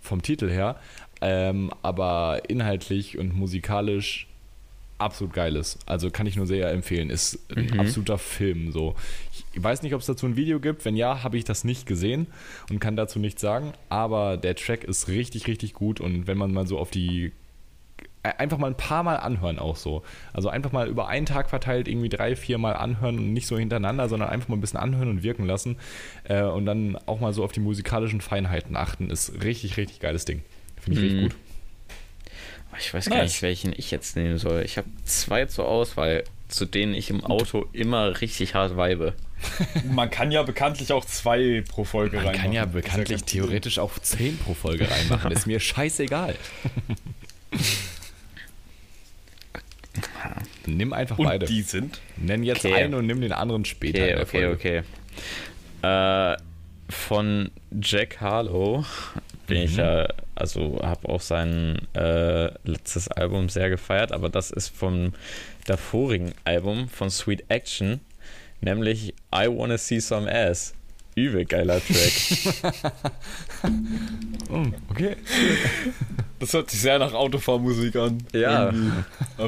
vom 0.00 0.22
Titel 0.22 0.50
her, 0.50 0.76
ähm, 1.20 1.70
aber 1.82 2.42
inhaltlich 2.48 3.18
und 3.18 3.34
musikalisch 3.34 4.28
absolut 4.98 5.34
geil 5.34 5.56
ist. 5.56 5.78
Also 5.86 6.10
kann 6.10 6.26
ich 6.26 6.36
nur 6.36 6.46
sehr 6.46 6.70
empfehlen. 6.70 7.10
Ist 7.10 7.38
ein 7.54 7.78
absoluter 7.78 8.18
Film. 8.18 8.72
So. 8.72 8.94
Ich 9.56 9.62
weiß 9.64 9.82
nicht, 9.82 9.94
ob 9.94 10.00
es 10.02 10.06
dazu 10.06 10.26
ein 10.26 10.36
Video 10.36 10.60
gibt. 10.60 10.84
Wenn 10.84 10.96
ja, 10.96 11.22
habe 11.22 11.38
ich 11.38 11.44
das 11.44 11.64
nicht 11.64 11.86
gesehen 11.86 12.26
und 12.70 12.78
kann 12.78 12.94
dazu 12.94 13.18
nichts 13.18 13.40
sagen. 13.40 13.72
Aber 13.88 14.36
der 14.36 14.54
Track 14.54 14.84
ist 14.84 15.08
richtig, 15.08 15.46
richtig 15.46 15.72
gut. 15.72 15.98
Und 15.98 16.26
wenn 16.26 16.36
man 16.36 16.52
mal 16.52 16.66
so 16.66 16.78
auf 16.78 16.90
die 16.90 17.32
äh, 18.22 18.28
einfach 18.36 18.58
mal 18.58 18.66
ein 18.66 18.76
paar 18.76 19.02
Mal 19.02 19.16
anhören 19.16 19.58
auch 19.58 19.76
so. 19.76 20.02
Also 20.34 20.50
einfach 20.50 20.72
mal 20.72 20.88
über 20.88 21.08
einen 21.08 21.24
Tag 21.24 21.48
verteilt 21.48 21.88
irgendwie 21.88 22.10
drei, 22.10 22.36
vier 22.36 22.58
Mal 22.58 22.74
anhören 22.74 23.18
und 23.18 23.32
nicht 23.32 23.46
so 23.46 23.56
hintereinander, 23.56 24.10
sondern 24.10 24.28
einfach 24.28 24.48
mal 24.48 24.56
ein 24.56 24.60
bisschen 24.60 24.78
anhören 24.78 25.08
und 25.08 25.22
wirken 25.22 25.46
lassen 25.46 25.78
äh, 26.24 26.42
und 26.42 26.66
dann 26.66 26.96
auch 27.06 27.20
mal 27.20 27.32
so 27.32 27.42
auf 27.42 27.52
die 27.52 27.60
musikalischen 27.60 28.20
Feinheiten 28.20 28.76
achten. 28.76 29.08
Ist 29.08 29.42
richtig, 29.42 29.78
richtig 29.78 30.00
geiles 30.00 30.26
Ding. 30.26 30.42
Finde 30.78 31.00
ich 31.00 31.12
Mhm. 31.12 31.18
richtig 31.18 31.32
gut. 31.32 31.40
Ich 32.78 32.92
weiß 32.92 33.08
gar 33.08 33.16
Nice. 33.16 33.30
nicht, 33.32 33.42
welchen 33.42 33.72
ich 33.74 33.90
jetzt 33.90 34.16
nehmen 34.16 34.36
soll. 34.36 34.60
Ich 34.66 34.76
habe 34.76 34.86
zwei 35.06 35.46
zur 35.46 35.66
Auswahl, 35.66 36.24
zu 36.48 36.66
denen 36.66 36.92
ich 36.92 37.08
im 37.08 37.24
Auto 37.24 37.64
immer 37.72 38.20
richtig 38.20 38.54
hart 38.54 38.76
weibe. 38.76 39.14
Man 39.84 40.10
kann 40.10 40.32
ja 40.32 40.42
bekanntlich 40.42 40.92
auch 40.92 41.04
zwei 41.04 41.62
pro 41.68 41.84
Folge 41.84 42.16
Man 42.16 42.26
reinmachen. 42.26 42.42
kann 42.42 42.52
ja 42.52 42.64
bekanntlich 42.64 43.18
Problem. 43.20 43.42
theoretisch 43.44 43.78
auch 43.78 43.98
10 43.98 44.38
pro 44.38 44.54
Folge 44.54 44.90
reinmachen. 44.90 45.30
ist 45.32 45.46
mir 45.46 45.60
scheißegal. 45.60 46.34
Nimm 50.66 50.92
einfach 50.92 51.18
Und 51.18 51.26
beide. 51.26 51.46
die 51.46 51.62
sind. 51.62 52.00
Nenn 52.16 52.42
jetzt 52.42 52.64
Okay. 52.64 52.74
einen 52.74 52.94
und 52.94 53.06
nimm 53.06 53.20
den 53.20 53.32
anderen 53.32 53.64
später. 53.64 53.98
in 54.08 54.18
Okay, 54.20 54.40
der 54.40 54.52
okay, 54.52 54.82
Folge. 54.82 54.84
okay. 55.82 56.32
Äh, 56.34 56.92
von 56.92 57.50
Jack 57.80 58.20
Harlow 58.20 58.84
bin 59.46 59.58
ich 59.62 59.72
Mhm. 59.72 59.78
ja, 59.78 60.08
also 60.34 60.80
habe 60.82 61.08
auch 61.08 61.20
sein 61.20 61.78
äh, 61.94 62.46
letztes 62.68 63.08
Album 63.08 63.48
sehr 63.48 63.70
gefeiert, 63.70 64.12
aber 64.12 64.28
das 64.28 64.50
ist 64.50 64.68
vom 64.68 65.12
davorigen 65.66 66.32
Album 66.44 66.88
von 66.88 67.10
Sweet 67.10 67.44
Action, 67.48 68.00
nämlich 68.60 69.14
I 69.34 69.48
Wanna 69.48 69.78
See 69.78 70.00
Some 70.00 70.30
Ass. 70.30 70.74
Übel 71.14 71.46
geiler 71.46 71.80
Track. 71.80 73.72
Mm, 74.50 74.74
okay. 74.90 75.16
Das 76.38 76.52
hört 76.52 76.70
sich 76.70 76.80
sehr 76.80 76.98
nach 76.98 77.14
Autofahrmusik 77.14 77.96
an. 77.96 78.22
Ja. 78.34 78.70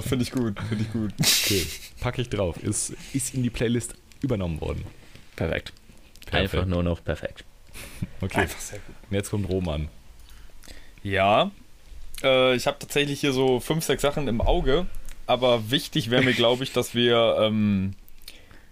Finde 0.00 0.22
ich 0.22 0.30
gut, 0.30 0.58
finde 0.68 0.84
ich 0.84 0.92
gut. 0.92 1.12
okay. 1.20 1.66
Pack 2.00 2.18
ich 2.18 2.30
drauf. 2.30 2.56
Ist, 2.62 2.94
ist 3.12 3.34
in 3.34 3.42
die 3.42 3.50
Playlist 3.50 3.94
übernommen 4.22 4.60
worden. 4.62 4.84
perfekt. 5.36 5.74
Perfekt. 6.24 6.54
Einfach 6.54 6.66
nur 6.66 6.82
noch 6.82 7.04
perfekt. 7.04 7.44
Okay. 8.22 8.40
Einfach 8.40 8.60
sehr 8.60 8.78
gut. 8.78 8.96
Und 9.10 9.14
jetzt 9.14 9.30
kommt 9.30 9.48
Roman. 9.48 9.88
Ja, 11.02 11.50
äh, 12.22 12.54
ich 12.56 12.66
habe 12.66 12.78
tatsächlich 12.78 13.20
hier 13.20 13.32
so 13.32 13.60
fünf, 13.60 13.84
sechs 13.84 14.02
Sachen 14.02 14.28
im 14.28 14.40
Auge, 14.40 14.86
aber 15.26 15.70
wichtig 15.70 16.10
wäre 16.10 16.22
mir, 16.22 16.34
glaube 16.34 16.64
ich, 16.64 16.72
dass 16.72 16.94
wir, 16.94 17.36
ähm, 17.40 17.94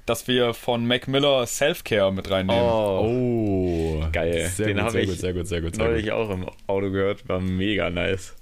dass 0.07 0.27
wir 0.29 0.55
von 0.55 0.87
Mac 0.87 1.09
Miller 1.09 1.47
Self-Care 1.47 2.13
mit 2.13 2.31
reinnehmen. 2.31 2.63
Oh. 2.63 4.05
Geil. 4.13 4.47
Sehr 4.49 4.67
Den 4.69 4.77
gut, 4.77 4.85
hab 4.85 4.91
sehr 4.93 5.03
ich 5.03 5.09
gut, 5.11 5.19
sehr 5.19 5.33
gut, 5.33 5.47
sehr 5.47 5.61
gut, 5.61 5.75
sehr 5.77 5.85
Neulich 5.85 6.05
gut. 6.05 6.13
auch 6.15 6.31
im 6.31 6.47
Auto 6.67 6.91
gehört, 6.91 7.29
war 7.29 7.41
mega 7.41 7.91
nice. 7.91 8.35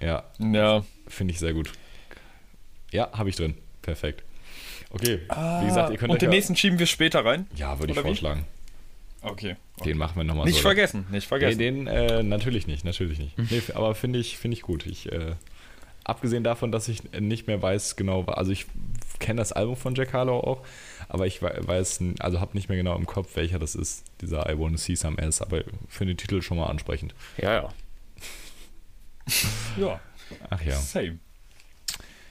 Ja, 0.00 0.24
Ja. 0.38 0.84
finde 1.08 1.32
ich 1.32 1.38
sehr 1.38 1.52
gut. 1.52 1.70
Ja, 2.90 3.10
habe 3.12 3.28
ich 3.28 3.36
drin. 3.36 3.54
Perfekt. 3.82 4.24
Okay, 4.92 5.20
wie 5.60 5.66
gesagt, 5.66 5.92
ihr 5.92 5.98
könnt 5.98 6.10
Und 6.10 6.20
den 6.20 6.30
ja- 6.30 6.34
nächsten 6.36 6.56
schieben 6.56 6.78
wir 6.80 6.86
später 6.86 7.24
rein. 7.24 7.46
Ja, 7.54 7.78
würde 7.78 7.92
ich 7.92 7.98
vorschlagen. 8.00 8.44
Okay. 9.22 9.56
Den 9.84 9.98
machen 9.98 10.16
wir 10.16 10.24
nochmal 10.24 10.46
Nicht 10.46 10.56
so. 10.56 10.62
vergessen, 10.62 11.00
nicht 11.10 11.24
Nee, 11.24 11.28
vergessen. 11.28 11.58
den 11.58 11.86
äh, 11.86 12.22
natürlich 12.22 12.66
nicht, 12.66 12.84
natürlich 12.84 13.18
nicht. 13.18 13.38
Nee, 13.38 13.58
f- 13.58 13.76
aber 13.76 13.94
finde 13.94 14.18
ich, 14.18 14.36
finde 14.38 14.56
ich 14.56 14.62
gut. 14.62 14.86
Ich, 14.86 15.12
äh, 15.12 15.34
abgesehen 16.04 16.42
davon, 16.42 16.72
dass 16.72 16.88
ich 16.88 17.02
nicht 17.12 17.46
mehr 17.46 17.60
weiß 17.62 17.96
genau, 17.96 18.24
also 18.24 18.50
ich 18.50 18.66
kenne 19.20 19.38
das 19.38 19.52
Album 19.52 19.76
von 19.76 19.94
Jack 19.94 20.12
Harlow 20.14 20.40
auch, 20.40 20.62
aber 21.10 21.26
ich 21.26 21.42
wei- 21.42 21.58
weiß, 21.60 22.00
also 22.20 22.40
habe 22.40 22.54
nicht 22.54 22.68
mehr 22.68 22.78
genau 22.78 22.96
im 22.96 23.06
Kopf, 23.06 23.36
welcher 23.36 23.58
das 23.58 23.74
ist, 23.74 24.04
dieser 24.20 24.48
I 24.50 24.58
Wanna 24.58 24.78
See 24.78 24.94
Some 24.94 25.18
Ass, 25.22 25.42
aber 25.42 25.62
finde 25.88 26.14
den 26.14 26.18
Titel 26.18 26.40
schon 26.42 26.56
mal 26.56 26.66
ansprechend. 26.66 27.14
Ja, 27.36 27.52
ja. 27.54 27.68
ja, 29.78 30.00
Ach 30.48 30.62
ja. 30.62 30.76
same. 30.76 31.18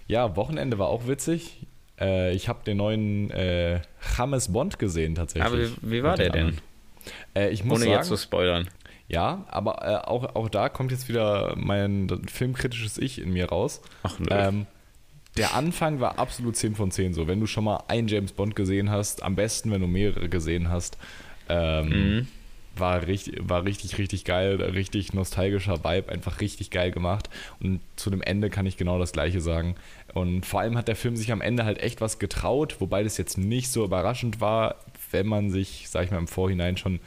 Ja, 0.07 0.35
Wochenende 0.35 0.79
war 0.79 0.87
auch 0.87 1.07
witzig. 1.07 1.65
Äh, 1.99 2.33
ich 2.33 2.47
habe 2.49 2.63
den 2.65 2.77
neuen 2.77 3.29
äh, 3.31 3.81
James 4.17 4.51
Bond 4.51 4.79
gesehen 4.79 5.15
tatsächlich. 5.15 5.45
Aber 5.45 5.59
wie, 5.59 5.91
wie 5.91 6.03
war 6.03 6.15
der 6.17 6.29
den 6.31 6.47
denn? 6.47 6.57
Äh, 7.35 7.49
ich 7.49 7.63
muss 7.63 7.77
Ohne 7.77 7.85
sagen, 7.85 7.97
jetzt 7.97 8.07
zu 8.07 8.17
spoilern. 8.17 8.69
ja, 9.07 9.45
aber 9.49 9.85
äh, 9.85 10.07
auch, 10.07 10.35
auch 10.35 10.49
da 10.49 10.69
kommt 10.69 10.91
jetzt 10.91 11.07
wieder 11.09 11.53
mein 11.57 12.09
filmkritisches 12.27 12.97
Ich 12.97 13.19
in 13.21 13.31
mir 13.31 13.49
raus. 13.49 13.81
Ach 14.03 14.17
nö. 14.19 14.27
Ähm, 14.31 14.65
der 15.39 15.55
Anfang 15.55 15.99
war 15.99 16.19
absolut 16.19 16.55
10 16.55 16.75
von 16.75 16.91
10 16.91 17.13
so. 17.15 17.27
Wenn 17.27 17.39
du 17.39 17.47
schon 17.47 17.63
mal 17.63 17.83
einen 17.87 18.07
James 18.07 18.31
Bond 18.33 18.55
gesehen 18.55 18.91
hast, 18.91 19.23
am 19.23 19.35
besten, 19.35 19.71
wenn 19.71 19.81
du 19.81 19.87
mehrere 19.87 20.29
gesehen 20.29 20.69
hast, 20.69 20.97
ähm, 21.49 21.89
Mhm. 22.19 22.27
war, 22.75 23.07
richtig, 23.07 23.39
war 23.41 23.65
richtig, 23.65 23.97
richtig 23.97 24.23
geil, 24.23 24.61
richtig 24.61 25.13
nostalgischer 25.13 25.83
Vibe, 25.83 26.09
einfach 26.11 26.39
richtig 26.39 26.69
geil 26.69 26.91
gemacht. 26.91 27.29
Und 27.59 27.79
zu 27.95 28.09
dem 28.09 28.21
Ende 28.21 28.49
kann 28.49 28.65
ich 28.65 28.77
genau 28.77 28.99
das 28.99 29.11
Gleiche 29.11 29.41
sagen. 29.41 29.75
Und 30.13 30.45
vor 30.45 30.59
allem 30.61 30.77
hat 30.77 30.87
der 30.87 30.95
Film 30.95 31.15
sich 31.15 31.31
am 31.31 31.41
Ende 31.41 31.65
halt 31.65 31.79
echt 31.81 31.99
was 31.99 32.19
getraut, 32.19 32.75
wobei 32.79 33.03
das 33.03 33.17
jetzt 33.17 33.37
nicht 33.37 33.69
so 33.69 33.83
überraschend 33.83 34.39
war, 34.39 34.75
wenn 35.11 35.27
man 35.27 35.49
sich, 35.49 35.87
sag 35.89 36.05
ich 36.05 36.11
mal, 36.11 36.19
im 36.19 36.27
Vorhinein 36.27 36.77
schon 36.77 36.99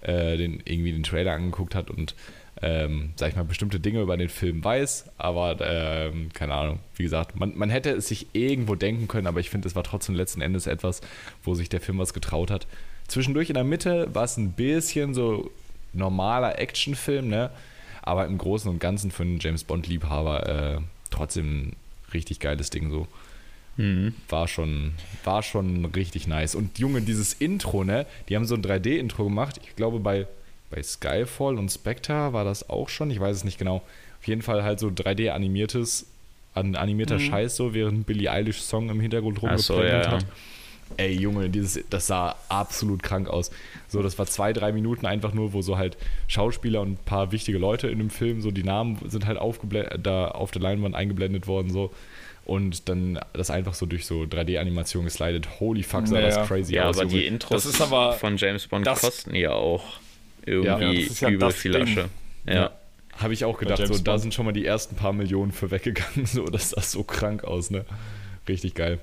äh, 0.00 0.36
den, 0.36 0.62
irgendwie 0.64 0.92
den 0.92 1.02
Trailer 1.02 1.32
angeguckt 1.32 1.74
hat 1.74 1.90
und 1.90 2.14
ähm, 2.62 3.12
sag 3.16 3.30
ich 3.30 3.36
mal, 3.36 3.44
bestimmte 3.44 3.80
Dinge 3.80 4.02
über 4.02 4.16
den 4.16 4.28
Film 4.28 4.62
weiß, 4.62 5.06
aber 5.16 5.56
ähm, 5.60 6.30
keine 6.32 6.54
Ahnung, 6.54 6.80
wie 6.96 7.02
gesagt, 7.04 7.38
man, 7.38 7.56
man 7.56 7.70
hätte 7.70 7.90
es 7.90 8.08
sich 8.08 8.26
irgendwo 8.32 8.74
denken 8.74 9.08
können, 9.08 9.26
aber 9.26 9.40
ich 9.40 9.50
finde, 9.50 9.66
es 9.66 9.74
war 9.74 9.84
trotzdem 9.84 10.14
letzten 10.14 10.42
Endes 10.42 10.66
etwas, 10.66 11.00
wo 11.42 11.54
sich 11.54 11.68
der 11.68 11.80
Film 11.80 11.98
was 11.98 12.12
getraut 12.12 12.50
hat. 12.50 12.66
Zwischendurch 13.08 13.48
in 13.48 13.54
der 13.54 13.64
Mitte 13.64 14.14
war 14.14 14.24
es 14.24 14.36
ein 14.36 14.52
bisschen 14.52 15.14
so 15.14 15.50
normaler 15.92 16.58
Actionfilm, 16.58 17.28
ne? 17.28 17.50
Aber 18.02 18.26
im 18.26 18.38
Großen 18.38 18.70
und 18.70 18.78
Ganzen 18.78 19.10
für 19.10 19.24
einen 19.24 19.40
James 19.40 19.64
Bond-Liebhaber 19.64 20.76
äh, 20.76 20.80
trotzdem 21.10 21.68
ein 21.68 21.76
richtig 22.14 22.40
geiles 22.40 22.70
Ding 22.70 22.90
so. 22.90 23.08
Mhm. 23.76 24.14
War 24.28 24.48
schon, 24.48 24.92
war 25.24 25.42
schon 25.42 25.84
richtig 25.86 26.26
nice. 26.26 26.54
Und 26.54 26.78
Junge, 26.78 27.02
dieses 27.02 27.34
Intro, 27.34 27.84
ne? 27.84 28.06
Die 28.28 28.36
haben 28.36 28.44
so 28.44 28.54
ein 28.54 28.62
3D-Intro 28.62 29.24
gemacht. 29.24 29.60
Ich 29.64 29.76
glaube, 29.76 30.00
bei, 30.00 30.26
bei 30.70 30.82
Skyfall 30.82 31.58
und 31.58 31.68
Spectre 31.70 32.32
war 32.32 32.44
das 32.44 32.68
auch 32.70 32.88
schon. 32.88 33.10
Ich 33.10 33.20
weiß 33.20 33.36
es 33.36 33.44
nicht 33.44 33.58
genau. 33.58 33.76
Auf 34.20 34.26
jeden 34.28 34.42
Fall 34.42 34.62
halt 34.62 34.78
so 34.80 34.88
3D-animiertes, 34.88 36.06
an, 36.54 36.74
animierter 36.76 37.18
Scheiß 37.18 37.56
so, 37.56 37.74
während 37.74 38.06
Billie 38.06 38.30
Eilish 38.30 38.60
Song 38.60 38.88
im 38.90 39.00
Hintergrund 39.00 39.38
Ach 39.42 39.58
so, 39.58 39.80
ja, 39.82 40.02
ja. 40.02 40.10
hat. 40.12 40.26
Ey, 40.96 41.12
Junge, 41.12 41.48
dieses, 41.48 41.84
das 41.88 42.08
sah 42.08 42.34
absolut 42.48 43.02
krank 43.02 43.28
aus. 43.28 43.52
So, 43.88 44.02
das 44.02 44.18
war 44.18 44.26
zwei, 44.26 44.52
drei 44.52 44.72
Minuten 44.72 45.06
einfach 45.06 45.32
nur, 45.32 45.52
wo 45.52 45.62
so 45.62 45.78
halt 45.78 45.96
Schauspieler 46.26 46.80
und 46.80 46.92
ein 46.92 46.98
paar 47.04 47.30
wichtige 47.30 47.58
Leute 47.58 47.86
in 47.88 47.98
dem 47.98 48.10
Film, 48.10 48.40
so 48.42 48.50
die 48.50 48.64
Namen 48.64 48.98
sind 49.06 49.24
halt 49.26 49.38
da 50.02 50.28
auf 50.28 50.50
der 50.50 50.62
Leinwand 50.62 50.94
eingeblendet 50.96 51.46
worden, 51.46 51.70
so. 51.70 51.92
Und 52.44 52.88
dann 52.88 53.20
das 53.32 53.50
einfach 53.50 53.74
so 53.74 53.86
durch 53.86 54.04
so 54.04 54.22
3D-Animation 54.22 55.04
geslidet. 55.04 55.60
Holy 55.60 55.84
fuck, 55.84 56.08
sah 56.08 56.16
Naja. 56.16 56.38
das 56.38 56.48
crazy 56.48 56.74
Ja, 56.74 56.88
aus. 56.88 56.96
aber 56.98 57.06
Junge. 57.08 57.20
die 57.20 57.26
Intros 57.28 57.62
Das 57.62 57.72
ist 57.72 57.80
aber- 57.80 58.14
von 58.14 58.36
James 58.36 58.66
Bond 58.66 58.84
das- 58.86 59.00
kosten 59.02 59.36
ja 59.36 59.52
auch 59.52 59.84
Ja, 59.84 59.98
irgendwie 60.46 61.08
ja 61.20 61.28
übel 61.28 61.38
das 61.48 61.54
viel 61.56 61.72
Ding. 61.72 61.82
Asche. 61.82 62.08
Ja. 62.46 62.54
Ja. 62.54 62.70
Habe 63.18 63.34
ich 63.34 63.44
auch 63.44 63.58
gedacht, 63.58 63.86
so, 63.86 63.98
da 63.98 64.18
sind 64.18 64.32
schon 64.32 64.46
mal 64.46 64.52
die 64.52 64.64
ersten 64.64 64.96
paar 64.96 65.12
Millionen 65.12 65.52
für 65.52 65.70
weggegangen. 65.70 66.24
So, 66.26 66.44
das 66.46 66.70
sah 66.70 66.80
so 66.80 67.02
krank 67.04 67.44
aus, 67.44 67.70
ne? 67.70 67.84
Richtig 68.48 68.74
geil. 68.74 68.98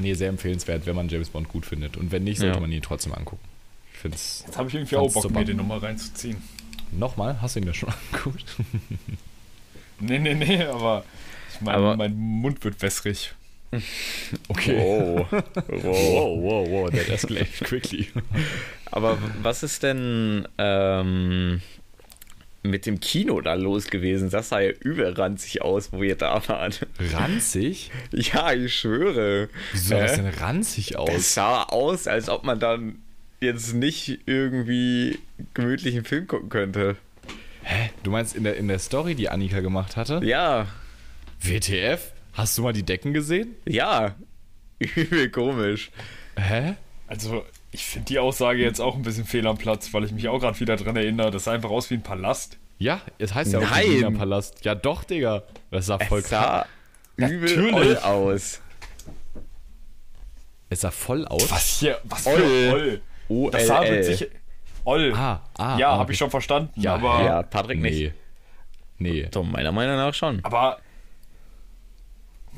Nee, 0.00 0.14
sehr 0.14 0.28
empfehlenswert, 0.28 0.86
wenn 0.86 0.94
man 0.96 1.08
James 1.08 1.28
Bond 1.30 1.48
gut 1.48 1.66
findet. 1.66 1.96
Und 1.96 2.10
wenn 2.12 2.24
nicht, 2.24 2.38
sollte 2.38 2.54
Ja. 2.54 2.60
man 2.60 2.72
ihn 2.72 2.80
trotzdem 2.82 3.12
angucken. 3.12 3.42
Ich 3.92 3.98
finde 3.98 4.14
es. 4.16 4.44
Jetzt 4.46 4.56
habe 4.56 4.68
ich 4.68 4.74
irgendwie 4.74 4.96
auch 4.96 5.12
Bock, 5.12 5.30
mir 5.30 5.44
den 5.44 5.56
nochmal 5.56 5.78
reinzuziehen. 5.78 6.36
Nochmal, 6.92 7.42
hast 7.42 7.56
du 7.56 7.60
ihn 7.60 7.66
ja 7.66 7.74
schon 7.74 7.90
angeguckt? 8.12 8.44
Nee, 10.00 10.18
nee, 10.20 10.34
nee, 10.34 10.62
aber, 10.64 11.04
ich 11.52 11.60
mein, 11.60 11.74
Aber- 11.74 11.96
mein 11.96 12.16
Mund 12.16 12.62
wird 12.64 12.80
wässrig. 12.80 13.34
Okay. 14.48 14.76
Wow. 14.78 15.26
wow. 15.68 16.36
Wow, 16.38 16.68
wow, 16.70 16.90
that 16.90 17.08
escalated 17.08 17.66
quickly. 17.66 18.08
Aber 18.90 19.18
was 19.42 19.62
ist 19.62 19.82
denn 19.82 20.48
ähm, 20.56 21.60
mit 22.62 22.86
dem 22.86 23.00
Kino 23.00 23.40
da 23.40 23.54
los 23.54 23.88
gewesen? 23.88 24.30
Das 24.30 24.48
sah 24.50 24.60
ja 24.60 24.70
übel 24.80 25.12
ranzig 25.12 25.60
aus, 25.62 25.92
wo 25.92 26.02
ihr 26.02 26.16
da 26.16 26.42
wart. 26.48 26.86
ranzig? 27.12 27.90
Ja, 28.12 28.52
ich 28.52 28.74
schwöre. 28.74 29.48
Wieso 29.72 29.88
sah 29.90 29.98
das 30.00 30.12
Hä? 30.16 30.22
denn 30.22 30.34
ranzig 30.40 30.90
Es 30.92 30.96
aus? 30.96 31.34
sah 31.34 31.62
aus, 31.64 32.06
als 32.06 32.28
ob 32.30 32.44
man 32.44 32.58
dann 32.58 32.96
jetzt 33.40 33.74
nicht 33.74 34.20
irgendwie 34.26 35.18
gemütlichen 35.54 36.04
Film 36.04 36.26
gucken 36.26 36.48
könnte. 36.48 36.96
Hä? 37.62 37.90
Du 38.02 38.10
meinst 38.10 38.34
in 38.34 38.44
der, 38.44 38.56
in 38.56 38.66
der 38.68 38.78
Story, 38.78 39.14
die 39.14 39.28
Annika 39.28 39.60
gemacht 39.60 39.96
hatte? 39.96 40.20
Ja, 40.24 40.66
WTF? 41.40 42.12
Hast 42.38 42.56
du 42.56 42.62
mal 42.62 42.72
die 42.72 42.84
Decken 42.84 43.12
gesehen? 43.12 43.56
ja. 43.66 44.14
Übel 44.78 45.28
komisch. 45.28 45.90
Hä? 46.38 46.74
Also, 47.08 47.44
ich 47.72 47.84
finde 47.84 48.06
die 48.06 48.20
Aussage 48.20 48.62
jetzt 48.62 48.80
auch 48.80 48.94
ein 48.94 49.02
bisschen 49.02 49.24
fehl 49.24 49.44
am 49.48 49.58
Platz, 49.58 49.92
weil 49.92 50.04
ich 50.04 50.12
mich 50.12 50.28
auch 50.28 50.38
gerade 50.38 50.58
wieder 50.60 50.76
dran 50.76 50.94
erinnere. 50.94 51.32
Das 51.32 51.44
sah 51.44 51.52
einfach 51.52 51.70
aus 51.70 51.90
wie 51.90 51.94
ein 51.94 52.02
Palast. 52.02 52.58
Ja, 52.78 53.00
es 53.18 53.34
heißt 53.34 53.52
ja 53.52 53.58
auch 53.58 53.62
Nein. 53.68 53.86
Berliner 53.88 54.12
Palast. 54.12 54.64
Ja 54.64 54.76
doch, 54.76 55.02
Digga. 55.02 55.42
Das 55.72 55.86
sah 55.86 55.98
voll 55.98 56.20
Es 56.20 56.28
krass. 56.28 56.66
sah 57.16 57.26
übel 57.26 57.56
Natürlich. 57.72 58.04
aus. 58.04 58.60
Es 60.70 60.80
sah 60.82 60.92
voll 60.92 61.26
aus. 61.26 61.50
Was 61.50 61.80
hier? 61.80 61.98
Was 62.04 62.24
Oll. 62.26 62.36
für 62.38 62.72
Oll? 62.72 63.00
O 63.28 63.50
Das 63.50 63.66
sah 63.66 63.82
witzig. 63.82 64.30
Oll. 64.84 65.12
Ah, 65.16 65.42
ah. 65.58 65.76
ja, 65.76 65.90
ah, 65.90 65.98
habe 65.98 66.12
ich 66.12 66.18
schon 66.18 66.30
verstanden. 66.30 66.70
Ja, 66.80 66.94
aber, 66.94 67.24
Ja, 67.24 67.42
Patrick 67.42 67.80
nicht. 67.80 68.12
Nee. 68.98 69.12
Nee. 69.22 69.28
Doch, 69.30 69.42
meiner 69.42 69.72
Meinung 69.72 69.96
nach 69.96 70.14
schon. 70.14 70.38
aber. 70.44 70.78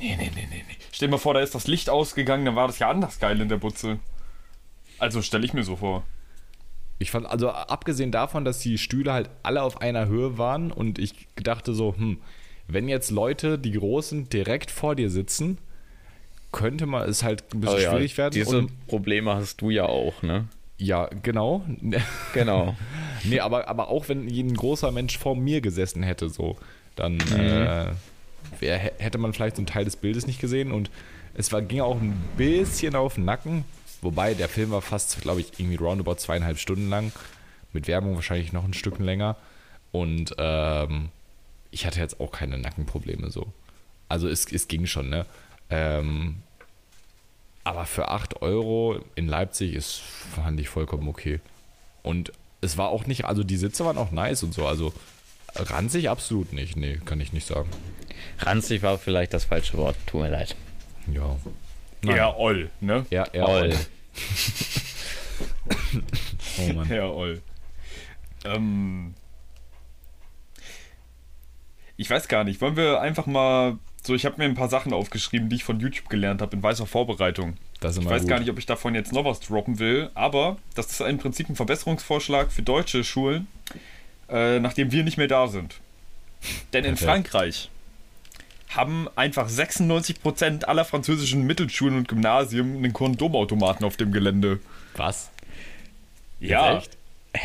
Nee, 0.01 0.15
nee, 0.17 0.31
nee, 0.33 0.47
nee, 0.49 0.63
nee. 0.67 0.75
Stell 0.91 1.07
dir 1.07 1.11
mal 1.11 1.17
vor, 1.17 1.33
da 1.35 1.41
ist 1.41 1.53
das 1.53 1.67
Licht 1.67 1.89
ausgegangen, 1.89 2.43
dann 2.45 2.55
war 2.55 2.67
das 2.67 2.79
ja 2.79 2.89
anders 2.89 3.19
geil 3.19 3.39
in 3.39 3.49
der 3.49 3.57
Butze. 3.57 3.99
Also 4.97 5.21
stelle 5.21 5.45
ich 5.45 5.53
mir 5.53 5.63
so 5.63 5.75
vor. 5.75 6.03
Ich 6.99 7.11
fand, 7.11 7.25
also 7.27 7.49
abgesehen 7.49 8.11
davon, 8.11 8.43
dass 8.45 8.59
die 8.59 8.77
Stühle 8.77 9.13
halt 9.13 9.29
alle 9.43 9.63
auf 9.63 9.81
einer 9.81 10.07
Höhe 10.07 10.37
waren 10.37 10.71
und 10.71 10.99
ich 10.99 11.27
dachte 11.35 11.73
so, 11.73 11.95
hm, 11.95 12.19
wenn 12.67 12.87
jetzt 12.87 13.11
Leute, 13.11 13.57
die 13.59 13.71
groß 13.71 14.09
sind, 14.09 14.33
direkt 14.33 14.71
vor 14.71 14.95
dir 14.95 15.09
sitzen, 15.09 15.57
könnte 16.51 16.85
man 16.85 17.07
es 17.07 17.23
halt 17.23 17.43
ein 17.53 17.61
bisschen 17.61 17.75
Oh 17.77 17.79
ja, 17.79 17.91
schwierig 17.91 18.17
werden. 18.17 18.33
Diese 18.33 18.57
und, 18.57 18.87
Probleme 18.87 19.33
hast 19.35 19.61
du 19.61 19.69
ja 19.69 19.85
auch, 19.85 20.21
ne? 20.23 20.47
ja, 20.77 21.07
genau. 21.21 21.63
Genau. 22.33 22.75
nee, 23.23 23.39
aber, 23.39 23.67
aber 23.67 23.89
auch 23.89 24.09
wenn 24.09 24.27
ein 24.27 24.53
großer 24.55 24.91
Mensch 24.91 25.17
vor 25.17 25.35
mir 25.35 25.61
gesessen 25.61 26.01
hätte, 26.03 26.29
so, 26.29 26.57
dann 26.95 27.13
Mhm. 27.17 27.67
äh, 27.67 27.87
wär, 28.59 28.77
hätte 28.77 29.17
man 29.17 29.33
vielleicht 29.33 29.55
so 29.55 29.61
einen 29.61 29.67
Teil 29.67 29.85
des 29.85 29.95
Bildes 29.95 30.27
nicht 30.27 30.39
gesehen 30.39 30.71
und 30.71 30.89
es 31.33 31.51
war, 31.51 31.61
ging 31.61 31.81
auch 31.81 31.99
ein 31.99 32.13
bisschen 32.37 32.95
auf 32.95 33.15
den 33.15 33.25
Nacken. 33.25 33.65
Wobei 34.01 34.33
der 34.33 34.49
Film 34.49 34.71
war 34.71 34.81
fast, 34.81 35.21
glaube 35.21 35.41
ich, 35.41 35.59
irgendwie 35.59 35.77
roundabout 35.77 36.15
zweieinhalb 36.15 36.57
Stunden 36.57 36.89
lang. 36.89 37.11
Mit 37.71 37.87
Werbung 37.87 38.15
wahrscheinlich 38.15 38.51
noch 38.51 38.65
ein 38.65 38.73
Stück 38.73 38.99
länger. 38.99 39.37
Und 39.91 40.35
ähm, 40.37 41.09
ich 41.69 41.85
hatte 41.85 41.99
jetzt 41.99 42.19
auch 42.19 42.31
keine 42.31 42.57
Nackenprobleme 42.57 43.31
so. 43.31 43.47
Also 44.09 44.27
es, 44.27 44.51
es 44.51 44.67
ging 44.67 44.85
schon, 44.87 45.09
ne? 45.09 45.25
Ähm, 45.69 46.37
aber 47.63 47.85
für 47.85 48.09
8 48.09 48.41
Euro 48.41 48.99
in 49.15 49.27
Leipzig 49.27 49.73
ist, 49.73 50.01
fand 50.35 50.59
ich 50.59 50.67
vollkommen 50.67 51.07
okay. 51.07 51.39
Und 52.03 52.31
es 52.59 52.77
war 52.77 52.89
auch 52.89 53.05
nicht, 53.05 53.25
also 53.25 53.43
die 53.43 53.57
Sitze 53.57 53.85
waren 53.85 53.97
auch 53.97 54.11
nice 54.11 54.43
und 54.43 54.53
so. 54.53 54.65
Also 54.65 54.93
ranzig 55.55 56.09
absolut 56.09 56.53
nicht. 56.53 56.75
Nee, 56.77 56.99
kann 57.05 57.19
ich 57.21 57.33
nicht 57.33 57.47
sagen. 57.47 57.69
Ranzig 58.39 58.81
war 58.83 58.97
vielleicht 58.97 59.33
das 59.33 59.45
falsche 59.45 59.77
Wort. 59.77 59.95
Tut 60.05 60.21
mir 60.21 60.29
leid. 60.29 60.55
Ja. 61.11 61.37
Eher 62.03 62.37
Oll, 62.37 62.69
ne? 62.79 63.05
Ja, 63.09 63.27
ja. 63.33 63.45
Oll. 63.47 63.75
Oh 66.59 66.73
Mann. 66.73 66.89
Ja, 66.89 67.05
Oll. 67.07 67.41
Ähm. 68.45 69.13
Ich 71.97 72.09
weiß 72.09 72.27
gar 72.27 72.43
nicht. 72.43 72.61
Wollen 72.61 72.75
wir 72.75 73.01
einfach 73.01 73.25
mal. 73.25 73.77
So, 74.03 74.15
ich 74.15 74.25
habe 74.25 74.37
mir 74.37 74.45
ein 74.45 74.55
paar 74.55 74.69
Sachen 74.69 74.93
aufgeschrieben, 74.93 75.49
die 75.49 75.57
ich 75.57 75.63
von 75.63 75.79
YouTube 75.79 76.09
gelernt 76.09 76.41
habe, 76.41 76.55
in 76.55 76.63
weißer 76.63 76.87
Vorbereitung. 76.87 77.57
Das 77.79 77.95
ist 77.97 78.03
Ich 78.03 78.09
weiß 78.09 78.21
gut. 78.23 78.29
gar 78.29 78.39
nicht, 78.39 78.49
ob 78.49 78.57
ich 78.57 78.65
davon 78.65 78.95
jetzt 78.95 79.13
noch 79.13 79.25
was 79.25 79.39
droppen 79.39 79.77
will, 79.77 80.09
aber 80.15 80.57
das 80.73 80.87
ist 80.91 81.01
im 81.01 81.19
Prinzip 81.19 81.49
ein 81.49 81.55
Verbesserungsvorschlag 81.55 82.51
für 82.51 82.63
deutsche 82.63 83.03
Schulen, 83.03 83.47
äh, 84.31 84.59
nachdem 84.59 84.91
wir 84.91 85.03
nicht 85.03 85.17
mehr 85.17 85.27
da 85.27 85.47
sind. 85.47 85.75
Denn 86.73 86.83
in 86.85 86.95
Perfekt. 86.95 87.29
Frankreich 87.29 87.69
haben 88.69 89.07
einfach 89.15 89.49
96% 89.49 90.63
aller 90.65 90.85
französischen 90.85 91.43
Mittelschulen 91.45 91.97
und 91.97 92.07
Gymnasien 92.07 92.77
einen 92.77 92.93
Kondomautomaten 92.93 93.85
auf 93.85 93.97
dem 93.97 94.11
Gelände. 94.11 94.59
Was? 94.95 95.29
Ja, 96.39 96.77
Echt? 96.77 96.97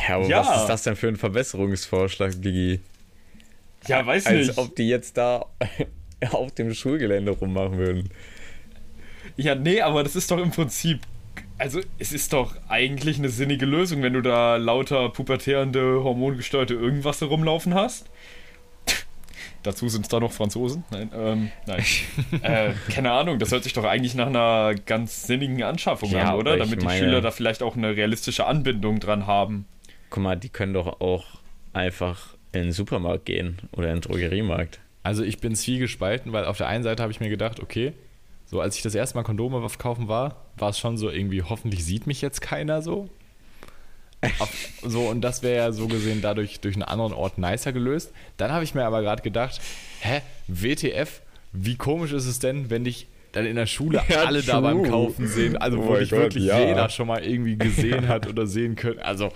Ja, 0.09 0.17
aber 0.17 0.27
Ja. 0.29 0.41
was 0.47 0.61
ist 0.63 0.67
das 0.69 0.83
denn 0.85 0.97
für 0.97 1.09
ein 1.09 1.17
Verbesserungsvorschlag, 1.17 2.41
Digi? 2.41 2.81
ja, 3.89 4.05
weiß 4.07 4.27
Als 4.27 4.47
nicht. 4.49 4.59
ob 4.59 4.75
die 4.77 4.89
jetzt 4.89 5.17
da 5.17 5.47
auf 6.31 6.53
dem 6.55 6.73
Schulgelände 6.75 7.33
rummachen 7.33 7.77
würden. 7.77 8.11
Ja, 9.37 9.55
nee, 9.55 9.81
aber 9.81 10.03
das 10.03 10.17
ist 10.17 10.31
doch 10.31 10.39
im 10.39 10.51
Prinzip. 10.51 11.01
Also, 11.59 11.81
es 11.99 12.13
ist 12.13 12.33
doch 12.33 12.55
eigentlich 12.69 13.19
eine 13.19 13.31
sinnige 13.31 13.65
Lösung, 13.65 14.03
wenn 14.03 14.13
du 14.13 14.21
da 14.21 14.57
lauter 14.57 15.09
pubertierende, 15.09 16.03
hormongesteuerte 16.05 16.75
irgendwas 16.75 17.21
herumlaufen 17.21 17.73
hast. 17.75 18.11
Dazu 19.63 19.89
sind 19.89 20.03
es 20.03 20.09
da 20.09 20.21
noch 20.21 20.33
Franzosen. 20.33 20.85
Nein, 20.91 21.11
ähm, 21.15 21.51
nein. 21.67 21.83
äh, 22.43 22.73
keine 22.93 23.13
Ahnung, 23.13 23.39
das 23.39 23.53
hört 23.53 23.65
sich 23.65 23.73
doch 23.73 23.85
eigentlich 23.85 24.15
nach 24.15 24.27
einer 24.27 24.75
ganz 24.75 25.27
sinnigen 25.27 25.63
Anschaffung 25.63 26.11
Ja, 26.11 26.33
an, 26.33 26.37
oder? 26.37 26.57
Damit 26.59 26.83
die 26.83 26.85
meine- 26.85 26.99
Schüler 26.99 27.21
da 27.23 27.31
vielleicht 27.31 27.63
auch 27.63 27.75
eine 27.77 27.97
realistische 27.97 28.47
Anbindung 28.47 29.01
dran 29.01 29.27
haben. 29.27 29.65
Guck 30.11 30.23
mal, 30.23 30.37
die 30.37 30.51
können 30.51 30.75
doch 30.75 31.01
auch 31.01 31.25
einfach 31.73 32.35
in 32.53 32.65
den 32.65 32.73
Supermarkt 32.73 33.25
gehen 33.25 33.59
oder 33.73 33.89
in 33.89 33.97
den 33.97 34.01
Drogeriemarkt. 34.03 34.79
Also 35.03 35.23
ich 35.23 35.39
bin 35.39 35.55
zwiegespalten, 35.55 36.33
weil 36.33 36.45
auf 36.45 36.59
der 36.59 36.69
einen 36.69 36.85
Seite 36.85 37.03
habe 37.03 37.13
ich 37.13 37.21
mir 37.21 37.29
gedacht, 37.29 37.61
okay, 37.61 37.93
so 38.47 38.61
als 38.61 38.77
ich 38.77 38.83
das 38.83 38.95
erste 38.95 39.17
Mal 39.17 39.25
Kondome 39.25 39.67
kaufen 39.79 40.09
war, 40.09 40.47
war 40.57 40.71
es 40.71 40.79
schon 40.79 40.97
so 40.97 41.11
irgendwie, 41.11 41.43
hoffentlich 41.43 41.85
sieht 41.85 42.07
mich 42.07 42.23
jetzt 42.23 42.41
keiner 42.41 42.81
so. 42.83 43.09
Auf, 44.39 44.51
so, 44.83 45.03
und 45.03 45.21
das 45.21 45.43
wäre 45.43 45.57
ja 45.57 45.73
so 45.73 45.89
gesehen 45.89 46.23
dadurch 46.23 46.61
durch 46.61 46.75
einen 46.75 46.83
anderen 46.83 47.13
Ort 47.13 47.39
nicer 47.39 47.73
gelöst. 47.73 48.13
Dann 48.39 48.51
habe 48.51 48.65
ich 48.65 48.75
mir 48.75 48.85
aber 48.85 49.03
gerade 49.03 49.23
gedacht, 49.23 49.61
hä, 50.01 50.21
WTF, 50.49 51.21
wie 51.53 51.77
komisch 51.77 52.13
ist 52.13 52.27
es 52.27 52.39
denn, 52.39 52.71
wenn 52.71 52.85
dich 52.85 53.09
dann 53.33 53.47
in 53.47 53.57
der 53.57 53.67
Schule 53.67 54.03
Ja, 54.09 54.25
alle 54.25 54.43
da 54.43 54.61
beim 54.61 54.79
true. 54.79 54.89
Kaufen 54.89 55.27
sehen, 55.29 55.57
also 55.57 55.79
Oh 55.79 55.87
wo 55.89 55.97
dich 55.97 56.11
Gott, 56.11 56.21
wirklich 56.21 56.45
ja. 56.45 56.59
jeder 56.61 56.89
schon 56.89 57.07
mal 57.07 57.23
irgendwie 57.25 57.57
gesehen 57.57 58.09
hat 58.09 58.27
oder 58.27 58.47
sehen 58.47 58.75
können. 58.75 58.99
Also, 59.01 59.31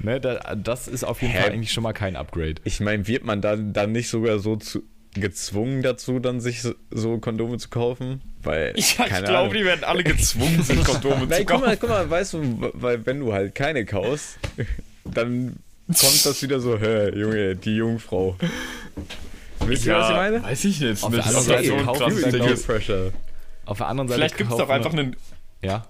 ne, 0.00 0.18
da, 0.20 0.54
das 0.56 0.88
ist 0.88 1.04
auf 1.04 1.20
jeden 1.20 1.34
Hä? 1.34 1.42
Fall 1.42 1.52
eigentlich 1.52 1.72
schon 1.72 1.82
mal 1.82 1.92
kein 1.92 2.16
Upgrade. 2.16 2.54
Ich 2.64 2.80
meine, 2.80 3.06
wird 3.06 3.24
man 3.24 3.42
dann, 3.42 3.72
dann 3.72 3.92
nicht 3.92 4.08
sogar 4.08 4.38
so 4.38 4.56
zu, 4.56 4.82
gezwungen 5.14 5.82
dazu, 5.82 6.18
dann 6.18 6.40
sich 6.40 6.62
so, 6.62 6.74
Kondome 7.18 7.58
zu 7.58 7.68
kaufen? 7.68 8.20
Weil, 8.42 8.72
Ja, 8.76 9.06
ich 9.06 9.24
glaube, 9.24 9.56
die 9.56 9.64
werden 9.64 9.84
alle 9.84 10.02
gezwungen, 10.04 10.62
sind 10.62 10.84
Kondome 10.84 11.20
zu 11.22 11.26
Nein, 11.26 11.44
guck 11.46 11.60
mal, 11.60 11.66
kaufen. 11.66 11.78
guck 11.80 11.88
mal, 11.90 12.10
weißt 12.10 12.32
du, 12.34 12.70
weil 12.74 13.04
wenn 13.06 13.20
du 13.20 13.32
halt 13.32 13.54
keine 13.54 13.84
kaufst, 13.84 14.38
dann 15.04 15.56
kommt 15.86 16.24
das 16.26 16.42
wieder 16.42 16.60
so, 16.60 16.78
hä, 16.78 17.10
Junge, 17.18 17.56
die 17.56 17.76
Jungfrau. 17.76 18.36
Wisst 19.66 19.86
ihr, 19.86 19.94
was 19.96 20.08
ich 20.10 20.16
meine? 20.16 20.42
Weiß 20.42 20.64
ich 20.64 20.80
jetzt 20.80 21.04
Auf 21.04 21.10
nicht. 21.10 21.24
der 21.24 21.26
anderen 21.36 21.46
Seite 21.46 21.72
ein 21.74 21.86
kaufen 21.86 22.32
Ding. 22.32 22.32
dann 22.32 22.46
Peer 22.46 22.56
Pressure. 22.56 23.12
Auf 23.64 23.78
der 23.78 23.86
anderen 23.88 24.08
Seite 24.08 24.18
Vielleicht 24.18 24.36
gibt 24.38 24.50
es 24.50 24.56
doch 24.56 24.66
kaufen 24.68 24.72
einfach 24.72 24.92
einen 24.92 25.16
Ja, 25.62 25.86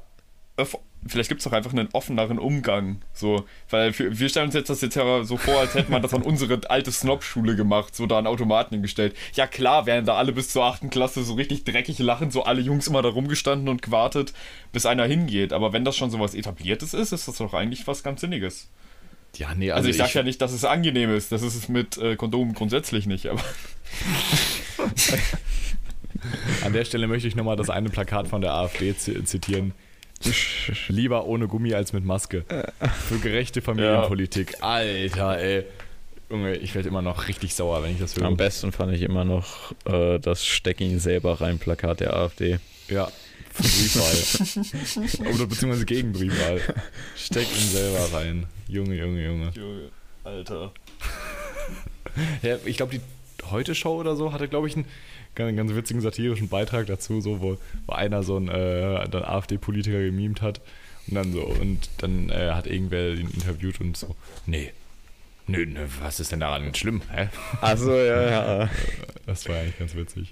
vielleicht 1.07 1.29
gibt 1.29 1.41
es 1.41 1.45
doch 1.45 1.53
einfach 1.53 1.73
einen 1.73 1.89
offeneren 1.93 2.39
Umgang. 2.39 3.03
So, 3.13 3.45
weil 3.71 3.93
für, 3.93 4.19
wir 4.19 4.29
stellen 4.29 4.47
uns 4.47 4.55
jetzt 4.55 4.71
das 4.71 4.81
jetzt 4.81 4.95
ja 4.95 5.25
so 5.25 5.37
vor, 5.37 5.59
als 5.61 5.75
hätte 5.75 5.91
man 5.91 6.03
das 6.03 6.15
an 6.15 6.23
unsere 6.23 6.61
alte 6.71 6.93
Snob-Schule 6.93 7.57
gemacht, 7.57 7.95
so 7.97 8.07
da 8.07 8.19
an 8.19 8.27
Automaten 8.27 8.75
hingestellt. 8.77 9.17
Ja 9.35 9.47
klar, 9.47 9.87
wären 9.87 10.05
da 10.05 10.15
alle 10.15 10.33
bis 10.33 10.51
zur 10.51 10.65
8. 10.65 10.91
Klasse 10.91 11.25
so 11.25 11.35
richtig 11.35 11.65
dreckig 11.65 11.99
lachen, 11.99 12.31
so 12.31 12.45
alle 12.45 12.61
Jungs 12.61 12.87
immer 12.87 13.03
da 13.03 13.09
rumgestanden 13.09 13.69
und 13.69 13.83
gewartet, 13.83 14.33
bis 14.73 14.87
einer 14.87 15.05
hingeht. 15.07 15.53
Aber 15.53 15.73
wenn 15.73 15.85
das 15.85 15.97
schon 15.97 16.11
so 16.11 16.21
was 16.21 16.35
Etabliertes 16.35 16.95
ist, 16.95 17.13
ist 17.13 17.27
das 17.29 17.37
doch 17.39 17.55
eigentlich 17.55 17.87
was 17.87 18.03
ganz 18.03 18.21
Sinniges. 18.21 18.69
Ja, 19.37 19.55
nee, 19.55 19.71
Also, 19.71 19.89
also, 19.89 19.91
ich 19.91 19.97
sag 19.97 20.13
ja 20.15 20.23
nicht, 20.23 20.41
dass 20.43 20.53
es 20.53 20.65
angenehm 20.65 21.11
ist. 21.15 21.33
Das 21.33 21.41
ist 21.43 21.55
es 21.55 21.69
mit 21.71 21.97
äh, 21.97 22.17
Kondomen 22.17 22.53
grundsätzlich 22.55 23.07
nicht, 23.07 23.27
aber. 23.29 23.43
An 26.65 26.73
der 26.73 26.85
Stelle 26.85 27.09
möchte 27.09 27.27
ich 27.29 27.35
nochmal 27.35 27.57
das 27.57 27.71
eine 27.71 27.89
Plakat 27.89 28.29
von 28.29 28.41
der 28.41 28.55
AfD 28.55 28.97
zi- 28.97 29.25
zitieren. 29.25 29.73
Lieber 30.89 31.27
ohne 31.27 31.49
Gummi 31.49 31.75
als 31.75 31.93
mit 31.93 32.05
Maske. 32.05 32.45
Für 33.09 33.19
gerechte 33.19 33.63
Familienpolitik. 33.63 34.63
Alter, 34.63 35.39
ey. 35.39 35.65
Junge, 36.31 36.57
ich 36.57 36.75
werde 36.75 36.89
immer 36.89 37.03
noch 37.03 37.29
richtig 37.29 37.55
sauer, 37.55 37.83
wenn 37.83 37.93
ich 37.93 37.99
das 37.99 38.17
höre. 38.17 38.25
Am 38.25 38.39
besten 38.39 38.73
fand 38.73 38.95
ich 38.95 39.03
immer 39.03 39.25
noch 39.25 39.73
äh, 39.85 40.19
das 40.19 40.47
Steck 40.47 40.81
ihn 40.81 40.99
selber 40.99 41.43
rein 41.43 41.59
Plakat 41.59 42.01
der 42.01 42.17
AfD. 42.17 42.59
Ja, 42.89 43.11
für 43.53 43.63
Briefwahl. 43.63 45.35
Oder 45.35 45.47
beziehungsweise 45.47 45.85
gegen 45.85 46.13
Briefwahl. 46.13 46.61
Steck 47.17 47.47
ihn 47.51 47.69
selber 47.69 48.13
rein. 48.15 48.47
Junge, 48.67 48.95
Junge, 48.95 49.23
Junge. 49.25 49.53
Junge, 49.55 49.91
Alter. 50.25 50.73
Ja, 52.43 52.57
ich 52.65 52.77
glaube, 52.79 52.93
die 52.99 53.01
Heute-Show 53.51 53.99
oder 53.99 54.17
so 54.17 54.33
hatte, 54.33 54.49
glaube 54.49 54.69
ich, 54.69 54.77
einen 54.77 54.87
ganz, 55.35 55.57
ganz 55.57 55.75
witzigen 55.75 56.01
satirischen 56.01 56.49
Beitrag 56.49 56.87
dazu, 56.87 57.21
so, 57.21 57.41
wo, 57.41 57.59
wo 57.87 57.93
einer 57.93 58.23
so 58.23 58.37
einen 58.37 58.49
äh, 58.49 59.09
AfD-Politiker 59.13 60.03
gemimt 60.03 60.43
hat 60.43 60.61
und 61.09 61.15
dann 61.15 61.33
so, 61.33 61.43
und 61.43 61.89
dann 61.99 62.31
äh, 62.31 62.51
hat 62.53 62.67
irgendwer 62.67 63.15
ihn 63.15 63.31
interviewt 63.31 63.81
und 63.81 63.97
so, 63.97 64.15
nee. 64.47 64.73
Nö, 65.49 65.67
nö, 65.67 65.87
was 66.01 66.21
ist 66.21 66.31
denn 66.31 66.41
daran 66.41 66.73
schlimm? 66.75 67.03
Hä? 67.11 67.29
Achso, 67.61 67.93
ja, 67.95 68.31
ja. 68.31 68.71
Das 69.27 69.49
war 69.49 69.57
eigentlich 69.57 69.79
ganz 69.79 69.95
witzig. 69.95 70.31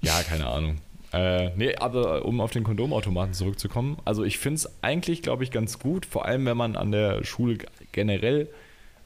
Ja, 0.00 0.22
keine 0.22 0.46
Ahnung. 0.46 0.78
Äh, 1.12 1.50
nee, 1.56 1.74
aber 1.76 2.24
um 2.24 2.40
auf 2.40 2.50
den 2.50 2.64
Kondomautomaten 2.64 3.32
zurückzukommen, 3.32 3.96
also 4.04 4.24
ich 4.24 4.38
finde 4.38 4.56
es 4.56 4.82
eigentlich, 4.82 5.22
glaube 5.22 5.44
ich, 5.44 5.50
ganz 5.50 5.78
gut, 5.78 6.04
vor 6.04 6.26
allem 6.26 6.44
wenn 6.44 6.56
man 6.56 6.76
an 6.76 6.92
der 6.92 7.24
Schule 7.24 7.58
generell 7.92 8.48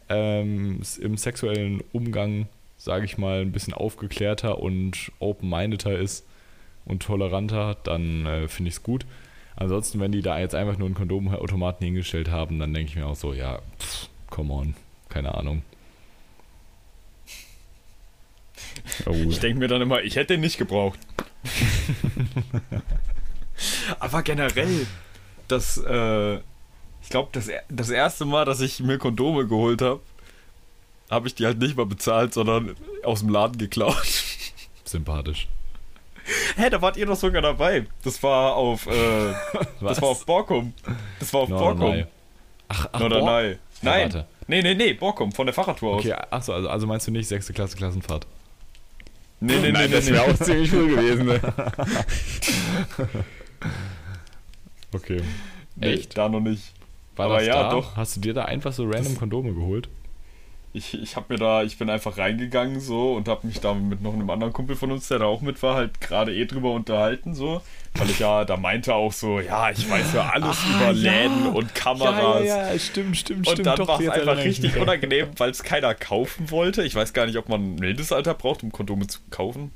ähm, 0.09 0.81
im 1.01 1.17
sexuellen 1.17 1.83
Umgang, 1.93 2.49
sage 2.83 3.05
ich 3.05 3.17
mal, 3.17 3.43
ein 3.43 3.53
bisschen 3.53 3.75
aufgeklärter 3.75 4.59
und 4.59 5.13
open-mindeder 5.21 5.97
ist 5.97 6.27
und 6.85 7.01
toleranter, 7.01 7.77
dann 7.85 8.27
äh, 8.27 8.49
finde 8.49 8.71
ich 8.71 8.75
es 8.75 8.83
gut. 8.83 9.07
Ansonsten, 9.55 10.01
wenn 10.01 10.11
die 10.11 10.21
da 10.21 10.41
jetzt 10.41 10.57
einfach 10.57 10.77
nur 10.79 10.87
einen 10.87 10.97
Kondomautomaten 10.97 11.85
hingestellt 11.85 12.29
haben, 12.29 12.59
dann 12.59 12.75
denke 12.75 12.91
ich 12.91 12.97
mir 12.97 13.07
auch 13.07 13.15
so, 13.15 13.35
ja, 13.35 13.61
pff, 13.79 14.09
come 14.31 14.53
on, 14.53 14.75
keine 15.09 15.33
Ahnung. 15.37 15.63
Oh. 19.07 19.13
Ich 19.13 19.39
denke 19.39 19.61
mir 19.61 19.69
dann 19.69 19.81
immer, 19.81 20.03
ich 20.03 20.17
hätte 20.17 20.35
den 20.35 20.41
nicht 20.41 20.59
gebraucht. 20.59 20.99
Aber 24.01 24.25
generell, 24.25 24.89
das, 25.47 25.79
äh, 25.79 26.35
ich 27.01 27.11
glaube, 27.11 27.29
das, 27.31 27.49
das 27.69 27.91
erste 27.91 28.25
Mal, 28.25 28.45
dass 28.45 28.61
ich 28.61 28.81
mir 28.81 28.99
Kondome 28.99 29.47
geholt 29.47 29.83
habe, 29.83 30.01
habe 31.13 31.29
ich 31.29 31.35
die 31.35 31.45
halt 31.47 31.59
nicht 31.59 31.77
mal 31.77 31.87
bezahlt, 31.87 32.33
sondern 32.35 32.75
aus 33.05 33.21
dem 33.21 33.29
Laden 33.29 33.59
geklaut. 33.59 34.25
Sympathisch. 34.85 35.47
Hä, 36.57 36.71
da 36.71 36.81
wart 36.81 36.97
ihr 36.97 37.07
doch 37.07 37.17
sogar 37.17 37.43
dabei. 37.43 37.87
Das 38.05 38.23
war 38.23 38.55
auf, 38.55 38.87
äh, 38.87 39.35
das 39.81 40.01
war 40.01 40.09
auf 40.09 40.25
Borkum. 40.25 40.73
Das 41.19 41.33
war 41.35 41.43
auf 41.43 41.49
Borkum. 41.49 41.79
Norderney. 41.81 42.07
Ach, 42.69 42.89
ach 42.93 43.01
Oder 43.01 43.19
Bor- 43.21 43.31
nein. 43.83 44.11
Ja. 44.13 44.25
Nee, 44.47 44.63
nee, 44.63 44.75
nee, 44.75 44.93
Borkum, 44.95 45.33
von 45.33 45.47
der 45.47 45.55
Fahrradtour 45.55 45.97
aus. 45.97 46.01
Okay, 46.01 46.13
achso, 46.31 46.53
also, 46.53 46.69
also 46.69 46.87
meinst 46.87 47.07
du 47.07 47.11
nicht 47.11 47.29
sechste 47.29 47.53
Klasse 47.53 47.77
Klassenfahrt? 47.77 48.27
Nee, 49.41 49.55
nee, 49.57 49.61
nee, 49.61 49.73
Nein, 49.73 49.91
nee, 49.91 49.97
das 49.97 50.07
nee. 50.07 50.13
wäre 50.13 50.23
auch 50.25 50.37
ziemlich 50.37 50.73
cool 50.73 50.89
gewesen. 50.89 51.27
Ne? 51.27 51.41
Okay. 54.95 55.23
nee, 55.77 55.95
Echt? 55.95 56.17
Da 56.19 56.29
noch 56.29 56.41
nicht. 56.41 56.73
War 57.17 57.27
Aber 57.27 57.39
das 57.39 57.47
ja, 57.47 57.63
da? 57.63 57.71
doch. 57.71 57.97
Hast 57.97 58.17
du 58.17 58.21
dir 58.21 58.35
da 58.35 58.45
einfach 58.45 58.73
so 58.73 58.85
random 58.89 59.17
Kondome 59.17 59.55
geholt? 59.55 59.89
Ich, 60.75 60.95
ich 60.95 61.17
hab 61.17 61.29
mir 61.29 61.37
da, 61.37 61.63
ich 61.63 61.77
bin 61.77 61.91
einfach 61.91 62.17
reingegangen 62.17 62.81
so 62.81 63.13
und 63.15 63.29
hab 63.29 63.45
mich 63.45 63.61
da 63.61 63.75
mit 63.75 64.01
noch 64.01 64.15
einem 64.15 64.31
anderen 64.31 64.55
Kumpel 64.55 64.75
von 64.75 64.91
uns, 64.91 65.09
der 65.09 65.19
da 65.19 65.27
auch 65.27 65.43
mit 65.43 65.63
war, 65.63 65.75
halt 65.75 66.01
gerade 66.01 66.35
eh 66.35 66.47
drüber 66.47 66.73
unterhalten 66.73 67.35
so. 67.35 67.61
Weil 67.95 68.09
ich 68.09 68.19
ja, 68.21 68.47
da 68.47 68.57
meinte 68.57 68.95
auch 68.95 69.13
so, 69.13 69.39
ja, 69.39 69.71
ich 69.71 69.89
weiß 69.89 70.15
ja 70.15 70.31
alles 70.31 70.57
über 70.65 70.95
Läden 70.95 71.49
und 71.49 71.75
Kameras. 71.75 72.43
ja, 72.47 72.79
stimmt, 72.79 73.19
stimmt, 73.19 73.47
Und 73.47 73.67
dann 73.67 73.87
war 73.87 74.01
es 74.01 74.09
einfach 74.09 74.39
richtig 74.39 74.77
unangenehm, 74.79 75.29
weil 75.37 75.51
es 75.51 75.63
keiner 75.63 75.95
kaufen 75.95 76.51
wollte. 76.51 76.83
Ich 76.85 76.95
weiß 76.95 77.13
gar 77.13 77.27
nicht, 77.27 77.37
ob 77.37 77.51
man 77.51 77.61
ein 77.61 77.75
Mindestalter 77.75 78.33
braucht, 78.33 78.63
um 78.63 78.73
Kondome 78.73 79.09
zu 79.09 79.19
kaufen. 79.29 79.73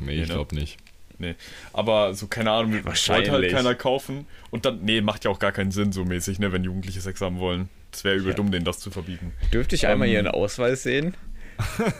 Nee, 0.00 0.22
ich 0.22 0.28
ne? 0.28 0.34
glaube 0.34 0.54
nicht. 0.54 0.78
Nee. 1.18 1.34
Aber 1.72 2.14
so, 2.14 2.26
keine 2.26 2.50
Ahnung, 2.50 2.72
wollte 2.72 2.84
halt 2.84 2.86
Wahrscheinlich. 2.86 3.52
keiner 3.52 3.74
kaufen. 3.74 4.26
Und 4.50 4.64
dann, 4.64 4.80
nee, 4.82 5.00
macht 5.00 5.24
ja 5.24 5.30
auch 5.30 5.38
gar 5.38 5.52
keinen 5.52 5.70
Sinn 5.70 5.92
so 5.92 6.04
mäßig, 6.04 6.38
ne, 6.38 6.52
wenn 6.52 6.64
Jugendliche 6.64 7.00
Sex 7.00 7.20
haben 7.20 7.38
wollen. 7.38 7.68
Es 7.92 8.04
wäre 8.04 8.16
übel 8.16 8.30
Ja. 8.30 8.34
dumm, 8.36 8.50
denen 8.50 8.64
das 8.64 8.78
zu 8.78 8.90
verbieten. 8.90 9.32
Dürfte 9.52 9.74
ich 9.74 9.86
einmal 9.86 10.08
Ihren 10.08 10.26
Ausweis 10.28 10.82
sehen? 10.82 11.14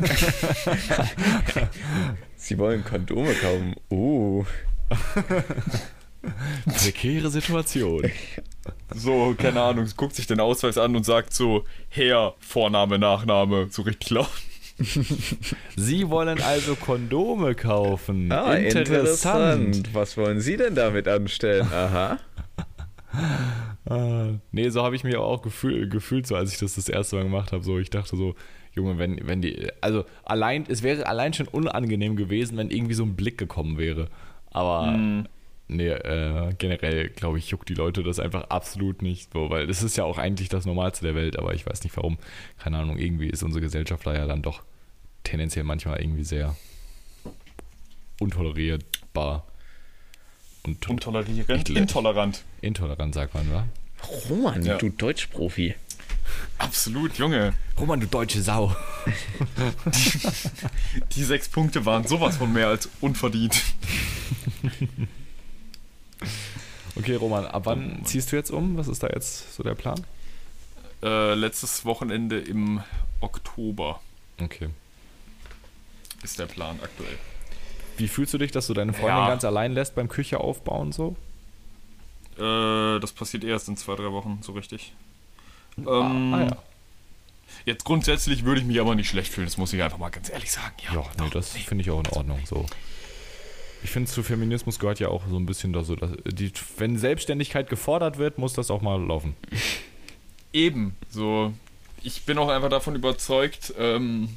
Sie 2.36 2.58
wollen 2.58 2.84
Kondome 2.84 3.34
kaufen. 3.34 3.74
Uh. 3.90 4.44
Prekäre 6.66 7.30
Situation. 7.30 8.10
So, 8.94 9.34
keine 9.36 9.60
Ahnung, 9.62 9.88
guckt 9.96 10.14
sich 10.14 10.26
den 10.26 10.40
Ausweis 10.40 10.78
an 10.78 10.94
und 10.96 11.04
sagt 11.04 11.32
so, 11.34 11.64
Herr, 11.88 12.34
Vorname, 12.40 12.98
Nachname, 12.98 13.68
so 13.70 13.82
richtig 13.82 14.10
laut. 14.10 14.28
Sie 15.76 16.10
wollen 16.10 16.40
also 16.40 16.76
Kondome 16.76 17.54
kaufen. 17.54 18.30
Ah, 18.32 18.54
interessant. 18.54 19.76
interessant. 19.76 19.94
Was 19.94 20.16
wollen 20.16 20.40
Sie 20.40 20.56
denn 20.56 20.74
damit 20.74 21.08
anstellen? 21.08 21.66
Aha. 21.72 22.18
Ah, 23.84 24.28
nee, 24.52 24.68
so 24.70 24.82
habe 24.82 24.96
ich 24.96 25.04
mich 25.04 25.16
auch 25.16 25.42
gefühl, 25.42 25.88
gefühlt, 25.88 26.26
so 26.26 26.36
als 26.36 26.52
ich 26.52 26.58
das 26.58 26.76
das 26.76 26.88
erste 26.88 27.16
Mal 27.16 27.24
gemacht 27.24 27.52
habe. 27.52 27.62
So, 27.64 27.78
ich 27.78 27.90
dachte 27.90 28.16
so, 28.16 28.34
Junge, 28.74 28.98
wenn, 28.98 29.26
wenn 29.26 29.42
die, 29.42 29.68
also 29.80 30.04
allein, 30.24 30.64
es 30.68 30.82
wäre 30.82 31.06
allein 31.06 31.34
schon 31.34 31.48
unangenehm 31.48 32.16
gewesen, 32.16 32.56
wenn 32.56 32.70
irgendwie 32.70 32.94
so 32.94 33.02
ein 33.02 33.16
Blick 33.16 33.36
gekommen 33.36 33.76
wäre. 33.78 34.08
Aber 34.50 34.96
nee, 35.68 35.88
äh, 35.88 36.52
generell, 36.58 37.08
glaube 37.10 37.38
ich, 37.38 37.50
juckt 37.50 37.68
die 37.68 37.74
Leute 37.74 38.02
das 38.02 38.20
einfach 38.20 38.44
absolut 38.44 39.02
nicht 39.02 39.32
so, 39.32 39.50
weil 39.50 39.66
das 39.66 39.82
ist 39.82 39.96
ja 39.96 40.04
auch 40.04 40.18
eigentlich 40.18 40.48
das 40.48 40.64
Normalste 40.66 41.04
der 41.04 41.14
Welt, 41.14 41.38
aber 41.38 41.54
ich 41.54 41.66
weiß 41.66 41.82
nicht 41.84 41.96
warum. 41.96 42.18
Keine 42.58 42.78
Ahnung, 42.78 42.98
irgendwie 42.98 43.28
ist 43.28 43.42
unsere 43.42 43.62
Gesellschaft 43.62 44.06
da 44.06 44.14
ja 44.14 44.26
dann 44.26 44.42
doch 44.42 44.62
tendenziell 45.24 45.64
manchmal 45.64 46.00
irgendwie 46.00 46.24
sehr 46.24 46.56
untolerierbar. 48.20 49.46
Und 50.64 50.88
Untolerierend, 50.88 51.68
Ich- 51.68 51.76
intolerant. 51.76 52.42
intolerant, 52.60 53.14
sagt 53.14 53.34
man, 53.34 53.52
wa? 53.52 53.66
Roman, 54.30 54.62
Ja. 54.64 54.78
du 54.78 54.90
Deutschprofi. 54.90 55.74
Absolut, 56.58 57.18
Junge. 57.18 57.52
Roman, 57.78 57.98
du 58.00 58.06
deutsche 58.06 58.40
Sau. 58.42 58.74
Die 61.12 61.24
sechs 61.24 61.48
Punkte 61.48 61.84
waren 61.84 62.06
sowas 62.06 62.36
von 62.36 62.52
mehr 62.52 62.68
als 62.68 62.88
unverdient. 63.00 63.60
Okay, 66.94 67.14
Roman, 67.16 67.46
ab 67.46 67.62
wann 67.66 68.04
ziehst 68.04 68.30
du 68.32 68.36
jetzt 68.36 68.50
um? 68.50 68.76
Was 68.76 68.86
ist 68.88 69.02
da 69.02 69.08
jetzt 69.08 69.54
so 69.54 69.62
der 69.62 69.74
Plan? 69.74 70.04
Äh, 71.02 71.34
letztes 71.34 71.84
Wochenende 71.84 72.38
im 72.38 72.80
Oktober 73.20 74.00
Okay. 74.40 74.68
Ist 76.22 76.38
der 76.38 76.46
Plan 76.46 76.78
aktuell. 76.82 77.18
Wie 77.96 78.08
fühlst 78.08 78.32
du 78.34 78.38
dich, 78.38 78.50
dass 78.52 78.66
du 78.66 78.74
deine 78.74 78.92
Freundin 78.92 79.08
Ja. 79.18 79.28
ganz 79.28 79.44
allein 79.44 79.72
lässt 79.72 79.94
beim 79.94 80.08
Küche 80.08 80.40
aufbauen 80.40 80.92
so? 80.92 81.16
Äh, 82.38 82.98
das 83.00 83.12
passiert 83.12 83.44
erst 83.44 83.68
in 83.68 83.76
zwei, 83.76 83.94
drei 83.96 84.10
Wochen, 84.12 84.38
so 84.42 84.52
richtig. 84.52 84.94
Ähm, 85.78 85.86
ah, 86.34 86.40
ja. 86.44 86.56
Jetzt 87.66 87.84
grundsätzlich 87.84 88.44
würde 88.44 88.60
ich 88.60 88.66
mich 88.66 88.80
aber 88.80 88.94
nicht 88.94 89.08
schlecht 89.08 89.30
fühlen, 89.32 89.46
das 89.46 89.58
muss 89.58 89.72
ich 89.72 89.82
einfach 89.82 89.98
mal 89.98 90.08
ganz 90.10 90.30
ehrlich 90.30 90.50
sagen. 90.50 90.74
Ja, 90.84 90.94
Ja, 90.94 91.04
nee, 91.20 91.30
das 91.30 91.54
nee. 91.54 91.60
finde 91.60 91.82
ich 91.82 91.90
auch 91.90 92.00
in 92.00 92.06
Ordnung 92.08 92.40
so. 92.46 92.66
Ich 93.84 93.90
finde, 93.90 94.10
zu 94.10 94.22
Feminismus 94.22 94.78
gehört 94.78 95.00
ja 95.00 95.08
auch 95.08 95.22
so 95.28 95.36
ein 95.36 95.44
bisschen 95.44 95.72
da 95.72 95.82
so, 95.82 95.96
dass 95.96 96.10
die, 96.24 96.52
wenn 96.78 96.96
Selbstständigkeit 96.98 97.68
gefordert 97.68 98.16
wird, 98.16 98.38
muss 98.38 98.52
das 98.54 98.70
auch 98.70 98.80
mal 98.80 99.00
laufen. 99.04 99.34
Eben, 100.52 100.96
so. 101.10 101.52
Ich 102.04 102.22
bin 102.24 102.36
auch 102.38 102.48
einfach 102.48 102.68
davon 102.68 102.94
überzeugt, 102.96 103.72
ähm, 103.78 104.28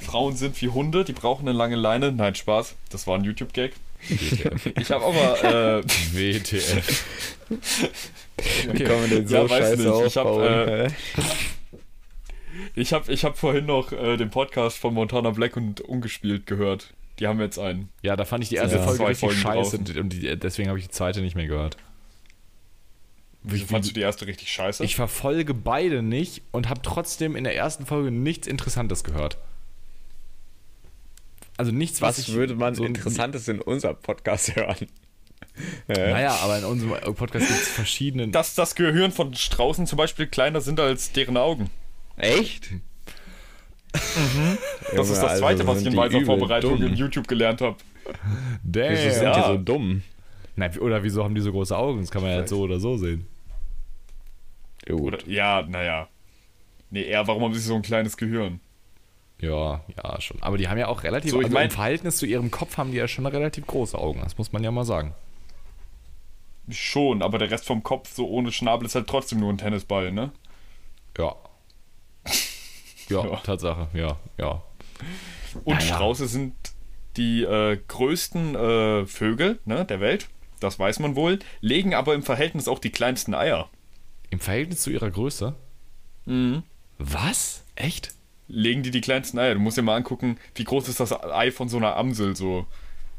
Frauen 0.00 0.36
sind 0.36 0.60
wie 0.62 0.68
Hunde, 0.68 1.04
die 1.04 1.12
brauchen 1.12 1.48
eine 1.48 1.56
lange 1.56 1.76
Leine. 1.76 2.12
Nein, 2.12 2.34
Spaß, 2.34 2.76
das 2.90 3.06
war 3.06 3.16
ein 3.18 3.24
YouTube-Gag. 3.24 3.72
Ich 4.08 4.90
habe 4.92 5.04
aber, 5.04 5.78
äh, 5.80 5.82
WTF. 6.12 7.04
Wie 8.72 8.84
kann 8.84 9.00
man 9.00 9.10
denn 9.10 9.26
so 9.26 9.34
Ja, 9.34 9.42
weiß 9.50 9.58
scheiße 9.80 9.82
nicht. 9.82 10.06
Ich 10.06 10.16
hab, 10.16 10.26
aufbauen? 10.26 10.46
äh, 10.68 10.90
ich 12.76 12.92
habe 12.92 13.12
ich 13.12 13.24
hab 13.24 13.36
vorhin 13.36 13.66
noch 13.66 13.90
äh, 13.92 14.16
den 14.16 14.30
Podcast 14.30 14.78
von 14.78 14.94
Montana 14.94 15.30
Black 15.30 15.56
und 15.56 15.80
Ungespielt 15.80 16.46
gehört. 16.46 16.94
Die 17.18 17.26
haben 17.26 17.40
jetzt 17.40 17.58
einen. 17.58 17.88
Ja, 18.02 18.14
da 18.14 18.24
fand 18.24 18.44
ich 18.44 18.50
die 18.50 18.54
erste 18.56 18.76
Ja. 18.76 18.82
Folge 18.84 19.08
richtig 19.08 19.32
scheiße 19.32 19.78
draußen. 19.78 19.98
und 19.98 20.12
die, 20.12 20.36
deswegen 20.38 20.68
habe 20.68 20.78
ich 20.78 20.84
die 20.86 20.92
zweite 20.92 21.20
nicht 21.20 21.34
mehr 21.34 21.48
gehört. 21.48 21.76
Wieso 23.50 23.66
fandst 23.66 23.90
du 23.90 23.94
die 23.94 24.00
erste 24.00 24.26
richtig 24.26 24.50
scheiße? 24.52 24.84
Ich 24.84 24.96
verfolge 24.96 25.54
beide 25.54 26.02
nicht 26.02 26.42
und 26.52 26.68
habe 26.68 26.82
trotzdem 26.82 27.34
in 27.36 27.44
der 27.44 27.56
ersten 27.56 27.86
Folge 27.86 28.10
nichts 28.10 28.46
Interessantes 28.46 29.04
gehört. 29.04 29.38
Also 31.56 31.72
nichts, 31.72 32.00
was, 32.02 32.18
Was 32.18 32.32
würde 32.32 32.54
man 32.54 32.74
so- 32.74 32.84
Interessantes 32.84 33.48
in 33.48 33.60
unserem 33.60 33.96
Podcast 33.96 34.54
hören? 34.56 34.86
Naja, 35.88 36.36
aber 36.42 36.58
in 36.58 36.64
unserem 36.64 37.14
Podcast 37.14 37.48
gibt 37.48 37.60
es 37.60 37.68
verschiedene. 37.68 38.28
Dass 38.28 38.54
das 38.54 38.74
Gehirn 38.76 39.10
von 39.10 39.34
Straußen 39.34 39.86
zum 39.86 39.96
Beispiel 39.96 40.26
kleiner 40.28 40.60
sind 40.60 40.78
als 40.78 41.10
deren 41.12 41.36
Augen. 41.36 41.70
Echt? 42.16 42.70
Das 43.92 45.08
ist 45.10 45.20
das 45.22 45.38
Zweite, 45.38 45.66
was 45.66 45.80
ich 45.80 45.86
in 45.88 45.96
weiter 45.96 46.20
Vorbereitung 46.24 46.78
dumm. 46.78 46.88
in 46.90 46.94
YouTube 46.94 47.26
gelernt 47.26 47.60
habe. 47.60 47.76
Damn. 48.62 48.92
Wieso 48.92 49.10
sind 49.10 49.22
Ja. 49.24 49.34
die 49.40 49.46
so 49.48 49.56
dumm? 49.58 50.02
Nein, 50.56 50.76
oder 50.78 51.02
wieso 51.02 51.24
haben 51.24 51.34
die 51.34 51.40
so 51.40 51.50
große 51.52 51.76
Augen? 51.76 52.00
Das 52.02 52.10
kann 52.10 52.22
man 52.22 52.30
ja 52.32 52.46
so 52.46 52.60
oder 52.60 52.78
so 52.78 52.96
sehen. 52.96 53.26
Ja, 54.88 54.94
gut. 54.94 55.02
Oder, 55.14 55.28
ja, 55.28 55.62
naja. 55.62 56.08
Nee, 56.90 57.02
eher, 57.02 57.26
warum 57.26 57.42
haben 57.44 57.54
sie 57.54 57.60
so 57.60 57.74
ein 57.74 57.82
kleines 57.82 58.16
Gehirn? 58.16 58.60
Ja, 59.40 59.82
ja, 59.96 60.20
schon. 60.20 60.42
Aber 60.42 60.58
die 60.58 60.68
haben 60.68 60.78
ja 60.78 60.88
auch 60.88 61.02
relativ, 61.04 61.30
So, 61.30 61.38
ich 61.40 61.46
also 61.46 61.54
mein- 61.54 61.66
im 61.66 61.70
Verhältnis 61.70 62.16
zu 62.16 62.26
ihrem 62.26 62.50
Kopf 62.50 62.76
haben 62.76 62.90
die 62.90 62.96
ja 62.96 63.06
schon 63.06 63.26
relativ 63.26 63.66
große 63.66 63.96
Augen. 63.96 64.20
Das 64.22 64.36
muss 64.38 64.52
man 64.52 64.64
ja 64.64 64.70
mal 64.70 64.84
sagen. 64.84 65.14
Schon, 66.70 67.22
aber 67.22 67.38
der 67.38 67.50
Rest 67.50 67.64
vom 67.66 67.82
Kopf, 67.82 68.12
so 68.14 68.28
ohne 68.28 68.52
Schnabel, 68.52 68.86
ist 68.86 68.94
halt 68.94 69.06
trotzdem 69.06 69.40
nur 69.40 69.50
ein 69.52 69.58
Tennisball, 69.58 70.12
ne? 70.12 70.32
Ja. 71.16 71.34
Ja, 73.08 73.24
Ja. 73.24 73.36
Tatsache, 73.36 73.88
ja, 73.94 74.18
ja. 74.36 74.62
Und 75.64 75.78
Naja. 75.78 75.94
Strauße 75.94 76.26
sind 76.28 76.54
die 77.16 77.42
äh, 77.42 77.78
größten 77.88 78.54
äh, 78.54 79.06
Vögel 79.06 79.60
ne, 79.64 79.86
der 79.86 80.00
Welt. 80.00 80.28
Das 80.60 80.78
weiß 80.78 80.98
man 80.98 81.16
wohl. 81.16 81.38
Legen 81.62 81.94
aber 81.94 82.14
im 82.14 82.22
Verhältnis 82.22 82.68
auch 82.68 82.78
die 82.80 82.90
kleinsten 82.90 83.34
Eier. 83.34 83.70
Im 84.30 84.40
Verhältnis 84.40 84.82
zu 84.82 84.90
ihrer 84.90 85.10
Größe? 85.10 85.54
Mhm. 86.26 86.62
Was? 86.98 87.64
Echt? 87.74 88.14
Legen 88.48 88.82
die 88.82 88.90
die 88.90 89.00
kleinsten 89.00 89.38
Eier. 89.38 89.54
Du 89.54 89.60
musst 89.60 89.76
dir 89.76 89.82
mal 89.82 89.96
angucken, 89.96 90.38
wie 90.54 90.64
groß 90.64 90.88
ist 90.88 91.00
das 91.00 91.12
Ei 91.12 91.50
von 91.50 91.68
so 91.68 91.76
einer 91.76 91.96
Amsel 91.96 92.34
so. 92.36 92.66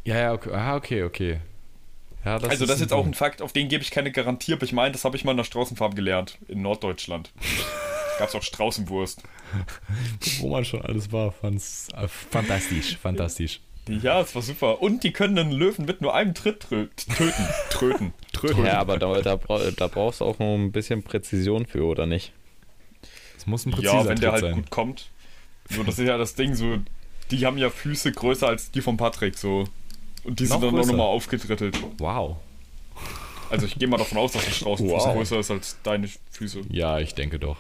Ja, 0.04 0.18
ja, 0.18 0.34
okay, 0.34 0.52
ah, 0.54 0.76
okay, 0.76 1.04
okay. 1.04 1.40
Ja, 2.26 2.38
das 2.38 2.50
also 2.50 2.66
das 2.66 2.76
ist 2.76 2.82
jetzt 2.82 2.94
auch 2.94 3.06
ein 3.06 3.14
Fakt, 3.14 3.42
auf 3.42 3.54
den 3.54 3.70
gebe 3.70 3.82
ich 3.82 3.92
keine 3.92 4.12
Garantie, 4.12 4.54
aber 4.54 4.64
ich 4.64 4.74
meine, 4.74 4.92
das 4.92 5.06
habe 5.06 5.16
ich 5.16 5.24
mal 5.24 5.32
in 5.32 5.38
der 5.38 5.46
Straußenfarm 5.46 5.96
gelernt, 5.96 6.38
in 6.48 6.62
Norddeutschland. 6.62 7.32
Gab 8.20 8.28
es 8.28 8.36
auch 8.36 8.44
Straußenwurst. 8.44 9.24
wo 10.40 10.50
man 10.50 10.66
schon 10.66 10.82
alles 10.82 11.12
war. 11.14 11.32
Fand's, 11.32 11.88
äh, 11.96 12.08
fantastisch, 12.10 12.98
Ja, 14.02 14.22
es 14.22 14.34
war 14.36 14.42
super. 14.42 14.82
Und 14.82 15.04
die 15.04 15.12
können 15.12 15.38
einen 15.38 15.52
Löwen 15.52 15.86
mit 15.86 16.02
nur 16.02 16.14
einem 16.14 16.34
Tritt 16.34 16.62
trö 16.62 16.88
töten. 16.96 17.48
Tröten. 17.70 18.14
Tröten. 18.34 18.66
Ja, 18.66 18.80
aber 18.80 18.98
da, 18.98 19.22
da, 19.22 19.38
da 19.38 19.88
brauchst 19.88 20.22
du 20.22 20.26
auch 20.26 20.40
noch 20.40 20.54
ein 20.56 20.72
bisschen 20.72 21.04
Präzision 21.04 21.66
für, 21.66 21.84
oder 21.86 22.06
nicht? 22.06 22.32
Es 23.38 23.48
muss 23.48 23.66
ein 23.66 23.72
präziser 23.72 23.94
Ja, 23.94 24.06
wenn 24.06 24.20
der 24.20 24.32
Tritt 24.32 24.32
halt 24.32 24.42
sein. 24.42 24.54
gut 24.56 24.70
kommt. 24.70 25.10
So, 25.70 25.84
das 25.84 26.00
ist 26.00 26.08
ja 26.08 26.18
das 26.18 26.36
Ding, 26.36 26.56
so, 26.56 26.78
die 27.32 27.46
haben 27.46 27.58
ja 27.58 27.70
Füße 27.70 28.12
größer 28.12 28.48
als 28.48 28.72
die 28.72 28.82
von 28.82 28.98
Patrick, 28.98 29.38
so. 29.38 29.66
Und 30.24 30.40
die 30.40 30.44
Noch 30.46 30.52
sind 30.60 30.62
dann 30.64 30.70
auch 30.70 30.74
größer? 30.78 30.92
nochmal 30.92 31.08
aufgedrittelt. 31.08 31.78
Wow. 32.00 32.38
Also 33.50 33.66
ich 33.66 33.80
gehe 33.80 33.88
mal 33.88 33.98
davon 33.98 34.18
aus, 34.20 34.34
dass 34.34 34.46
ein 34.46 34.52
Straußenfuß 34.54 35.04
Wow. 35.06 35.14
größer 35.16 35.40
ist 35.40 35.50
als 35.52 35.78
deine 35.84 36.08
Füße. 36.32 36.62
Ja, 36.70 37.00
ich 37.00 37.16
denke 37.16 37.40
doch. 37.40 37.58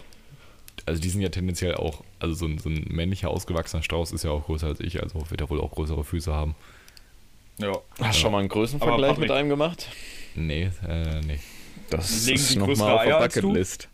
Also 0.85 1.01
die 1.01 1.09
sind 1.09 1.21
ja 1.21 1.29
tendenziell 1.29 1.75
auch, 1.75 2.03
also 2.19 2.33
so 2.33 2.45
ein, 2.45 2.57
so 2.57 2.69
ein 2.69 2.85
männlicher 2.89 3.29
ausgewachsener 3.29 3.83
Strauß 3.83 4.11
ist 4.11 4.23
ja 4.23 4.31
auch 4.31 4.45
größer 4.45 4.67
als 4.67 4.79
ich, 4.79 5.01
also 5.01 5.29
wird 5.29 5.41
er 5.41 5.49
wohl 5.49 5.61
auch 5.61 5.71
größere 5.71 6.03
Füße 6.03 6.33
haben. 6.33 6.55
Ja. 7.57 7.73
Hast 7.99 8.17
du 8.17 8.21
schon 8.21 8.31
mal 8.31 8.39
einen 8.39 8.49
Größenvergleich 8.49 9.17
mit 9.17 9.31
einem 9.31 9.49
gemacht? 9.49 9.89
Nee, 10.35 10.69
äh, 10.87 11.21
nee. 11.21 11.39
Das 11.89 12.25
Legen 12.25 12.35
ist 12.39 12.53
die 12.53 12.57
noch 12.59 12.67
größere 12.67 12.87
mal 12.87 12.95
auf 12.97 13.03
der? 13.03 13.19
Bucketlist. 13.41 13.89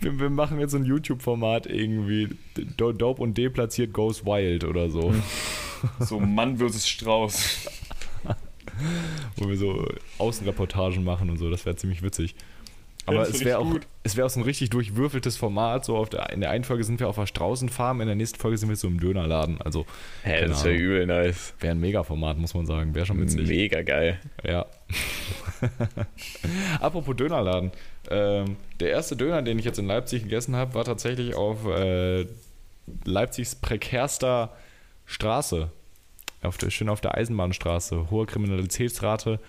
Wir, 0.00 0.18
wir 0.18 0.30
machen 0.30 0.58
jetzt 0.60 0.72
so 0.72 0.76
ein 0.78 0.84
YouTube-Format 0.84 1.66
irgendwie, 1.66 2.28
Do- 2.76 2.92
Dope 2.92 3.22
und 3.22 3.38
deplatziert 3.38 3.92
Goes 3.92 4.24
Wild 4.24 4.64
oder 4.64 4.90
so, 4.90 5.14
So 6.00 6.20
Mann 6.20 6.58
versus 6.58 6.86
Strauß. 6.88 7.68
wo 9.36 9.48
wir 9.48 9.56
so 9.56 9.86
Außenreportagen 10.18 11.02
machen 11.04 11.30
und 11.30 11.38
so, 11.38 11.50
das 11.50 11.64
wäre 11.64 11.76
ziemlich 11.76 12.02
witzig. 12.02 12.34
Aber 13.06 13.22
es 13.22 13.44
wäre 13.44 13.58
auch, 13.58 13.74
es 14.02 14.16
wäre 14.16 14.26
auch 14.26 14.30
so 14.30 14.40
ein 14.40 14.44
richtig 14.44 14.70
durchwürfeltes 14.70 15.36
Format. 15.36 15.84
So 15.84 16.04
der, 16.04 16.30
in 16.30 16.40
der 16.40 16.50
einen 16.50 16.64
Folge 16.64 16.84
sind 16.84 17.00
wir 17.00 17.08
auf 17.08 17.16
der 17.16 17.26
Straußenfarm, 17.26 18.00
in 18.00 18.06
der 18.06 18.16
nächsten 18.16 18.38
Folge 18.38 18.58
sind 18.58 18.68
wir 18.68 18.76
so 18.76 18.88
im 18.88 19.00
Dönerladen. 19.00 19.60
Also 19.60 19.86
Hä, 20.22 20.46
das 20.46 20.64
wäre 20.64 20.76
übel 20.76 21.06
nice. 21.06 21.54
wäre 21.60 21.72
ein 21.72 21.80
Mega-Format, 21.80 22.38
muss 22.38 22.54
man 22.54 22.66
sagen. 22.66 22.94
Wäre 22.94 23.06
schon 23.06 23.20
witzig. 23.20 23.48
Mega 23.48 23.82
geil. 23.82 24.20
Ja. 24.44 24.66
Apropos 26.80 27.16
Dönerladen. 27.16 27.72
Ähm, 28.10 28.56
der 28.80 28.90
erste 28.90 29.16
Döner, 29.16 29.42
den 29.42 29.58
ich 29.58 29.64
jetzt 29.64 29.78
in 29.78 29.86
Leipzig 29.86 30.24
gegessen 30.24 30.56
habe, 30.56 30.74
war 30.74 30.84
tatsächlich 30.84 31.34
auf 31.34 31.66
äh, 31.66 32.26
Leipzigs 33.04 33.54
prekärster 33.54 34.50
Straße. 35.06 35.70
Auf 36.42 36.56
der, 36.56 36.70
schön 36.70 36.88
auf 36.88 37.00
der 37.00 37.14
Eisenbahnstraße. 37.14 38.10
Hohe 38.10 38.26
Kriminalitätsrate, 38.26 39.40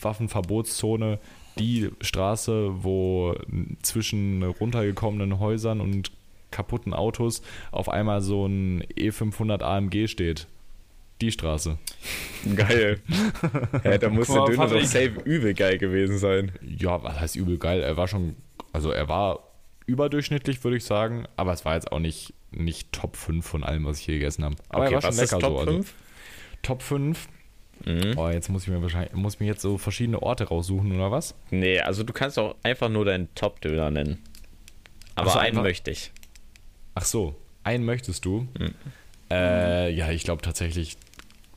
Waffenverbotszone. 0.00 1.18
Die 1.58 1.90
Straße, 2.00 2.84
wo 2.84 3.34
zwischen 3.82 4.42
runtergekommenen 4.42 5.38
Häusern 5.38 5.80
und 5.80 6.10
kaputten 6.50 6.94
Autos 6.94 7.42
auf 7.70 7.88
einmal 7.88 8.20
so 8.20 8.46
ein 8.46 8.82
E500 8.96 9.62
AMG 9.62 10.08
steht. 10.08 10.46
Die 11.20 11.32
Straße. 11.32 11.78
Geil. 12.54 13.00
Hä, 13.82 13.98
da 13.98 14.10
muss 14.10 14.28
der 14.28 14.44
Döner 14.44 14.68
doch 14.68 14.84
safe 14.84 15.14
übel 15.24 15.54
geil 15.54 15.78
gewesen 15.78 16.18
sein. 16.18 16.52
Ja, 16.60 17.02
was 17.02 17.18
heißt 17.18 17.36
übel 17.36 17.56
geil? 17.56 17.80
Er 17.80 17.96
war 17.96 18.06
schon, 18.06 18.36
also 18.72 18.90
er 18.90 19.08
war 19.08 19.40
überdurchschnittlich, 19.86 20.62
würde 20.62 20.76
ich 20.76 20.84
sagen, 20.84 21.26
aber 21.36 21.52
es 21.54 21.64
war 21.64 21.74
jetzt 21.74 21.90
auch 21.90 22.00
nicht, 22.00 22.34
nicht 22.50 22.92
Top 22.92 23.16
5 23.16 23.46
von 23.46 23.64
allem, 23.64 23.86
was 23.86 24.00
ich 24.00 24.06
je 24.06 24.14
gegessen 24.14 24.44
habe. 24.44 24.56
Aber 24.68 24.84
er 24.84 24.92
war 24.92 25.00
schon 25.00 25.08
was 25.08 25.18
ist 25.18 25.32
lecker 25.32 25.40
Top 25.40 25.52
so. 25.52 25.58
Also, 25.58 25.72
5? 25.72 25.94
Top 26.62 26.82
5. 26.82 27.28
Mhm. 27.84 28.14
Oh, 28.16 28.28
jetzt 28.28 28.48
muss 28.48 28.62
ich 28.62 28.68
mir 28.68 28.80
wahrscheinlich, 28.82 29.12
muss 29.14 29.34
ich 29.34 29.40
mir 29.40 29.46
jetzt 29.46 29.62
so 29.62 29.78
verschiedene 29.78 30.20
Orte 30.22 30.44
raussuchen, 30.44 30.92
oder 30.92 31.10
was? 31.10 31.34
Nee, 31.50 31.80
also 31.80 32.02
du 32.02 32.12
kannst 32.12 32.38
auch 32.38 32.56
einfach 32.62 32.88
nur 32.88 33.04
deinen 33.04 33.28
Top-Döner 33.34 33.90
nennen. 33.90 34.18
Aber 35.14 35.28
Ach 35.28 35.32
so, 35.34 35.38
einen 35.38 35.48
einfach- 35.50 35.62
möchte 35.62 35.90
ich. 35.90 36.10
Ach 36.94 37.04
so, 37.04 37.34
einen 37.62 37.84
möchtest 37.84 38.24
du? 38.24 38.46
Mhm. 38.58 38.74
Äh, 39.30 39.90
ja, 39.92 40.10
ich 40.10 40.24
glaube 40.24 40.42
tatsächlich 40.42 40.96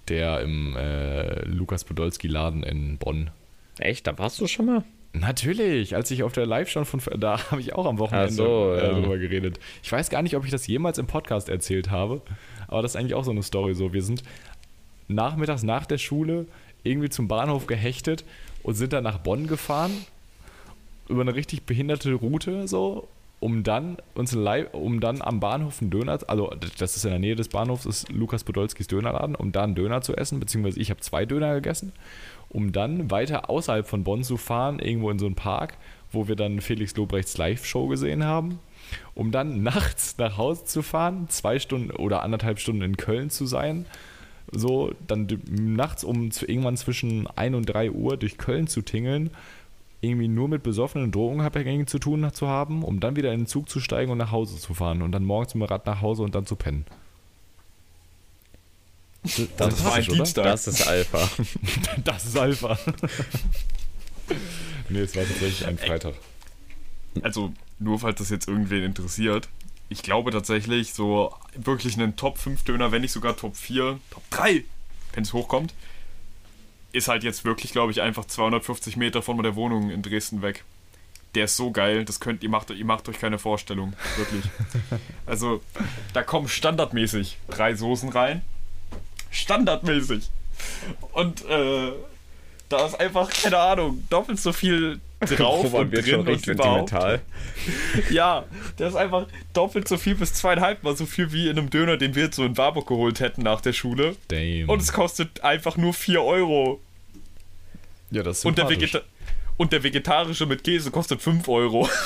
der 0.07 0.41
im 0.41 0.75
äh, 0.75 1.43
Lukas 1.45 1.83
Podolski-Laden 1.83 2.63
in 2.63 2.97
Bonn. 2.97 3.29
Echt? 3.77 4.07
Da 4.07 4.17
warst 4.17 4.41
du 4.41 4.47
schon 4.47 4.65
mal? 4.65 4.83
Natürlich, 5.13 5.95
als 5.95 6.09
ich 6.11 6.23
auf 6.23 6.33
der 6.33 6.45
Live 6.45 6.69
schon 6.69 6.85
von 6.85 6.99
da 7.19 7.39
habe 7.51 7.61
ich 7.61 7.73
auch 7.73 7.85
am 7.85 7.97
Wochenende 7.99 8.31
so, 8.33 8.73
äh, 8.73 8.83
ja. 8.87 8.93
drüber 8.93 9.17
geredet. 9.17 9.59
Ich 9.83 9.91
weiß 9.91 10.09
gar 10.09 10.21
nicht, 10.21 10.35
ob 10.35 10.45
ich 10.45 10.51
das 10.51 10.65
jemals 10.67 10.97
im 10.97 11.07
Podcast 11.07 11.47
erzählt 11.49 11.89
habe, 11.91 12.21
aber 12.67 12.81
das 12.81 12.91
ist 12.91 12.95
eigentlich 12.95 13.13
auch 13.15 13.23
so 13.23 13.31
eine 13.31 13.43
Story 13.43 13.73
so. 13.75 13.93
Wir 13.93 14.01
sind 14.03 14.23
nachmittags 15.09 15.63
nach 15.63 15.85
der 15.85 15.97
Schule 15.97 16.45
irgendwie 16.83 17.09
zum 17.09 17.27
Bahnhof 17.27 17.67
gehechtet 17.67 18.23
und 18.63 18.75
sind 18.75 18.93
dann 18.93 19.03
nach 19.03 19.17
Bonn 19.17 19.47
gefahren 19.47 19.91
über 21.09 21.21
eine 21.21 21.35
richtig 21.35 21.63
behinderte 21.63 22.13
Route 22.13 22.67
so, 22.67 23.07
um 23.39 23.63
dann 23.63 23.97
uns 24.15 24.35
um 24.35 24.99
dann 24.99 25.21
am 25.21 25.39
Bahnhof 25.39 25.81
einen 25.81 25.91
Döner, 25.91 26.19
also 26.27 26.53
das 26.77 26.95
ist 26.95 27.03
in 27.03 27.11
der 27.11 27.19
Nähe 27.19 27.35
des 27.35 27.49
Bahnhofs, 27.49 27.85
ist 27.85 28.09
Lukas 28.11 28.43
Podolskis 28.43 28.87
Dönerladen, 28.87 29.35
um 29.35 29.51
da 29.51 29.63
einen 29.63 29.75
Döner 29.75 30.01
zu 30.01 30.15
essen, 30.15 30.39
beziehungsweise 30.39 30.79
ich 30.79 30.89
habe 30.89 30.99
zwei 31.01 31.25
Döner 31.25 31.55
gegessen, 31.55 31.93
um 32.49 32.71
dann 32.71 33.11
weiter 33.11 33.49
außerhalb 33.49 33.87
von 33.87 34.03
Bonn 34.03 34.23
zu 34.23 34.37
fahren, 34.37 34.79
irgendwo 34.79 35.09
in 35.09 35.19
so 35.19 35.25
einen 35.25 35.35
Park, 35.35 35.77
wo 36.11 36.27
wir 36.27 36.35
dann 36.35 36.61
Felix 36.61 36.95
Lobrechts 36.95 37.37
Live-Show 37.37 37.87
gesehen 37.87 38.23
haben, 38.23 38.59
um 39.15 39.31
dann 39.31 39.63
nachts 39.63 40.17
nach 40.17 40.37
Hause 40.37 40.65
zu 40.65 40.81
fahren, 40.81 41.27
zwei 41.29 41.59
Stunden 41.59 41.91
oder 41.91 42.23
anderthalb 42.23 42.59
Stunden 42.59 42.81
in 42.81 42.97
Köln 42.97 43.29
zu 43.29 43.45
sein, 43.45 43.85
so 44.51 44.93
dann 45.07 45.27
nachts 45.49 46.03
um 46.03 46.31
zu, 46.31 46.47
irgendwann 46.47 46.77
zwischen 46.77 47.27
1 47.27 47.55
und 47.55 47.65
3 47.65 47.91
Uhr 47.91 48.17
durch 48.17 48.37
Köln 48.37 48.67
zu 48.67 48.81
tingeln, 48.81 49.31
irgendwie 50.01 50.27
nur 50.27 50.47
mit 50.47 50.63
besoffenen 50.63 51.11
Drogenabhängigen 51.11 51.87
zu 51.87 51.99
tun 51.99 52.29
zu 52.33 52.47
haben, 52.47 52.83
um 52.83 52.99
dann 52.99 53.15
wieder 53.15 53.33
in 53.33 53.41
den 53.41 53.47
Zug 53.47 53.69
zu 53.69 53.79
steigen 53.79 54.11
und 54.11 54.17
nach 54.17 54.31
Hause 54.31 54.57
zu 54.57 54.73
fahren 54.73 55.01
und 55.01 55.11
dann 55.11 55.25
morgens 55.25 55.55
mit 55.55 55.63
dem 55.63 55.71
Rad 55.71 55.85
nach 55.85 56.01
Hause 56.01 56.23
und 56.23 56.35
dann 56.35 56.45
zu 56.45 56.55
pennen. 56.55 56.85
Das, 59.23 59.47
Das 59.57 59.83
war 59.83 59.95
ein? 59.95 60.03
Dienstag. 60.03 60.45
das 60.45 60.67
ist 60.67 60.87
Alpha. 60.87 61.29
Das 62.03 62.25
ist 62.25 62.37
Alpha. 62.37 62.79
nee, 64.89 64.99
es 64.99 65.15
war 65.15 65.23
tatsächlich 65.23 65.67
ein 65.67 65.77
Freitag. 65.77 66.13
Also, 67.21 67.51
nur 67.79 67.99
falls 67.99 68.19
das 68.19 68.29
jetzt 68.29 68.47
irgendwen 68.47 68.83
interessiert. 68.83 69.49
Ich 69.89 70.03
glaube 70.03 70.31
tatsächlich, 70.31 70.93
so 70.93 71.33
wirklich 71.55 71.95
einen 71.95 72.15
Top 72.15 72.37
5 72.37 72.63
Döner, 72.63 72.91
wenn 72.91 73.01
nicht 73.01 73.11
sogar 73.11 73.35
Top 73.35 73.55
4, 73.55 73.99
Top 74.11 74.23
3, 74.29 74.63
wenn 75.13 75.23
es 75.23 75.33
hochkommt, 75.33 75.73
ist 76.91 77.07
halt 77.07 77.23
jetzt 77.23 77.43
wirklich, 77.45 77.71
glaube 77.71 77.91
ich, 77.91 78.01
einfach 78.01 78.25
250 78.25 78.97
Meter 78.97 79.21
von 79.21 79.41
der 79.41 79.55
Wohnung 79.55 79.89
in 79.89 80.01
Dresden 80.01 80.41
weg. 80.41 80.63
Der 81.35 81.45
ist 81.45 81.57
so 81.57 81.71
geil, 81.71 82.05
das 82.05 82.19
könnt 82.19 82.41
ihr 82.43 82.49
macht, 82.49 82.71
ihr 82.71 82.85
macht 82.85 83.07
euch 83.09 83.19
keine 83.19 83.37
Vorstellung, 83.39 83.93
wirklich. 84.17 84.43
Also, 85.25 85.61
da 86.13 86.23
kommen 86.23 86.47
standardmäßig 86.47 87.37
drei 87.49 87.75
Soßen 87.75 88.09
rein. 88.09 88.41
Standardmäßig. 89.29 90.29
Und 91.13 91.45
äh, 91.45 91.91
Da 92.69 92.85
ist 92.85 92.99
einfach, 92.99 93.29
keine 93.31 93.57
Ahnung, 93.57 94.03
doppelt 94.09 94.39
so 94.39 94.53
viel 94.53 94.99
drauf 95.37 95.65
Roman 95.65 95.81
und 95.81 95.91
wird 95.91 96.05
drin 96.05 96.13
schon 96.15 96.27
und 96.27 96.47
überhaupt. 96.47 96.93
Ja, 98.09 98.45
der 98.77 98.87
ist 98.87 98.95
einfach 98.95 99.27
doppelt 99.53 99.87
so 99.87 99.97
viel 99.97 100.15
bis 100.15 100.33
zweieinhalb 100.33 100.83
Mal 100.83 100.95
so 100.95 101.05
viel 101.05 101.31
wie 101.33 101.49
in 101.49 101.57
einem 101.57 101.69
Döner, 101.69 101.97
den 101.97 102.15
wir 102.15 102.23
jetzt 102.23 102.37
so 102.37 102.45
in 102.45 102.57
Warburg 102.57 102.87
geholt 102.87 103.19
hätten 103.19 103.41
nach 103.43 103.61
der 103.61 103.73
Schule. 103.73 104.15
Damn. 104.29 104.69
Und 104.69 104.81
es 104.81 104.93
kostet 104.93 105.43
einfach 105.43 105.75
nur 105.75 105.93
4 105.93 106.23
Euro. 106.23 106.79
ja, 108.11 108.23
das 108.23 108.39
ist 108.39 108.45
Und 108.45 108.57
der. 108.57 108.69
Vegeta 108.69 109.01
und 109.57 109.73
der 109.73 109.83
vegetarische 109.83 110.45
mit 110.45 110.63
Käse 110.63 110.89
kostet 110.89 111.21
5 111.21 111.47
Euro. 111.49 111.89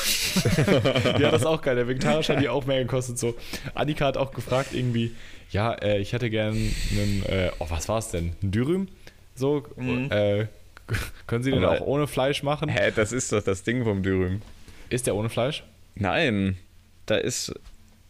Ja, 1.20 1.30
das 1.30 1.42
ist 1.42 1.46
auch 1.46 1.62
geil. 1.62 1.76
Der 1.76 1.88
vegetarische 1.88 2.34
hat 2.36 2.42
die 2.42 2.50
auch 2.50 2.66
mehr 2.66 2.80
gekostet. 2.80 3.20
So. 3.20 3.36
Annika 3.76 4.08
hat 4.08 4.18
auch 4.18 4.32
gefragt 4.34 4.70
irgendwie, 4.74 5.12
ja, 5.52 5.74
äh, 5.74 6.00
ich 6.00 6.14
hätte 6.14 6.32
gern 6.32 6.54
einen, 6.56 7.24
äh, 7.28 7.52
oh, 7.60 7.68
was 7.70 7.88
war 7.88 8.00
es 8.00 8.10
denn? 8.10 8.36
Ein 8.42 8.52
Dürüm? 8.52 8.88
So, 9.36 9.64
äh, 10.10 10.48
können 11.28 11.44
Sie 11.44 11.52
den 11.52 11.64
Aber- 11.64 11.82
auch 11.82 11.86
ohne 11.88 12.08
Fleisch 12.08 12.44
machen? 12.44 12.70
Hä, 12.70 12.92
das 12.96 13.12
ist 13.12 13.32
doch 13.32 13.44
das 13.44 13.64
Ding 13.64 13.84
vom 13.84 14.04
Dürüm. 14.04 14.42
Ist 14.90 15.08
der 15.08 15.16
ohne 15.16 15.30
Fleisch? 15.30 15.64
Nein, 15.96 16.58
da 17.06 17.16
ist 17.16 17.54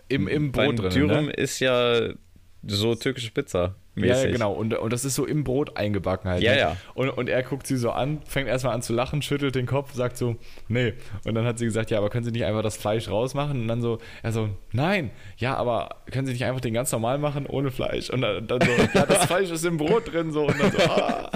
Im, 0.10 0.28
im 0.28 0.52
Brot 0.52 0.80
drin. 0.80 0.90
Dürüm 0.90 1.26
Ne? 1.28 1.32
ist 1.34 1.60
ja 1.60 2.10
so 2.66 2.96
türkische 2.96 3.32
Pizza. 3.32 3.76
Ja, 3.96 4.06
ja, 4.08 4.16
mäßig. 4.16 4.32
genau. 4.32 4.54
Und, 4.54 4.74
und 4.74 4.92
das 4.92 5.06
ist 5.06 5.14
so 5.14 5.24
im 5.26 5.44
Brot 5.44 5.78
eingebacken 5.78 6.28
halt. 6.30 6.42
Ja, 6.42 6.54
ne? 6.54 6.60
ja. 6.60 6.78
Und, 6.96 7.10
und 7.12 7.30
er 7.30 7.44
guckt 7.44 7.68
sie 7.68 7.78
so 7.78 7.92
an, 7.92 8.22
fängt 8.26 8.48
erstmal 8.48 8.74
an 8.74 8.82
zu 8.82 8.92
lachen, 8.92 9.22
schüttelt 9.22 9.54
den 9.54 9.68
Kopf, 9.68 9.94
sagt 9.94 10.18
so, 10.18 10.36
nee. 10.68 10.94
Und 11.26 11.36
dann 11.36 11.46
hat 11.46 11.60
sie 11.60 11.66
gesagt, 11.66 11.92
ja, 11.92 12.00
aber 12.00 12.10
können 12.10 12.26
Sie 12.26 12.32
nicht 12.32 12.44
einfach 12.46 12.64
das 12.64 12.76
Fleisch 12.76 13.08
rausmachen? 13.08 13.62
Und 13.62 13.68
dann 13.68 13.82
so, 13.84 14.00
er 14.24 14.32
so, 14.32 14.50
nein, 14.72 15.12
ja, 15.38 15.56
aber 15.58 15.98
können 16.12 16.26
Sie 16.26 16.34
nicht 16.34 16.44
einfach 16.44 16.62
den 16.62 16.74
ganz 16.74 16.92
normal 16.92 17.20
machen, 17.20 17.46
ohne 17.46 17.70
Fleisch? 17.70 18.10
Und 18.10 18.22
dann, 18.22 18.48
dann 18.48 18.62
so, 18.62 18.72
ja, 18.96 19.06
das 19.06 19.26
Fleisch 19.28 19.52
ist 19.52 19.64
im 19.64 19.78
Brot 19.78 20.12
drin, 20.12 20.32
so. 20.32 20.48
Und 20.48 20.60
dann 20.60 20.72
so, 20.72 20.80
ah. 20.80 21.30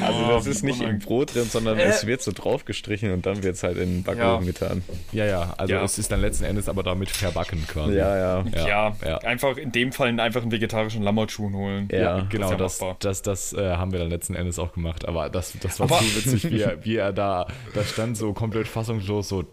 Also 0.00 0.28
das 0.28 0.46
ist 0.46 0.62
nicht 0.64 0.80
oh 0.80 0.84
im 0.84 0.98
Brot 0.98 1.34
drin, 1.34 1.44
sondern 1.44 1.78
es 1.78 2.06
wird 2.06 2.22
so 2.22 2.32
draufgestrichen 2.32 3.12
und 3.12 3.26
dann 3.26 3.42
wird 3.42 3.54
es 3.56 3.62
halt 3.62 3.76
in 3.76 3.96
den 3.96 4.02
Backofen 4.02 4.46
Ja. 4.46 4.52
getan. 4.52 4.82
Ja, 5.12 5.24
ja, 5.26 5.54
also 5.58 5.74
Ja. 5.74 5.82
es 5.84 5.98
ist 5.98 6.10
dann 6.10 6.20
letzten 6.22 6.44
Endes 6.44 6.68
aber 6.68 6.82
damit 6.82 7.10
verbacken 7.10 7.64
quasi. 7.68 7.94
Ja, 7.94 8.16
ja. 8.16 8.44
Ja, 8.54 8.66
Ja, 8.68 8.96
ja. 9.04 9.18
einfach 9.18 9.56
in 9.58 9.70
dem 9.72 9.92
Fall 9.92 10.18
einfach 10.20 10.40
einen 10.42 10.52
vegetarischen 10.52 11.02
Lammertschuhen 11.02 11.54
holen. 11.54 11.88
Ja. 11.92 11.98
Ja, 12.18 12.26
genau, 12.30 12.54
das, 12.54 12.80
machbar. 12.80 12.96
das, 13.00 13.20
das, 13.22 13.52
äh, 13.52 13.76
haben 13.76 13.92
wir 13.92 13.98
dann 13.98 14.08
letzten 14.10 14.34
Endes 14.34 14.58
auch 14.58 14.72
gemacht. 14.72 15.06
Aber 15.06 15.28
das, 15.28 15.52
das 15.60 15.78
war 15.80 15.90
Aber- 15.90 15.98
so 16.00 16.16
witzig, 16.16 16.50
wie 16.50 16.60
er, 16.62 16.84
wie 16.84 16.96
er 16.96 17.12
da, 17.12 17.46
da 17.74 17.84
stand, 17.84 18.16
so 18.16 18.32
komplett 18.32 18.68
fassungslos, 18.68 19.28
so 19.28 19.44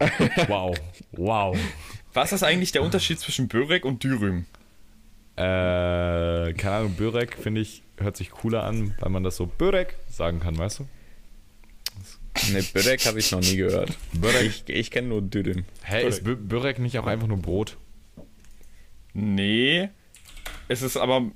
wow, 0.47 0.76
wow. 1.11 1.57
Was 2.13 2.32
ist 2.32 2.43
eigentlich 2.43 2.72
der 2.72 2.82
Unterschied 2.84 3.20
zwischen 3.20 3.49
Börek 3.49 3.84
und 3.84 4.01
Dürüm? 4.03 4.45
Äh, 5.38 6.53
keine 6.53 6.75
Ahnung, 6.75 6.93
Börek, 6.95 7.36
finde 7.36 7.61
ich, 7.61 7.83
hört 7.97 8.15
sich 8.17 8.29
cooler 8.31 8.63
an, 8.63 8.95
weil 8.99 9.09
man 9.09 9.23
das 9.23 9.36
so 9.36 9.45
Börek 9.47 9.95
sagen 10.09 10.39
kann, 10.39 10.57
weißt 10.57 10.79
du? 10.79 10.88
Ne, 12.51 12.63
Börek 12.73 13.05
habe 13.05 13.19
ich 13.19 13.31
noch 13.31 13.41
nie 13.41 13.55
gehört. 13.57 13.91
Börek. 14.13 14.43
Ich, 14.45 14.63
ich 14.67 14.91
kenne 14.91 15.07
nur 15.09 15.21
Dürüm. 15.21 15.63
Hä, 15.83 16.05
ist 16.07 16.23
Bö- 16.25 16.36
Börek 16.36 16.79
nicht 16.79 16.97
auch 16.99 17.07
einfach 17.07 17.27
nur 17.27 17.38
Brot? 17.38 17.77
Nee. 19.13 19.89
Es 20.67 20.81
ist 20.81 20.97
aber, 20.97 21.31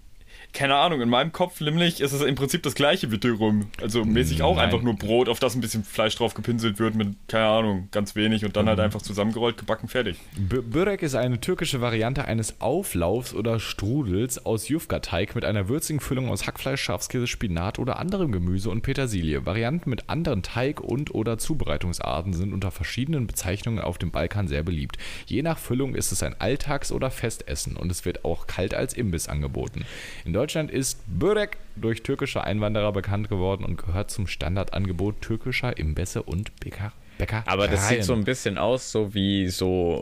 keine 0.51 0.75
Ahnung, 0.75 1.01
in 1.01 1.09
meinem 1.09 1.31
Kopf 1.31 1.61
nämlich 1.61 2.01
ist 2.01 2.11
es 2.11 2.21
im 2.21 2.35
Prinzip 2.35 2.63
das 2.63 2.73
gleiche 2.73 3.11
wie 3.11 3.17
Dürüm. 3.17 3.67
Also 3.81 4.03
mäßig 4.03 4.41
auch 4.41 4.55
Nein. 4.55 4.65
einfach 4.65 4.81
nur 4.81 4.95
Brot, 4.95 5.29
auf 5.29 5.39
das 5.39 5.55
ein 5.55 5.61
bisschen 5.61 5.83
Fleisch 5.83 6.15
drauf 6.15 6.33
gepinselt 6.33 6.79
wird 6.79 6.95
mit, 6.95 7.15
keine 7.27 7.45
Ahnung, 7.45 7.87
ganz 7.91 8.15
wenig 8.15 8.45
und 8.45 8.55
dann 8.55 8.67
halt 8.67 8.79
einfach 8.79 9.01
zusammengerollt, 9.01 9.57
gebacken, 9.57 9.87
fertig. 9.87 10.17
B 10.37 10.59
Börek 10.61 11.03
ist 11.03 11.15
eine 11.15 11.39
türkische 11.39 11.81
Variante 11.81 12.25
eines 12.25 12.61
Auflaufs 12.61 13.33
oder 13.33 13.59
Strudels 13.59 14.45
aus 14.45 14.67
Jufka-Teig 14.67 15.35
mit 15.35 15.45
einer 15.45 15.69
würzigen 15.69 15.99
Füllung 15.99 16.29
aus 16.29 16.47
Hackfleisch, 16.47 16.81
Schafskäse, 16.81 17.27
Spinat 17.27 17.79
oder 17.79 17.99
anderem 17.99 18.31
Gemüse 18.31 18.69
und 18.69 18.81
Petersilie. 18.81 19.45
Varianten 19.45 19.89
mit 19.89 20.09
anderen 20.09 20.41
Teig- 20.41 20.81
und 20.81 21.13
oder 21.13 21.37
Zubereitungsarten 21.37 22.33
sind 22.33 22.53
unter 22.53 22.71
verschiedenen 22.71 23.27
Bezeichnungen 23.27 23.79
auf 23.79 23.97
dem 23.97 24.11
Balkan 24.11 24.47
sehr 24.47 24.63
beliebt. 24.63 24.97
Je 25.27 25.41
nach 25.41 25.57
Füllung 25.57 25.95
ist 25.95 26.11
es 26.11 26.23
ein 26.23 26.35
Alltags- 26.39 26.91
oder 26.91 27.11
Festessen 27.11 27.77
und 27.77 27.91
es 27.91 28.05
wird 28.05 28.25
auch 28.25 28.47
kalt 28.47 28.73
als 28.73 28.93
Imbiss 28.93 29.27
angeboten. 29.27 29.85
In 30.25 30.33
Deutschland 30.39 30.71
ist 30.71 30.99
Börek 31.05 31.57
durch 31.75 32.01
türkische 32.01 32.41
Einwanderer 32.41 32.93
bekannt 32.93 33.27
geworden 33.27 33.65
und 33.65 33.75
gehört 33.77 34.09
zum 34.09 34.25
Standardangebot 34.25 35.19
türkischer 35.19 35.77
Imbisse 35.77 36.23
und 36.23 36.57
Bäcker. 36.61 36.93
Bäckereien. 37.17 37.45
Aber 37.45 37.67
das 37.67 37.89
sieht 37.89 38.05
so 38.05 38.13
ein 38.13 38.23
bisschen 38.23 38.57
aus, 38.57 38.89
so 38.89 39.13
wie 39.13 39.49
so 39.49 40.01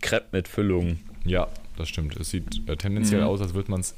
Crepe 0.00 0.26
mit 0.32 0.48
Füllung. 0.48 0.98
Ja, 1.24 1.46
das 1.76 1.88
stimmt. 1.88 2.16
Es 2.16 2.30
sieht 2.30 2.68
äh, 2.68 2.76
tendenziell 2.76 3.22
aus, 3.22 3.40
als 3.40 3.54
würde 3.54 3.70
man 3.70 3.78
es. 3.78 3.94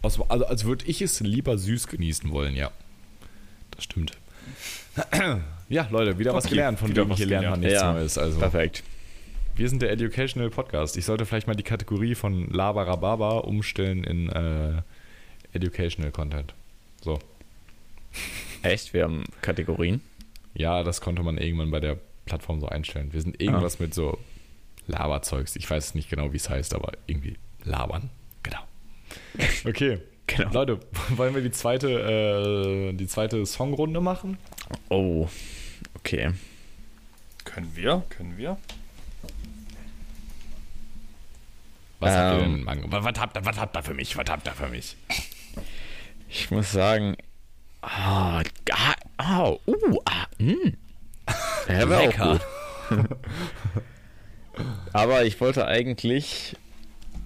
Also, 0.00 0.24
als 0.28 0.64
würde 0.64 0.86
ich 0.86 1.02
es 1.02 1.20
lieber 1.20 1.58
süß 1.58 1.88
genießen 1.88 2.30
wollen, 2.30 2.54
ja. 2.56 2.70
Das 3.72 3.84
stimmt. 3.84 4.12
Ja, 5.68 5.88
Leute, 5.90 6.16
wieder 6.16 6.32
was 6.32 6.44
Okay, 6.44 6.54
gelernt, 6.54 6.78
von 6.78 6.88
wieder 6.90 7.02
dem 7.04 7.10
was 7.10 7.16
hier 7.18 7.26
lernt 7.26 7.50
man 7.50 7.60
gelernt. 7.60 7.64
nichts 7.64 7.82
Ja, 7.82 7.92
Neues. 7.92 8.18
Also, 8.18 8.38
Perfekt. 8.38 8.84
Wir 9.56 9.68
sind 9.70 9.80
der 9.80 9.90
Educational 9.90 10.50
Podcast. 10.50 10.96
Ich 10.96 11.06
sollte 11.06 11.24
vielleicht 11.24 11.46
mal 11.46 11.56
die 11.56 11.62
Kategorie 11.62 12.14
von 12.14 12.50
Labarababa 12.50 13.38
umstellen 13.38 14.04
in 14.04 14.28
äh, 14.28 14.82
Educational 15.52 16.12
Content. 16.12 16.54
So. 17.00 17.18
Echt? 18.62 18.92
Wir 18.92 19.04
haben 19.04 19.24
Kategorien. 19.40 20.02
Ja, 20.54 20.82
das 20.82 21.00
konnte 21.00 21.22
man 21.22 21.38
irgendwann 21.38 21.70
bei 21.70 21.80
der 21.80 21.98
Plattform 22.26 22.60
so 22.60 22.68
einstellen. 22.68 23.12
Wir 23.12 23.22
sind 23.22 23.40
irgendwas 23.40 23.78
mit 23.78 23.94
so 23.94 24.18
Laberzeugs. 24.86 25.56
Ich 25.56 25.68
weiß 25.68 25.94
nicht 25.94 26.10
genau, 26.10 26.32
wie 26.32 26.36
es 26.36 26.50
heißt, 26.50 26.74
aber 26.74 26.92
irgendwie 27.06 27.36
labern. 27.64 28.10
Genau. 28.42 28.60
Okay. 29.64 29.98
Genau. 30.26 30.52
Leute, 30.52 30.80
wollen 31.10 31.34
wir 31.34 31.42
die 31.42 31.52
zweite, 31.52 32.90
äh, 32.90 32.92
die 32.92 33.06
zweite 33.06 33.46
Songrunde 33.46 34.00
machen? 34.00 34.38
Oh, 34.88 35.28
okay. 35.94 36.32
Können 37.44 37.70
wir? 37.76 38.02
Können 38.08 38.36
wir? 38.36 38.58
Was 42.00 42.14
habt 42.14 42.38
ihr 42.40 42.44
Ähm. 42.46 42.54
denn? 42.56 42.64
Mango? 42.64 42.92
Was, 42.92 43.04
was, 43.04 43.20
habt 43.20 43.36
ihr, 43.36 43.44
was 43.44 43.56
habt 43.58 43.76
ihr 43.76 43.82
für 43.82 43.94
mich? 43.94 44.16
Was 44.16 44.26
habt 44.28 44.46
ihr 44.46 44.52
für 44.52 44.68
mich? 44.68 44.96
Ich 46.28 46.50
muss 46.50 46.72
sagen. 46.72 47.16
Ah, 47.82 48.42
ah, 49.18 49.50
uh, 49.66 49.98
ah, 50.04 50.26
mh. 50.38 50.72
Ja, 51.68 51.88
wär 51.88 52.00
auch 52.00 52.16
gut. 52.16 52.40
Aber 54.92 55.24
ich 55.24 55.40
wollte 55.40 55.66
eigentlich 55.66 56.56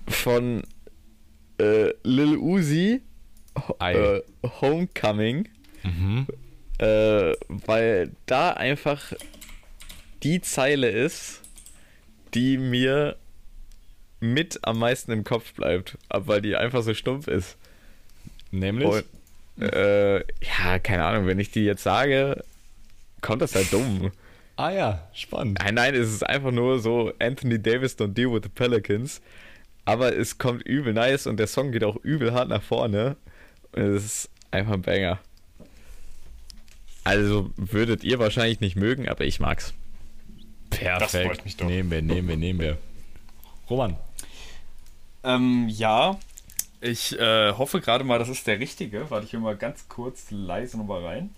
von 0.09 0.63
äh, 1.59 1.91
Lil 2.03 2.37
Uzi 2.37 3.03
äh, 3.79 4.21
Homecoming, 4.61 5.49
Mhm. 5.83 6.27
äh, 6.79 7.33
weil 7.49 8.13
da 8.27 8.53
einfach 8.53 9.13
die 10.23 10.41
Zeile 10.43 10.89
ist, 10.91 11.41
die 12.35 12.59
mir 12.59 13.17
mit 14.21 14.61
am 14.63 14.79
meisten 14.79 15.13
im 15.13 15.25
Kopf 15.25 15.55
bleibt, 15.55 15.99
weil 16.09 16.43
die 16.43 16.57
einfach 16.57 16.83
so 16.83 16.95
stumpf 16.95 17.27
ist. 17.27 17.57
Nämlich? 18.51 18.89
Und, 18.89 19.05
äh, 19.63 20.19
ja, 20.19 20.79
keine 20.79 21.05
Ahnung, 21.05 21.27
wenn 21.27 21.39
ich 21.39 21.51
die 21.51 21.65
jetzt 21.65 21.83
sage, 21.83 22.45
kommt 23.21 23.43
das 23.43 23.55
halt 23.55 23.73
dumm. 23.73 24.13
ah 24.57 24.71
ja, 24.71 25.09
spannend. 25.15 25.59
Nein, 25.61 25.75
nein, 25.75 25.95
es 25.95 26.13
ist 26.13 26.27
einfach 26.27 26.51
nur 26.51 26.81
so, 26.81 27.13
Anthony 27.19 27.61
Davis 27.61 27.97
don't 27.99 28.15
deal 28.15 28.33
with 28.33 28.43
the 28.43 28.49
Pelicans. 28.49 29.21
Aber 29.85 30.17
es 30.17 30.39
kommt 30.39 30.63
übel 30.63 30.93
nice 30.93 31.27
und 31.27 31.39
der 31.39 31.47
Song 31.47 31.73
geht 31.73 31.85
auch 31.85 31.97
übel 31.97 32.33
hart 32.33 32.49
nach 32.49 32.63
vorne. 32.63 33.17
Und 33.73 33.83
es 33.83 34.05
ist 34.05 34.31
einfach 34.51 34.75
ein 34.75 34.83
Banger. 34.83 35.19
Also 37.03 37.51
würdet 37.57 38.05
ihr 38.05 38.19
wahrscheinlich 38.19 38.61
nicht 38.61 38.77
mögen, 38.77 39.09
aber 39.09 39.25
ich 39.25 39.41
mag's. 39.41 39.73
Das 40.71 41.11
freut 41.13 41.45
mich 41.45 41.57
doch. 41.57 41.67
Nehmen 41.67 41.91
wir, 41.91 42.03
nehmen 42.03 42.29
wir, 42.29 42.37
nehmen 42.37 42.61
wir. 42.61 42.79
Roman. 43.69 43.97
Ähm, 45.25 45.69
ja. 45.69 46.19
Ich 46.81 47.19
äh, 47.19 47.53
hoffe 47.53 47.81
gerade 47.81 48.05
mal, 48.05 48.19
das 48.19 48.29
ist 48.31 48.47
der 48.47 48.59
richtige. 48.59 49.11
Warte, 49.11 49.27
ich 49.27 49.33
will 49.35 49.41
mal 49.41 49.57
ganz 49.57 49.87
kurz 49.89 50.31
leise 50.31 50.79
nochmal 50.79 51.05
rein. 51.05 51.31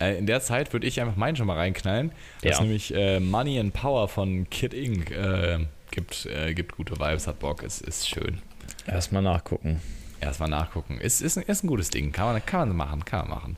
Äh, 0.00 0.18
in 0.18 0.26
der 0.26 0.40
Zeit 0.40 0.72
würde 0.72 0.86
ich 0.86 1.00
einfach 1.00 1.16
meinen 1.16 1.36
schon 1.36 1.46
mal 1.46 1.56
reinknallen. 1.56 2.10
Das 2.42 2.42
Ja. 2.42 2.50
ist 2.52 2.60
nämlich 2.60 2.94
äh, 2.94 3.20
Money 3.20 3.58
and 3.58 3.72
Power 3.72 4.08
von 4.08 4.48
Kid 4.50 4.74
Inc. 4.74 5.10
Äh, 5.10 5.66
gibt, 5.90 6.26
äh, 6.26 6.52
gibt 6.54 6.76
gute 6.76 6.94
Vibes, 6.98 7.26
hat 7.26 7.38
Bock, 7.38 7.62
ist, 7.62 7.80
ist 7.82 8.08
schön. 8.08 8.38
Erstmal 8.86 9.22
nachgucken. 9.22 9.80
Erstmal 10.20 10.48
nachgucken. 10.50 10.98
Ist, 11.00 11.22
ist, 11.22 11.38
ein- 11.38 11.44
ist 11.44 11.64
ein 11.64 11.68
gutes 11.68 11.90
Ding. 11.90 12.12
Kann 12.12 12.26
man, 12.32 12.44
kann 12.44 12.68
man 12.68 12.76
machen, 12.76 13.04
kann 13.04 13.28
man 13.28 13.38
machen. 13.38 13.56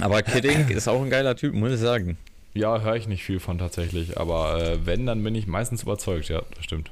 Aber 0.00 0.22
Kidding 0.22 0.68
ist 0.68 0.88
auch 0.88 1.02
ein 1.02 1.10
geiler 1.10 1.36
Typ, 1.36 1.54
muss 1.54 1.72
ich 1.72 1.80
sagen. 1.80 2.16
Ja, 2.54 2.80
höre 2.80 2.96
ich 2.96 3.08
nicht 3.08 3.24
viel 3.24 3.40
von 3.40 3.58
tatsächlich, 3.58 4.18
aber 4.18 4.60
äh, 4.62 4.86
wenn, 4.86 5.06
dann 5.06 5.22
bin 5.24 5.34
ich 5.34 5.46
meistens 5.46 5.82
überzeugt, 5.82 6.28
ja, 6.28 6.42
das 6.54 6.64
stimmt. 6.64 6.90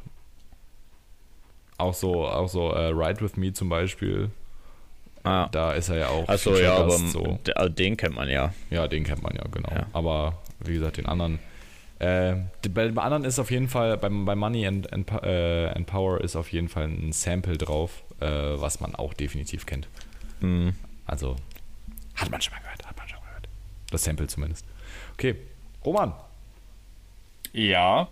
Auch 1.80 1.94
so, 1.94 2.26
auch 2.26 2.48
so 2.48 2.70
äh, 2.72 2.88
Ride 2.88 3.20
With 3.20 3.36
Me 3.36 3.52
zum 3.52 3.68
Beispiel, 3.68 4.30
Ah. 5.22 5.48
da 5.52 5.72
ist 5.72 5.88
er 5.90 5.96
ja 5.98 6.08
auch. 6.08 6.26
Achso, 6.28 6.56
ja, 6.56 6.74
aber 6.76 6.92
so. 6.92 7.38
also 7.54 7.68
den 7.70 7.96
kennt 7.96 8.14
man 8.14 8.28
ja. 8.28 8.54
Ja, 8.70 8.88
den 8.88 9.04
kennt 9.04 9.22
man 9.22 9.34
ja, 9.36 9.44
genau. 9.52 9.70
Ja. 9.70 9.86
Aber 9.92 10.38
wie 10.60 10.72
gesagt, 10.74 10.96
den 10.96 11.04
anderen. 11.06 11.38
Äh, 11.98 12.36
bei 12.70 12.86
dem 12.86 12.98
anderen 12.98 13.24
ist 13.24 13.38
auf 13.38 13.50
jeden 13.50 13.68
Fall, 13.68 13.98
beim, 13.98 14.24
bei 14.24 14.34
Money 14.34 14.66
and, 14.66 14.90
and, 14.90 15.10
äh, 15.22 15.66
and 15.74 15.86
Power 15.86 16.20
ist 16.22 16.36
auf 16.36 16.50
jeden 16.52 16.70
Fall 16.70 16.84
ein 16.84 17.12
Sample 17.12 17.58
drauf, 17.58 18.02
äh, 18.20 18.26
was 18.26 18.80
man 18.80 18.94
auch 18.94 19.12
definitiv 19.12 19.66
kennt. 19.66 19.88
Mhm. 20.40 20.72
Also 21.04 21.36
Hat 22.14 22.30
man 22.30 22.40
schon 22.40 22.54
mal 22.54 22.60
gehört, 22.62 22.86
hat 22.86 22.96
man 22.96 23.06
schon 23.06 23.18
mal 23.20 23.26
gehört. 23.26 23.48
Das 23.90 24.02
Sample 24.04 24.26
zumindest. 24.28 24.64
Okay, 25.12 25.34
Roman, 25.84 26.14
Ja, 27.52 28.08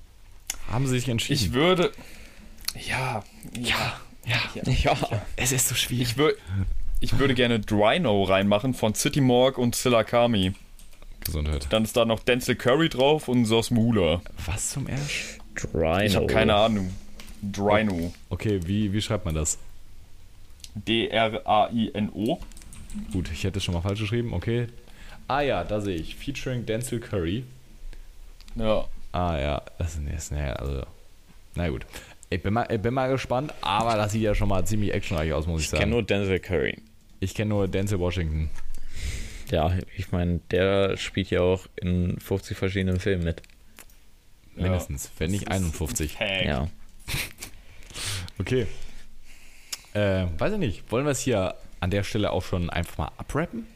haben 0.71 0.87
Sie 0.87 0.99
sich 0.99 1.09
entschieden? 1.09 1.41
ich 1.41 1.53
würde. 1.55 1.93
Ja, 2.75 3.23
ja, 3.59 3.93
ja, 4.27 4.73
Ja. 4.73 4.97
es 5.37 5.53
ist 5.53 5.69
so 5.69 5.75
schwierig. 5.75 6.11
ich 6.11 6.17
würde. 6.17 6.37
Ich 7.01 7.17
würde 7.19 7.35
gerne 7.35 7.61
Drino 7.61 8.25
reinmachen 8.25 8.75
von 8.75 8.95
City 8.95 9.21
Morg 9.21 9.57
und 9.57 9.77
Silakami. 9.77 10.53
Gesundheit. 11.25 11.67
Dann 11.71 11.85
ist 11.85 11.97
da 11.97 12.05
noch 12.05 12.19
Denzel 12.21 12.57
Curry 12.57 12.89
drauf 12.89 13.29
und 13.29 13.45
Sos 13.45 13.71
Mula. 13.71 14.21
Was 14.47 14.71
zum 14.71 14.89
Arsch? 14.89 15.39
Drino. 15.55 16.01
Ich 16.01 16.17
habe 16.17 16.27
keine 16.27 16.55
Ahnung. 16.57 16.93
Drino. 17.41 18.13
Okay, 18.31 18.61
wie, 18.67 18.93
wie 18.93 19.01
schreibt 19.01 19.25
man 19.27 19.35
das? 19.37 19.59
D-R-A-I-N-O. 20.75 22.41
Gut, 23.13 23.31
ich 23.33 23.45
hätte 23.45 23.59
es 23.59 23.65
schon 23.65 23.75
mal 23.75 23.81
falsch 23.83 24.01
geschrieben. 24.01 24.33
Okay. 24.33 24.67
Ah 25.29 25.41
ja, 25.43 25.63
da 25.65 25.81
sehe 25.81 25.97
ich. 25.97 26.17
Featuring 26.17 26.67
Denzel 26.67 27.01
Curry. 27.01 27.45
Ja. 28.57 28.87
Ah 29.13 29.39
ja, 29.39 29.63
das 29.79 29.97
ist, 29.97 30.33
ne, 30.33 30.59
also. 30.59 30.83
Na 31.55 31.69
gut. 31.69 31.87
Ich 32.31 32.43
bin, 32.43 32.53
mal, 32.53 32.67
ich 32.71 32.81
bin 32.81 32.93
mal 32.95 33.09
gespannt, 33.11 33.55
aber 33.63 33.97
das 33.97 34.13
sieht 34.13 34.23
ja 34.23 34.35
schon 34.35 34.49
mal 34.49 34.65
ziemlich 34.67 34.93
actionreich 34.93 35.33
aus, 35.33 35.47
muss 35.47 35.61
ich, 35.63 35.67
Ich 35.67 35.71
kenne 35.71 35.81
sagen. 35.83 35.91
nur 35.93 36.03
Denzel 36.03 36.39
Curry. 36.41 36.77
ich 37.21 37.35
kenne 37.35 37.49
nur 37.51 37.69
Denzel 37.69 37.99
Washington. 37.99 38.51
Ja, 39.51 39.73
ich 39.97 40.13
meine, 40.13 40.41
der 40.51 40.99
spielt 40.99 41.31
ja 41.31 41.41
auch 41.41 41.67
in 41.77 42.21
50 42.21 42.57
verschiedenen 42.59 43.01
Filmen 43.01 43.25
mit. 43.25 43.41
Mindestens, 44.55 45.11
wenn 45.19 45.31
nicht 45.31 45.51
51. 45.51 46.15
Tag. 46.17 46.45
Ja. 46.45 46.69
Okay. 48.41 48.67
Äh, 49.95 50.27
weiß 50.39 50.53
ich 50.53 50.59
nicht. 50.59 50.93
Wollen 50.93 51.05
wir 51.05 51.11
es 51.11 51.21
hier 51.21 51.55
an 51.81 51.91
der 51.91 52.05
Stelle 52.05 52.31
auch 52.31 52.45
schon 52.45 52.71
einfach 52.71 52.99
mal 52.99 53.11
abrappen? 53.17 53.67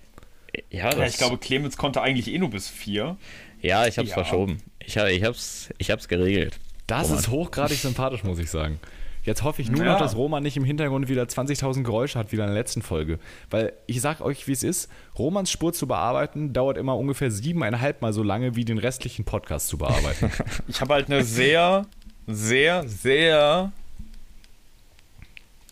Ja, 0.71 0.91
Ja, 0.97 1.05
ich 1.07 1.17
glaube, 1.17 1.39
Clemens 1.39 1.77
konnte 1.77 2.01
eigentlich 2.03 2.29
eh 2.33 2.39
nur 2.39 2.51
bis 2.51 2.69
vier. 2.69 3.17
ja, 3.61 3.87
ich 3.87 3.99
hab's 3.99 4.11
Ja. 4.11 4.15
verschoben. 4.15 4.63
Ich, 4.79 4.97
ich, 4.97 5.25
hab's, 5.25 5.71
ich 5.79 5.91
hab's 5.91 6.07
geregelt. 6.07 6.61
Das 6.99 7.05
Roman. 7.09 7.19
ist 7.19 7.29
hochgradig 7.29 7.79
sympathisch, 7.79 8.25
muss 8.25 8.39
ich 8.39 8.51
sagen. 8.51 8.79
Jetzt 9.25 9.45
hoffe 9.45 9.63
ich 9.63 9.71
nur 9.71 9.85
Ja. 9.85 9.93
noch, 9.93 9.99
dass 10.01 10.17
Roman 10.17 10.43
nicht 10.43 10.57
im 10.57 10.65
Hintergrund 10.65 11.09
wieder 11.09 11.23
20.000 11.29 11.85
Geräusche 11.85 12.19
hat, 12.19 12.33
wie 12.33 12.37
in 12.37 12.43
der 12.43 12.51
letzten 12.53 12.83
Folge. 12.83 13.21
Weil 13.51 13.73
ich 13.87 14.01
sag 14.01 14.21
euch, 14.21 14.49
wie 14.49 14.53
es 14.53 14.65
ist: 14.65 14.91
Romans 15.17 15.49
Spur 15.51 15.73
zu 15.73 15.87
bearbeiten 15.87 16.53
dauert 16.53 16.77
immer 16.77 16.97
ungefähr 16.97 17.31
siebeneinhalb 17.31 18.03
Mal 18.03 18.13
so 18.13 18.23
lange, 18.25 18.57
wie 18.57 18.65
den 18.65 18.79
restlichen 18.79 19.25
Podcast 19.25 19.69
zu 19.69 19.79
bearbeiten. 19.79 20.31
Ich 20.69 20.81
habe 20.81 20.95
halt 20.95 21.07
eine 21.07 21.23
sehr, 21.23 21.87
sehr, 22.27 22.87
sehr. 22.89 23.71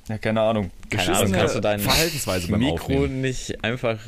Ja, 0.09 0.19
keine 0.19 0.41
Ahnung. 0.43 0.71
Keine 0.89 1.17
Ahnung, 1.17 1.33
kannst 1.33 1.55
du 1.57 1.61
dein 1.61 1.81
Verhaltensweise 1.81 2.49
beim 2.51 2.61
Mikro 2.61 2.75
Aufnehmen. 2.85 3.21
nicht 3.21 3.63
einfach 3.65 3.99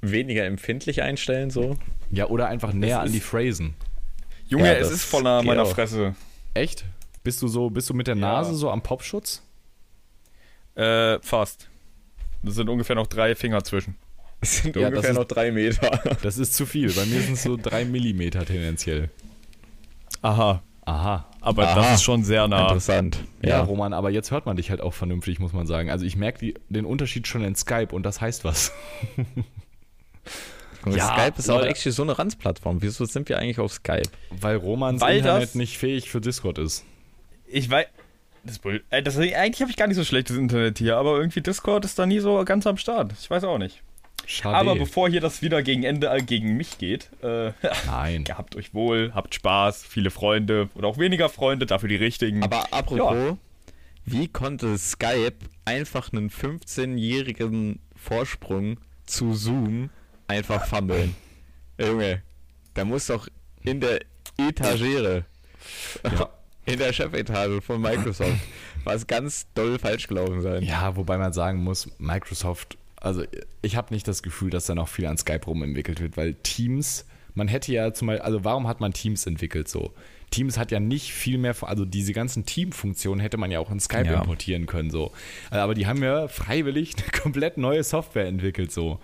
weniger 0.00 0.44
empfindlich 0.44 1.02
einstellen, 1.02 1.50
so? 1.50 1.76
Ja, 2.10 2.26
oder 2.28 2.48
einfach 2.48 2.72
näher 2.72 3.00
an 3.00 3.12
die 3.12 3.20
Phrasen. 3.20 3.74
Junge, 4.48 4.66
Ja, 4.66 4.72
es 4.74 4.88
das 4.88 4.96
ist 4.98 5.04
voller 5.04 5.42
meiner 5.42 5.62
auch. 5.62 5.70
Fresse. 5.70 6.14
Echt? 6.54 6.84
Bist 7.22 7.42
du 7.42 7.48
so, 7.48 7.70
bist 7.70 7.88
du 7.90 7.94
mit 7.94 8.06
der 8.06 8.14
Ja. 8.16 8.20
Nase 8.20 8.54
so 8.54 8.70
am 8.70 8.82
Popschutz? 8.82 9.42
Äh, 10.74 11.18
fast. 11.20 11.68
Das 12.42 12.54
sind 12.54 12.68
ungefähr 12.68 12.96
noch 12.96 13.06
drei 13.06 13.34
Finger 13.34 13.62
zwischen. 13.64 13.96
Es 14.40 14.58
sind 14.58 14.76
Ja, 14.76 14.82
das 14.82 14.90
ungefähr 14.90 15.10
ist- 15.10 15.16
noch 15.16 15.24
drei 15.24 15.50
Meter. 15.50 16.16
Das 16.22 16.38
ist 16.38 16.54
zu 16.54 16.64
viel. 16.66 16.92
Bei 16.92 17.04
mir 17.06 17.20
sind 17.20 17.34
es 17.34 17.42
so 17.42 17.56
drei 17.60 17.84
Millimeter 17.84 18.44
tendenziell. 18.46 19.10
Aha. 20.22 20.62
Aha. 20.84 21.26
Aber 21.40 21.68
Aha. 21.68 21.74
das 21.74 21.94
ist 21.96 22.02
schon 22.04 22.22
sehr 22.24 22.46
nah. 22.48 22.62
Interessant. 22.62 23.18
Ja, 23.42 23.48
Ja, 23.50 23.60
Roman, 23.62 23.92
aber 23.92 24.10
jetzt 24.10 24.30
hört 24.30 24.46
man 24.46 24.56
dich 24.56 24.70
halt 24.70 24.80
auch 24.80 24.94
vernünftig, 24.94 25.38
muss 25.40 25.52
man 25.52 25.66
sagen. 25.66 25.90
Also 25.90 26.06
ich 26.06 26.16
merke 26.16 26.54
den 26.68 26.84
Unterschied 26.86 27.26
schon 27.26 27.42
in 27.44 27.54
Skype 27.56 27.88
und 27.94 28.04
das 28.04 28.20
heißt 28.20 28.44
was. 28.44 28.72
Ja, 30.86 31.14
Skype 31.14 31.38
ist 31.38 31.50
auch 31.50 31.58
Leute. 31.58 31.68
actually 31.70 31.94
so 31.94 32.02
eine 32.02 32.18
Ranzplattform. 32.18 32.82
Wieso 32.82 33.04
sind 33.04 33.28
wir 33.28 33.38
eigentlich 33.38 33.58
auf 33.58 33.72
Skype? 33.72 34.10
Weil 34.30 34.56
Romans 34.56 35.00
Weil 35.00 35.18
Internet 35.18 35.54
nicht 35.54 35.78
fähig 35.78 36.10
für 36.10 36.20
Discord 36.20 36.58
ist. 36.58 36.84
Ich 37.46 37.68
weiß. 37.68 37.86
Das. 38.44 38.60
Äh, 38.90 39.02
das, 39.02 39.18
eigentlich 39.18 39.60
habe 39.60 39.70
ich 39.70 39.76
gar 39.76 39.88
nicht 39.88 39.96
so 39.96 40.04
schlechtes 40.04 40.36
Internet 40.36 40.78
hier, 40.78 40.96
aber 40.96 41.18
irgendwie 41.18 41.40
Discord 41.40 41.84
ist 41.84 41.98
da 41.98 42.06
nie 42.06 42.20
so 42.20 42.44
ganz 42.44 42.66
am 42.66 42.76
Start. 42.76 43.12
Ich 43.20 43.28
weiß 43.28 43.44
auch 43.44 43.58
nicht. 43.58 43.82
Schade. 44.26 44.56
Aber 44.56 44.76
bevor 44.76 45.08
hier 45.08 45.22
das 45.22 45.40
wieder 45.40 45.62
gegen 45.62 45.84
Ende 45.84 46.08
äh, 46.08 46.22
gegen 46.22 46.56
mich 46.56 46.76
geht, 46.76 47.08
äh, 47.22 47.52
Nein. 47.86 48.24
gehabt 48.24 48.56
euch 48.56 48.74
wohl, 48.74 49.12
habt 49.14 49.34
Spaß, 49.34 49.84
viele 49.84 50.10
Freunde 50.10 50.68
oder 50.74 50.86
auch 50.86 50.98
weniger 50.98 51.30
Freunde, 51.30 51.64
dafür 51.64 51.88
die 51.88 51.96
richtigen. 51.96 52.42
Aber 52.42 52.66
apropos, 52.70 53.36
wie 54.04 54.28
konnte 54.28 54.76
Skype 54.76 55.38
einfach 55.64 56.12
einen 56.12 56.30
15-jährigen 56.30 57.80
Vorsprung 57.96 58.78
zu 59.06 59.34
Zoom 59.34 59.88
einfach 60.28 60.64
fummeln? 60.66 61.14
Junge, 61.80 62.22
da 62.74 62.84
muss 62.84 63.06
doch 63.06 63.28
in 63.64 63.80
der 63.80 64.00
Etagere, 64.38 65.24
Ja. 66.04 66.28
in 66.66 66.78
der 66.78 66.92
Chefetage 66.92 67.60
von 67.62 67.80
Microsoft, 67.80 68.36
was 68.84 69.06
ganz 69.06 69.46
doll 69.54 69.78
falsch 69.78 70.06
gelaufen 70.06 70.42
sein. 70.42 70.62
ja, 70.62 70.96
wobei 70.96 71.16
man 71.18 71.32
sagen 71.32 71.62
muss, 71.64 71.88
Microsoft, 71.98 72.76
also 72.96 73.24
ich 73.62 73.76
habe 73.76 73.94
nicht 73.94 74.06
das 74.06 74.22
Gefühl, 74.22 74.50
dass 74.50 74.66
da 74.66 74.74
noch 74.74 74.88
viel 74.88 75.06
an 75.06 75.16
Skype 75.16 75.46
rumentwickelt 75.46 76.00
wird, 76.00 76.16
weil 76.16 76.34
Teams, 76.34 77.06
man 77.34 77.48
hätte 77.48 77.72
ja 77.72 77.92
zum 77.94 78.08
Beispiel, 78.08 78.22
also 78.24 78.44
warum 78.44 78.68
hat 78.68 78.80
man 78.80 78.92
Teams 78.92 79.26
entwickelt 79.26 79.68
so? 79.68 79.92
Teams 80.30 80.58
hat 80.58 80.70
ja 80.70 80.78
nicht 80.78 81.12
viel 81.14 81.38
mehr, 81.38 81.54
also 81.62 81.86
diese 81.86 82.12
ganzen 82.12 82.44
Teamfunktionen 82.44 83.20
hätte 83.20 83.38
man 83.38 83.50
ja 83.50 83.60
auch 83.60 83.70
in 83.70 83.80
Skype 83.80 84.04
Ja. 84.06 84.20
importieren 84.20 84.66
können 84.66 84.90
so. 84.90 85.12
Aber 85.48 85.72
die 85.72 85.86
haben 85.86 86.02
ja 86.02 86.28
freiwillig 86.28 86.96
eine 86.98 87.08
komplett 87.22 87.56
neue 87.56 87.82
Software 87.82 88.26
entwickelt 88.26 88.70
so. 88.72 89.00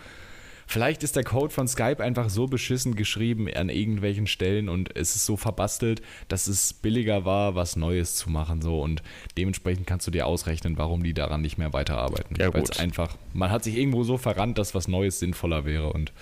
Vielleicht 0.67 1.03
ist 1.03 1.17
der 1.17 1.25
Code 1.25 1.53
von 1.53 1.69
Skype 1.69 2.03
einfach 2.03 2.31
so 2.31 2.47
beschissen 2.47 2.95
geschrieben 2.95 3.49
an 3.55 3.69
irgendwelchen 3.69 4.27
Stellen 4.27 4.69
und 4.69 4.95
es 4.97 5.15
ist 5.15 5.27
so 5.27 5.37
verbastelt, 5.37 6.03
dass 6.29 6.47
es 6.47 6.73
billiger 6.73 7.25
war, 7.25 7.55
was 7.55 7.77
Neues 7.77 8.17
zu 8.17 8.31
machen 8.31 8.63
so. 8.63 8.81
Und 8.81 9.03
dementsprechend 9.37 9.87
kannst 9.87 10.07
du 10.07 10.11
dir 10.11 10.27
ausrechnen, 10.27 10.79
warum 10.79 11.03
die 11.03 11.15
daran 11.15 11.43
nicht 11.43 11.59
mehr 11.59 11.73
weiterarbeiten. 11.73 12.37
Ja, 12.39 12.53
Weil 12.53 12.63
es 12.63 12.79
einfach, 12.79 13.17
man 13.33 13.51
hat 13.51 13.65
sich 13.65 13.77
irgendwo 13.77 14.05
so 14.05 14.19
verrannt, 14.19 14.59
dass 14.59 14.75
was 14.75 14.89
Neues 14.89 15.19
sinnvoller 15.19 15.65
wäre. 15.65 15.93
Und 15.93 16.13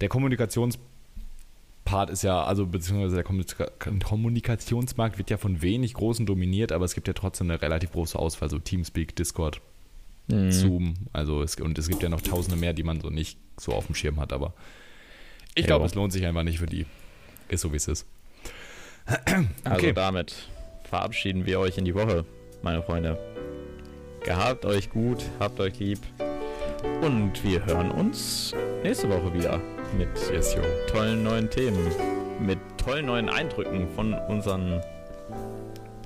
der 0.00 0.08
Kommunikationspart 0.08 2.10
ist 2.10 2.22
ja, 2.22 2.44
also 2.44 2.66
beziehungsweise 2.66 3.16
der 3.16 3.24
Kommunika- 3.24 3.70
Kommunikationsmarkt 4.04 5.18
wird 5.18 5.30
ja 5.30 5.36
von 5.36 5.62
wenig 5.62 5.94
Großen 5.94 6.26
dominiert, 6.26 6.72
aber 6.72 6.84
es 6.84 6.94
gibt 6.94 7.08
ja 7.08 7.14
trotzdem 7.14 7.50
eine 7.50 7.60
relativ 7.60 7.92
große 7.92 8.18
Auswahl, 8.18 8.50
so 8.50 8.58
Teamspeak, 8.58 9.16
Discord, 9.16 9.60
Mhm. 10.30 10.52
Zoom, 10.52 10.94
also 11.12 11.42
es, 11.42 11.56
und 11.56 11.78
es 11.78 11.88
gibt 11.88 12.02
ja 12.02 12.08
noch 12.08 12.20
tausende 12.20 12.56
mehr, 12.56 12.72
die 12.72 12.82
man 12.82 13.00
so 13.00 13.10
nicht 13.10 13.38
so 13.58 13.72
auf 13.72 13.86
dem 13.86 13.94
Schirm 13.94 14.20
hat, 14.20 14.32
aber 14.32 14.54
ich 15.54 15.66
glaube, 15.66 15.84
es 15.84 15.94
lohnt 15.94 16.12
sich 16.12 16.24
einfach 16.26 16.42
nicht 16.44 16.58
für 16.58 16.66
die. 16.66 16.86
Ist 17.48 17.62
so, 17.62 17.72
wie 17.72 17.76
es 17.76 17.88
ist. 17.88 18.06
Also 19.06 19.46
Okay. 19.64 19.92
damit 19.92 20.34
verabschieden 20.84 21.46
wir 21.46 21.58
euch 21.58 21.76
in 21.78 21.84
die 21.84 21.94
Woche, 21.94 22.24
meine 22.62 22.82
Freunde. 22.82 23.18
Gehabt 24.24 24.64
euch 24.64 24.90
gut, 24.90 25.24
habt 25.40 25.58
euch 25.60 25.78
lieb. 25.78 25.98
Und 27.02 27.42
wir 27.44 27.64
hören 27.66 27.90
uns 27.90 28.54
nächste 28.82 29.08
Woche 29.10 29.34
wieder 29.34 29.60
mit 29.98 30.08
Yes, 30.32 30.56
tollen 30.86 31.24
neuen 31.24 31.50
Themen, 31.50 31.88
mit 32.40 32.58
tollen 32.78 33.06
neuen 33.06 33.28
Eindrücken 33.28 33.88
von 33.94 34.14
unseren 34.14 34.80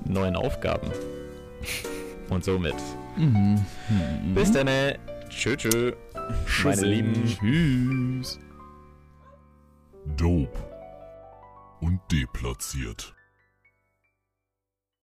neuen 0.05 0.37
Aufgaben. 0.37 0.91
Und 2.31 2.45
somit. 2.45 2.75
Bis 4.35 4.53
dann. 4.53 4.69
Tschö, 5.29 5.57
tschö. 5.57 5.93
Meine 6.65 6.83
Lieben. 6.83 7.25
Tschüss. 7.25 8.39
Dope 10.17 10.59
und 11.81 12.01
deplatziert. 12.11 13.14